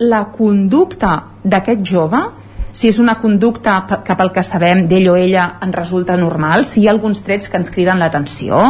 [0.00, 2.20] la conducta d'aquest jove,
[2.72, 6.82] si és una conducta cap al que sabem d'ell o ella en resulta normal, si
[6.82, 8.60] hi ha alguns trets que ens criden l'atenció,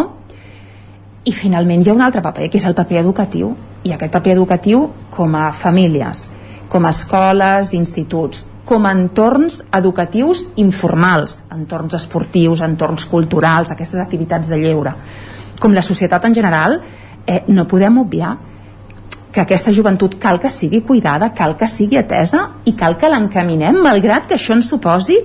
[1.25, 3.53] i finalment hi ha un altre paper, que és el paper educatiu.
[3.85, 6.31] I aquest paper educatiu com a famílies,
[6.69, 14.49] com a escoles, instituts, com a entorns educatius informals, entorns esportius, entorns culturals, aquestes activitats
[14.49, 14.95] de lleure.
[15.61, 16.81] Com la societat en general,
[17.27, 18.37] eh, no podem obviar
[19.33, 23.79] que aquesta joventut cal que sigui cuidada, cal que sigui atesa i cal que l'encaminem,
[23.83, 25.21] malgrat que això ens suposi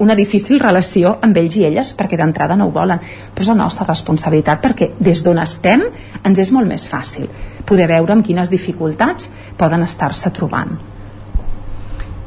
[0.00, 3.00] una difícil relació amb ells i elles perquè d'entrada no ho volen.
[3.34, 5.84] Però és la nostra responsabilitat perquè des d'on estem
[6.24, 7.28] ens és molt més fàcil
[7.68, 9.28] poder veure amb quines dificultats
[9.60, 10.72] poden estar-se trobant.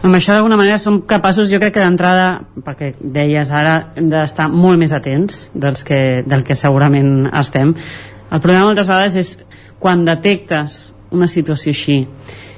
[0.03, 4.49] Amb això d'alguna manera som capaços jo crec que d'entrada perquè deies ara hem d'estar
[4.51, 7.71] molt més atents dels que, del que segurament estem.
[8.29, 9.37] El problema moltes vegades és
[9.79, 12.01] quan detectes una situació així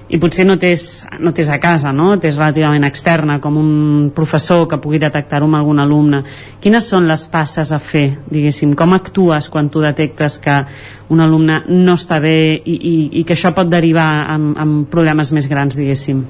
[0.06, 2.15] i potser no t'és no a casa, no?
[2.22, 6.22] t'és relativament externa, com un professor que pugui detectar-ho amb algun alumne.
[6.61, 8.76] Quines són les passes a fer, diguéssim?
[8.76, 10.60] Com actues quan tu detectes que
[11.10, 15.32] un alumne no està bé i, i, i que això pot derivar en, en problemes
[15.34, 16.22] més grans, diguéssim?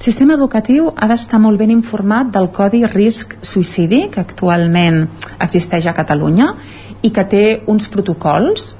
[0.00, 5.06] El sistema educatiu ha d'estar molt ben informat del Codi Risc Suïcidi, que actualment
[5.40, 6.54] existeix a Catalunya,
[7.04, 8.74] i que té uns protocols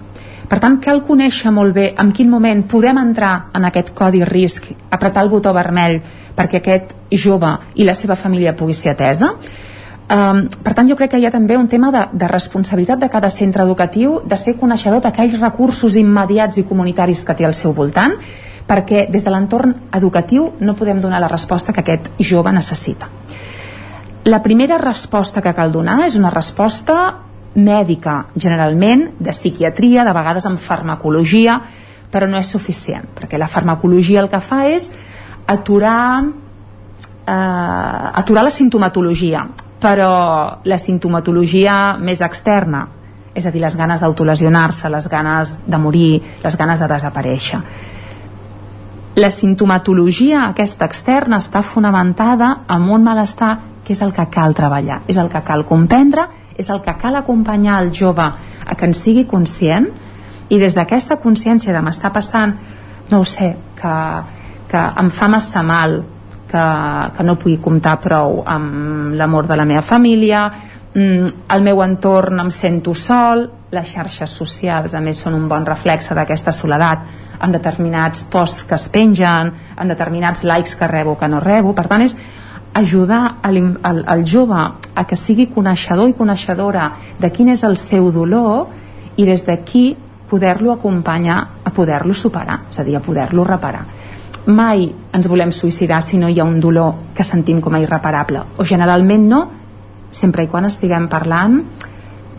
[0.51, 4.67] per tant, cal conèixer molt bé en quin moment podem entrar en aquest codi risc,
[4.91, 6.01] apretar el botó vermell
[6.35, 9.31] perquè aquest jove i la seva família pugui ser atesa.
[10.11, 13.09] Um, per tant, jo crec que hi ha també un tema de, de responsabilitat de
[13.13, 17.77] cada centre educatiu de ser coneixedor d'aquells recursos immediats i comunitaris que té al seu
[17.77, 18.19] voltant
[18.67, 23.07] perquè des de l'entorn educatiu no podem donar la resposta que aquest jove necessita.
[24.25, 30.47] La primera resposta que cal donar és una resposta mèdica, generalment, de psiquiatria, de vegades
[30.47, 31.61] amb farmacologia,
[32.11, 34.91] però no és suficient, perquè la farmacologia el que fa és
[35.51, 36.25] aturar,
[37.27, 39.47] eh, aturar la sintomatologia,
[39.81, 42.87] però la sintomatologia més externa,
[43.35, 47.61] és a dir, les ganes d'autolesionar-se, les ganes de morir, les ganes de desaparèixer.
[49.17, 55.01] La sintomatologia aquesta externa està fonamentada en un malestar que és el que cal treballar,
[55.09, 58.27] és el que cal comprendre és el que cal acompanyar el jove
[58.67, 59.89] a que en sigui conscient
[60.51, 62.57] i des d'aquesta consciència de m'està passant
[63.11, 63.95] no ho sé, que,
[64.71, 66.01] que em fa massa mal
[66.51, 66.67] que,
[67.17, 70.45] que no pugui comptar prou amb l'amor de la meva família
[70.95, 75.67] mm, el meu entorn em sento sol les xarxes socials a més són un bon
[75.67, 77.05] reflexe d'aquesta soledat.
[77.41, 81.73] En determinats posts que es pengen en determinats likes que rebo que no rebo.
[81.73, 82.17] Per tant és
[82.75, 84.61] ajudar el, el, el jove
[84.95, 88.69] a que sigui coneixedor i coneixedora de quin és el seu dolor
[89.17, 89.97] i des d'aquí
[90.31, 93.83] poder-lo acompanyar a poder-lo superar, és a dir, a poder-lo reparar.
[94.47, 98.45] Mai ens volem suïcidar si no hi ha un dolor que sentim com a irreparable,
[98.57, 99.41] o generalment no,
[100.11, 101.59] sempre i quan estiguem parlant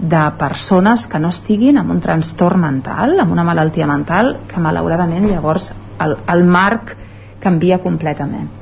[0.01, 5.27] de persones que no estiguin amb un trastorn mental, amb una malaltia mental, que malauradament
[5.27, 6.95] llavors el, el marc
[7.43, 8.60] canvia completament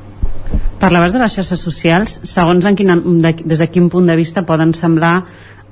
[0.80, 4.45] Parlaves de les xarxes socials, segons en quina, de, des de quin punt de vista
[4.47, 5.26] poden semblar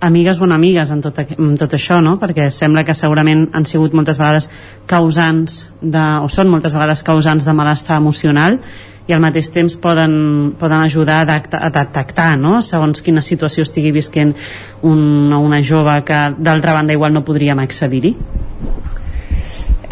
[0.03, 2.17] amigues o enemigues en tot, en tot això, no?
[2.21, 4.49] Perquè sembla que segurament han sigut moltes vegades
[4.85, 8.59] causants de, o són moltes vegades causants de malestar emocional
[9.07, 10.13] i al mateix temps poden,
[10.59, 12.59] poden ajudar a, a detectar no?
[12.61, 14.35] segons quina situació estigui visquent
[14.83, 18.13] un, una jove que d'altra banda igual no podríem accedir-hi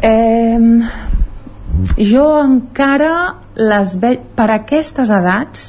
[0.04, 0.60] eh,
[1.98, 5.66] jo encara les veig per aquestes edats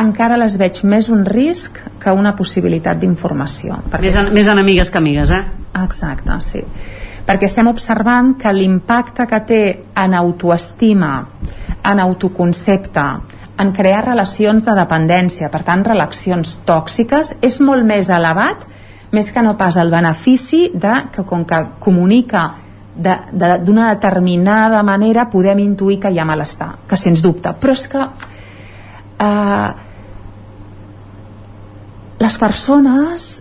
[0.00, 3.78] encara les veig més un risc que una possibilitat d'informació.
[4.00, 5.42] Més, en, més enemigues que amigues, eh?
[5.84, 6.62] Exacte, sí.
[7.24, 9.62] Perquè estem observant que l'impacte que té
[10.02, 11.12] en autoestima,
[11.84, 13.06] en autoconcepte,
[13.62, 18.66] en crear relacions de dependència, per tant, relacions tòxiques, és molt més elevat
[19.14, 22.48] més que no pas el benefici de que com que comunica
[22.96, 27.54] d'una de, de, determinada manera podem intuir que hi ha malestar, que sens dubte.
[27.60, 28.04] Però és que
[29.18, 29.72] eh,
[32.20, 33.32] les persones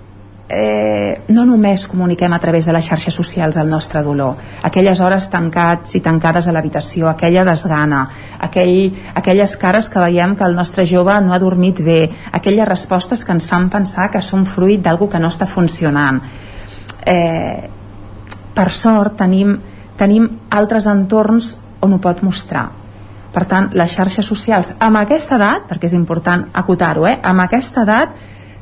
[0.49, 4.35] eh, no només comuniquem a través de les xarxes socials el nostre dolor
[4.67, 8.03] aquelles hores tancats i tancades a l'habitació aquella desgana
[8.39, 13.23] aquell, aquelles cares que veiem que el nostre jove no ha dormit bé aquelles respostes
[13.23, 16.19] que ens fan pensar que són fruit d'algú que no està funcionant
[17.05, 17.69] eh,
[18.53, 19.57] per sort tenim,
[19.97, 22.69] tenim altres entorns on ho pot mostrar
[23.33, 27.81] per tant, les xarxes socials amb aquesta edat, perquè és important acotar-ho, eh, amb aquesta
[27.81, 28.13] edat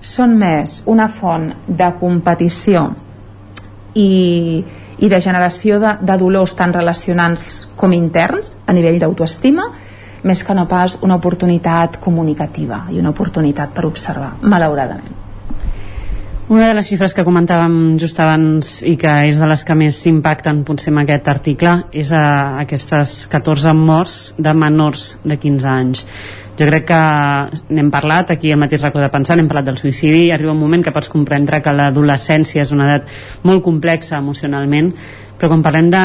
[0.02, 2.88] són més una font de competició
[3.94, 4.64] i,
[4.98, 9.68] i de generació de, de dolors tant relacionants com interns a nivell d'autoestima
[10.24, 15.21] més que no pas una oportunitat comunicativa i una oportunitat per observar, malauradament.
[16.52, 19.96] Una de les xifres que comentàvem just abans i que és de les que més
[20.10, 22.24] impacten potser en aquest article és a
[22.60, 26.04] aquestes 14 morts de menors de 15 anys.
[26.60, 27.00] Jo crec que
[27.72, 30.84] n'hem parlat aquí al mateix racó de pensar, n'hem parlat del suïcidi arriba un moment
[30.84, 33.08] que pots comprendre que l'adolescència és una edat
[33.48, 34.92] molt complexa emocionalment
[35.40, 36.04] però quan parlem de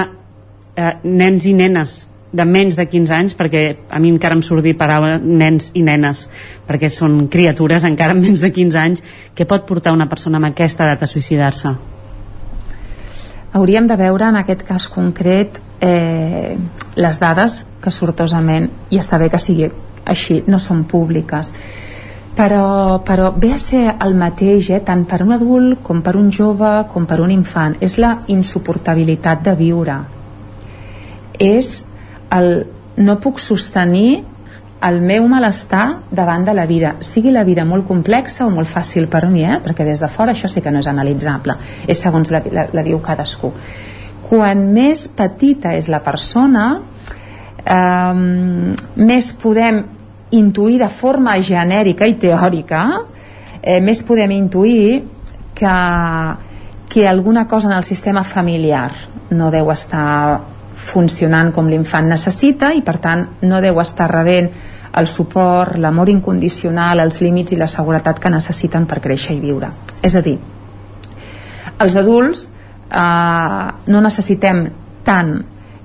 [0.78, 4.64] eh, nens i nenes de menys de 15 anys perquè a mi encara em surt
[4.64, 6.26] dir paraula nens i nenes
[6.66, 9.04] perquè són criatures encara amb menys de 15 anys.
[9.34, 11.74] Què pot portar una persona amb aquesta edat a suïcidar-se?
[13.56, 16.56] Hauríem de veure en aquest cas concret eh,
[16.96, 19.70] les dades que sortosament i està bé que sigui
[20.04, 21.54] així, no són públiques.
[22.36, 26.28] Però, però ve a ser el mateix eh, tant per un adult com per un
[26.28, 27.78] jove com per un infant.
[27.80, 29.96] És la insuportabilitat de viure.
[31.40, 31.86] És
[32.32, 32.66] el
[32.96, 34.24] no puc sostenir
[34.86, 39.08] el meu malestar davant de la vida sigui la vida molt complexa o molt fàcil
[39.08, 39.58] per mi eh?
[39.64, 42.84] perquè des de fora això sí que no és analitzable és segons la, la, la
[42.84, 43.52] viu cadascú
[44.28, 46.66] quan més petita és la persona
[47.64, 48.14] eh,
[48.96, 49.82] més podem
[50.36, 52.82] intuir de forma genèrica i teòrica
[53.62, 55.04] eh, més podem intuir
[55.56, 55.76] que,
[56.88, 58.90] que alguna cosa en el sistema familiar
[59.30, 64.50] no deu estar funcionant com l'infant necessita i per tant no deu estar rebent
[64.96, 69.68] el suport, l'amor incondicional, els límits i la seguretat que necessiten per créixer i viure.
[70.00, 70.38] És a dir,
[71.84, 72.46] els adults
[72.88, 74.64] eh, no necessitem
[75.04, 75.34] tant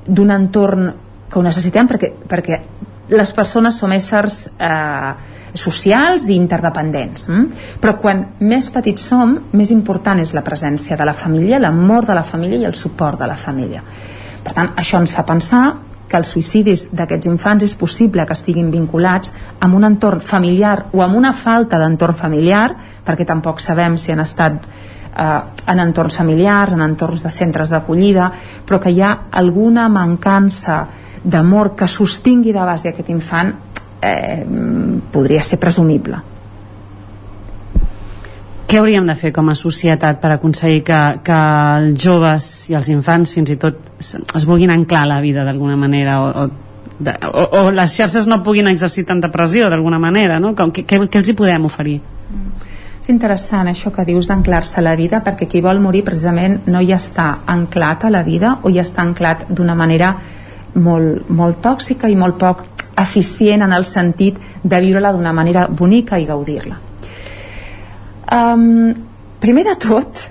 [0.07, 0.93] d'un entorn
[1.31, 2.61] que ho necessitem perquè, perquè
[3.11, 5.11] les persones som éssers eh,
[5.53, 7.47] socials i interdependents hm?
[7.83, 12.15] però quan més petits som més important és la presència de la família l'amor de
[12.15, 13.83] la família i el suport de la família
[14.43, 15.63] per tant això ens fa pensar
[16.11, 19.31] que els suïcidis d'aquests infants és possible que estiguin vinculats
[19.63, 22.73] amb un entorn familiar o amb una falta d'entorn familiar
[23.05, 25.39] perquè tampoc sabem si han estat eh,
[25.71, 28.31] en entorns familiars, en entorns de centres d'acollida
[28.67, 30.81] però que hi ha alguna mancança
[31.23, 33.53] d'amor que sostingui de base aquest infant
[34.01, 34.43] eh,
[35.13, 36.30] podria ser presumible
[38.71, 41.37] què hauríem de fer com a societat per aconseguir que, que
[41.75, 45.75] els joves i els infants fins i tot es vulguin anclar a la vida d'alguna
[45.75, 46.45] manera o, o,
[47.03, 50.53] de, o, o les xarxes no puguin exercir tanta pressió d'alguna manera no?
[50.55, 51.97] Com, què, què, els hi podem oferir?
[53.01, 56.79] És interessant això que dius d'anclar-se a la vida perquè qui vol morir precisament no
[56.79, 60.13] hi està anclat a la vida o hi està anclat d'una manera
[60.75, 62.63] molt, molt tòxica i molt poc
[63.03, 66.79] eficient en el sentit de viure-la d'una manera bonica i gaudir-la.
[68.31, 68.93] Um,
[69.43, 70.21] primer de tot,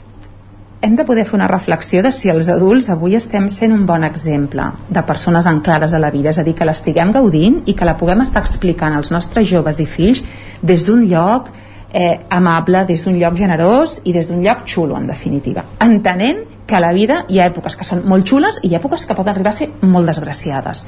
[0.81, 4.06] hem de poder fer una reflexió de si els adults avui estem sent un bon
[4.06, 7.85] exemple de persones anclades a la vida, és a dir, que l'estiguem gaudint i que
[7.85, 10.22] la puguem estar explicant als nostres joves i fills
[10.62, 11.51] des d'un lloc
[11.93, 15.66] eh, amable, des d'un lloc generós i des d'un lloc xulo, en definitiva.
[15.85, 16.40] Entenent
[16.70, 19.02] que a la vida hi ha èpoques que són molt xules i hi ha èpoques
[19.06, 20.84] que poden arribar a ser molt desgraciades.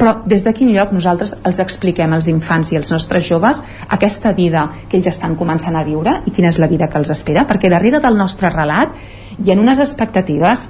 [0.00, 4.34] Però des de quin lloc nosaltres els expliquem als infants i als nostres joves aquesta
[4.34, 7.46] vida que ells estan començant a viure i quina és la vida que els espera
[7.46, 8.98] perquè darrere del nostre relat
[9.38, 10.66] hi ha unes expectatives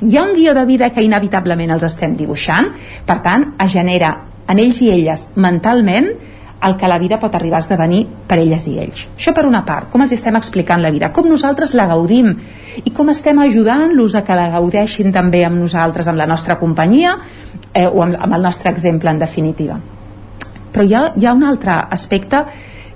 [0.00, 2.70] hi ha un guió de vida que inevitablement els estem dibuixant.
[3.06, 4.14] Per tant es genera
[4.46, 6.12] en ells i elles mentalment
[6.66, 9.06] el que la vida pot arribar a esdevenir per elles i ells.
[9.14, 12.32] Això per una part, com els estem explicant la vida, com nosaltres la gaudim
[12.82, 17.14] i com estem ajudant-los a que la gaudeixin també amb nosaltres, amb la nostra companyia
[17.72, 19.78] eh, o amb, amb el nostre exemple en definitiva.
[20.72, 22.42] Però hi ha, hi ha un altre aspecte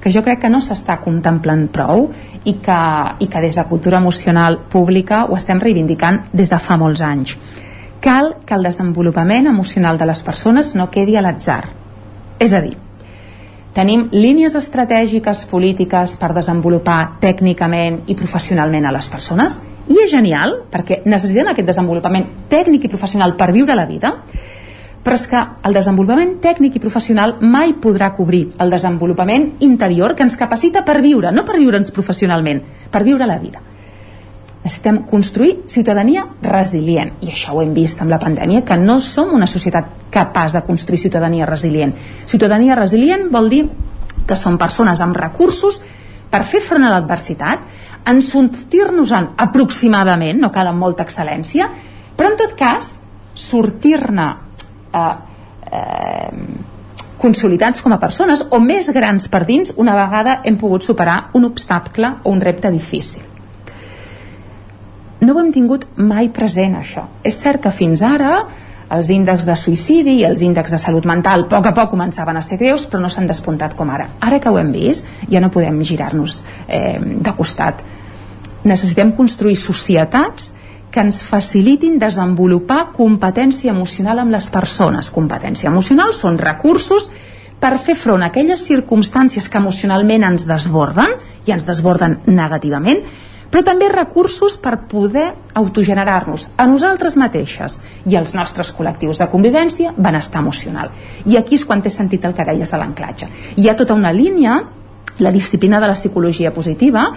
[0.01, 2.09] que jo crec que no s'està contemplant prou
[2.45, 2.83] i que,
[3.21, 7.37] i que des de cultura emocional pública ho estem reivindicant des de fa molts anys.
[8.01, 11.67] Cal que el desenvolupament emocional de les persones no quedi a l'atzar.
[12.41, 12.79] És a dir,
[13.75, 19.61] tenim línies estratègiques polítiques per desenvolupar tècnicament i professionalment a les persones
[19.91, 24.17] i és genial perquè necessitem aquest desenvolupament tècnic i professional per viure la vida
[25.01, 30.27] però és que el desenvolupament tècnic i professional mai podrà cobrir el desenvolupament interior que
[30.27, 32.61] ens capacita per viure, no per viure'ns professionalment,
[32.91, 33.70] per viure la vida
[34.63, 37.15] necessitem construir ciutadania resilient.
[37.25, 40.65] I això ho hem vist amb la pandèmia que no som una societat capaç de
[40.67, 41.95] construir ciutadania resilient.
[42.27, 43.63] Ciutadania resilient vol dir
[44.27, 45.81] que són persones amb recursos
[46.31, 47.65] per fer front a l'adversitat
[48.11, 51.69] en sortir-nos-en aproximadament no cal amb molta excel·lència
[52.17, 52.95] però en tot cas
[53.35, 54.29] sortir-ne
[54.93, 55.15] eh,
[55.73, 56.31] eh,
[57.21, 61.51] consolidats com a persones o més grans per dins una vegada hem pogut superar un
[61.51, 63.27] obstacle o un repte difícil
[65.21, 67.07] no ho hem tingut mai present això.
[67.23, 68.45] És cert que fins ara
[68.91, 72.37] els índexs de suïcidi i els índexs de salut mental a poc a poc començaven
[72.37, 74.09] a ser greus però no s'han despuntat com ara.
[74.21, 77.85] Ara que ho hem vist ja no podem girar-nos eh, de costat.
[78.65, 80.55] Necessitem construir societats
[80.91, 85.11] que ens facilitin desenvolupar competència emocional amb les persones.
[85.15, 87.07] Competència emocional són recursos
[87.61, 91.15] per fer front a aquelles circumstàncies que emocionalment ens desborden
[91.47, 93.05] i ens desborden negativament
[93.51, 95.27] però també recursos per poder
[95.59, 100.93] autogenerar-nos a nosaltres mateixes i als nostres col·lectius de convivència benestar emocional.
[101.27, 103.29] I aquí és quan té sentit el que deies de l'anclatge.
[103.57, 104.61] Hi ha tota una línia,
[105.19, 107.11] la disciplina de la psicologia positiva,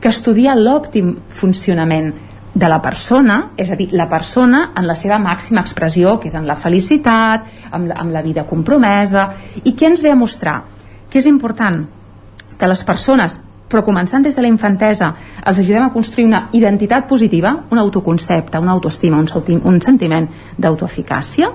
[0.00, 2.12] que estudia l'òptim funcionament
[2.54, 6.34] de la persona, és a dir, la persona en la seva màxima expressió, que és
[6.34, 9.28] en la felicitat, amb la, amb la vida compromesa,
[9.62, 10.62] i què ens ve a mostrar?
[11.10, 11.84] Que és important
[12.58, 13.38] que les persones
[13.70, 15.12] però començant des de la infantesa
[15.46, 20.26] els ajudem a construir una identitat positiva, un autoconcepte, una autoestima, un, un sentiment
[20.58, 21.50] d'autoeficàcia,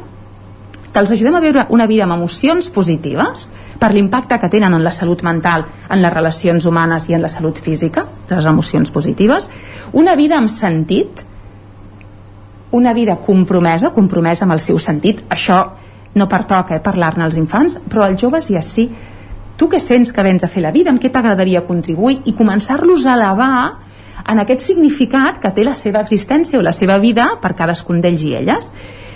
[0.96, 4.84] que els ajudem a viure una vida amb emocions positives per l'impacte que tenen en
[4.84, 9.50] la salut mental, en les relacions humanes i en la salut física, les emocions positives,
[9.92, 11.26] una vida amb sentit,
[12.72, 15.60] una vida compromesa, compromesa amb el seu sentit, això
[16.16, 18.88] no pertoca eh, parlar-ne als infants, però als joves ja sí,
[19.58, 23.06] tu què sents que vens a fer la vida, amb què t'agradaria contribuir i començar-los
[23.06, 23.58] a elevar
[24.26, 28.24] en aquest significat que té la seva existència o la seva vida per cadascun d'ells
[28.26, 28.72] i elles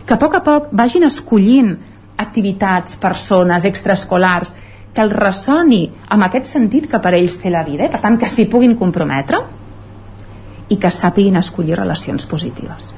[0.05, 1.75] que a poc a poc vagin escollint
[2.19, 4.53] activitats, persones, extraescolars
[4.93, 5.83] que els ressoni
[6.13, 7.91] amb aquest sentit que per ells té la vida eh?
[7.91, 9.41] per tant que s'hi puguin comprometre
[10.69, 12.93] i que sàpiguin escollir relacions positives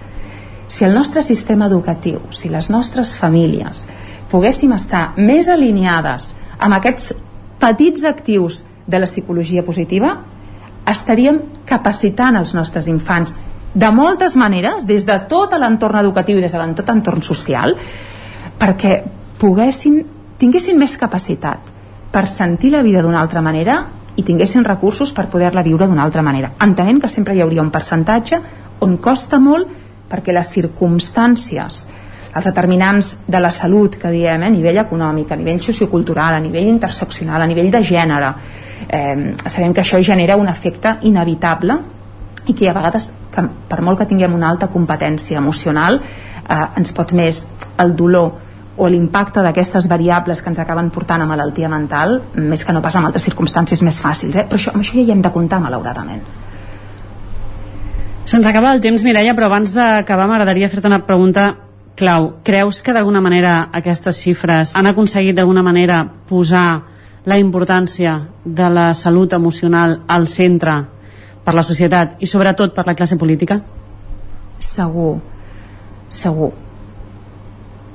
[0.71, 3.87] si el nostre sistema educatiu si les nostres famílies
[4.31, 7.11] poguéssim estar més alineades amb aquests
[7.61, 10.15] petits actius de la psicologia positiva
[10.89, 11.39] estaríem
[11.69, 13.35] capacitant els nostres infants
[13.73, 17.75] de moltes maneres, des de tot l'entorn educatiu i des de tot l'entorn social,
[18.59, 18.97] perquè
[19.39, 20.01] poguessin,
[20.37, 21.69] tinguessin més capacitat
[22.11, 23.77] per sentir la vida d'una altra manera
[24.17, 27.71] i tinguessin recursos per poder-la viure d'una altra manera, entenent que sempre hi hauria un
[27.71, 28.41] percentatge
[28.83, 29.69] on costa molt
[30.11, 31.85] perquè les circumstàncies
[32.35, 36.43] els determinants de la salut que diem eh, a nivell econòmic, a nivell sociocultural, a
[36.43, 38.33] nivell interseccional, a nivell de gènere
[38.87, 41.77] eh, sabem que això genera un efecte inevitable
[42.47, 46.93] i que a vegades que per molt que tinguem una alta competència emocional eh, ens
[46.95, 47.45] pot més
[47.79, 48.31] el dolor
[48.81, 52.95] o l'impacte d'aquestes variables que ens acaben portant a malaltia mental més que no pas
[52.95, 54.45] en altres circumstàncies més fàcils eh?
[54.47, 56.23] però això, amb això ja hi hem de comptar malauradament
[58.31, 61.47] Se'ns acaba el temps, Mireia, però abans d'acabar m'agradaria fer-te una pregunta
[62.01, 62.41] clau.
[62.43, 66.81] Creus que d'alguna manera aquestes xifres han aconseguit d'alguna manera posar
[67.29, 70.73] la importància de la salut emocional al centre
[71.45, 73.59] per la societat i sobretot per la classe política?
[74.57, 75.19] Segur,
[76.09, 76.51] segur.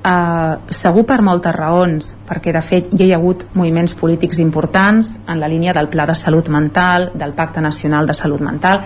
[0.06, 5.42] Uh, segur per moltes raons, perquè de fet hi ha hagut moviments polítics importants en
[5.42, 8.84] la línia del Pla de Salut Mental, del Pacte Nacional de Salut Mental,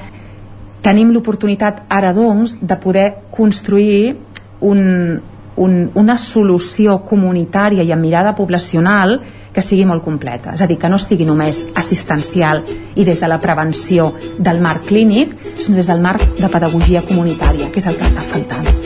[0.81, 4.17] tenim l'oportunitat ara doncs de poder construir
[4.61, 5.21] un,
[5.57, 9.19] un, una solució comunitària i amb mirada poblacional
[9.51, 12.63] que sigui molt completa, és a dir, que no sigui només assistencial
[12.95, 17.73] i des de la prevenció del marc clínic, sinó des del marc de pedagogia comunitària,
[17.73, 18.80] que és el que està faltant.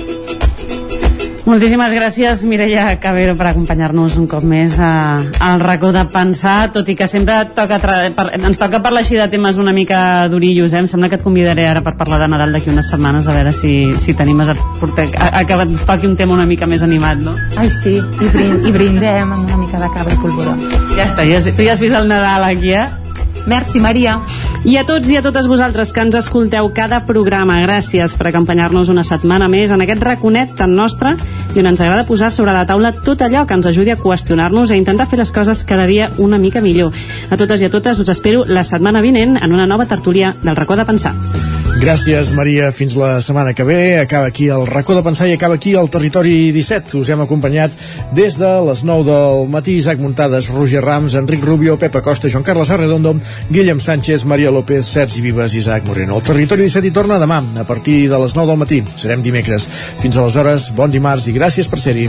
[1.45, 6.89] Moltíssimes gràcies, Mireia Cabero, per acompanyar-nos un cop més a, al racó de pensar, tot
[6.89, 10.81] i que sempre toca per, ens toca parlar així de temes una mica durillos, eh?
[10.81, 13.53] em sembla que et convidaré ara per parlar de Nadal d'aquí unes setmanes, a veure
[13.53, 16.83] si, si tenim a, portar, a, a que ens toqui un tema una mica més
[16.87, 17.37] animat, no?
[17.61, 20.57] Ai, sí, i, brind, i brindem amb una mica de cabra i polvoró.
[20.97, 22.89] Ja està, ja has, tu ja has vist el Nadal aquí, eh?
[23.47, 24.21] Merci, Maria.
[24.65, 28.89] I a tots i a totes vosaltres que ens escolteu cada programa, gràcies per acompanyar-nos
[28.89, 31.13] una setmana més en aquest raconet tan nostre
[31.53, 34.73] i on ens agrada posar sobre la taula tot allò que ens ajudi a qüestionar-nos
[34.73, 36.97] i a intentar fer les coses cada dia una mica millor.
[37.29, 40.57] A totes i a totes us espero la setmana vinent en una nova tertúlia del
[40.57, 41.15] racó de pensar.
[41.85, 42.71] Gràcies, Maria.
[42.73, 43.99] Fins la setmana que ve.
[44.01, 46.97] Acaba aquí el racó de pensar i acaba aquí el Territori 17.
[46.97, 47.75] Us hem acompanyat
[48.17, 49.75] des de les 9 del matí.
[49.83, 53.13] Isaac Muntades, Roger Rams, Enric Rubio, Pepa Costa, Joan Carles Arredondo,
[53.51, 56.17] Guillem Sánchez, Maria López, Sergi Vives i Isaac Moreno.
[56.17, 58.83] El Territori 17 hi torna demà, a partir de les 9 del matí.
[58.97, 59.69] Serem dimecres.
[60.01, 62.09] Fins aleshores, bon dimarts i gràcies per ser-hi.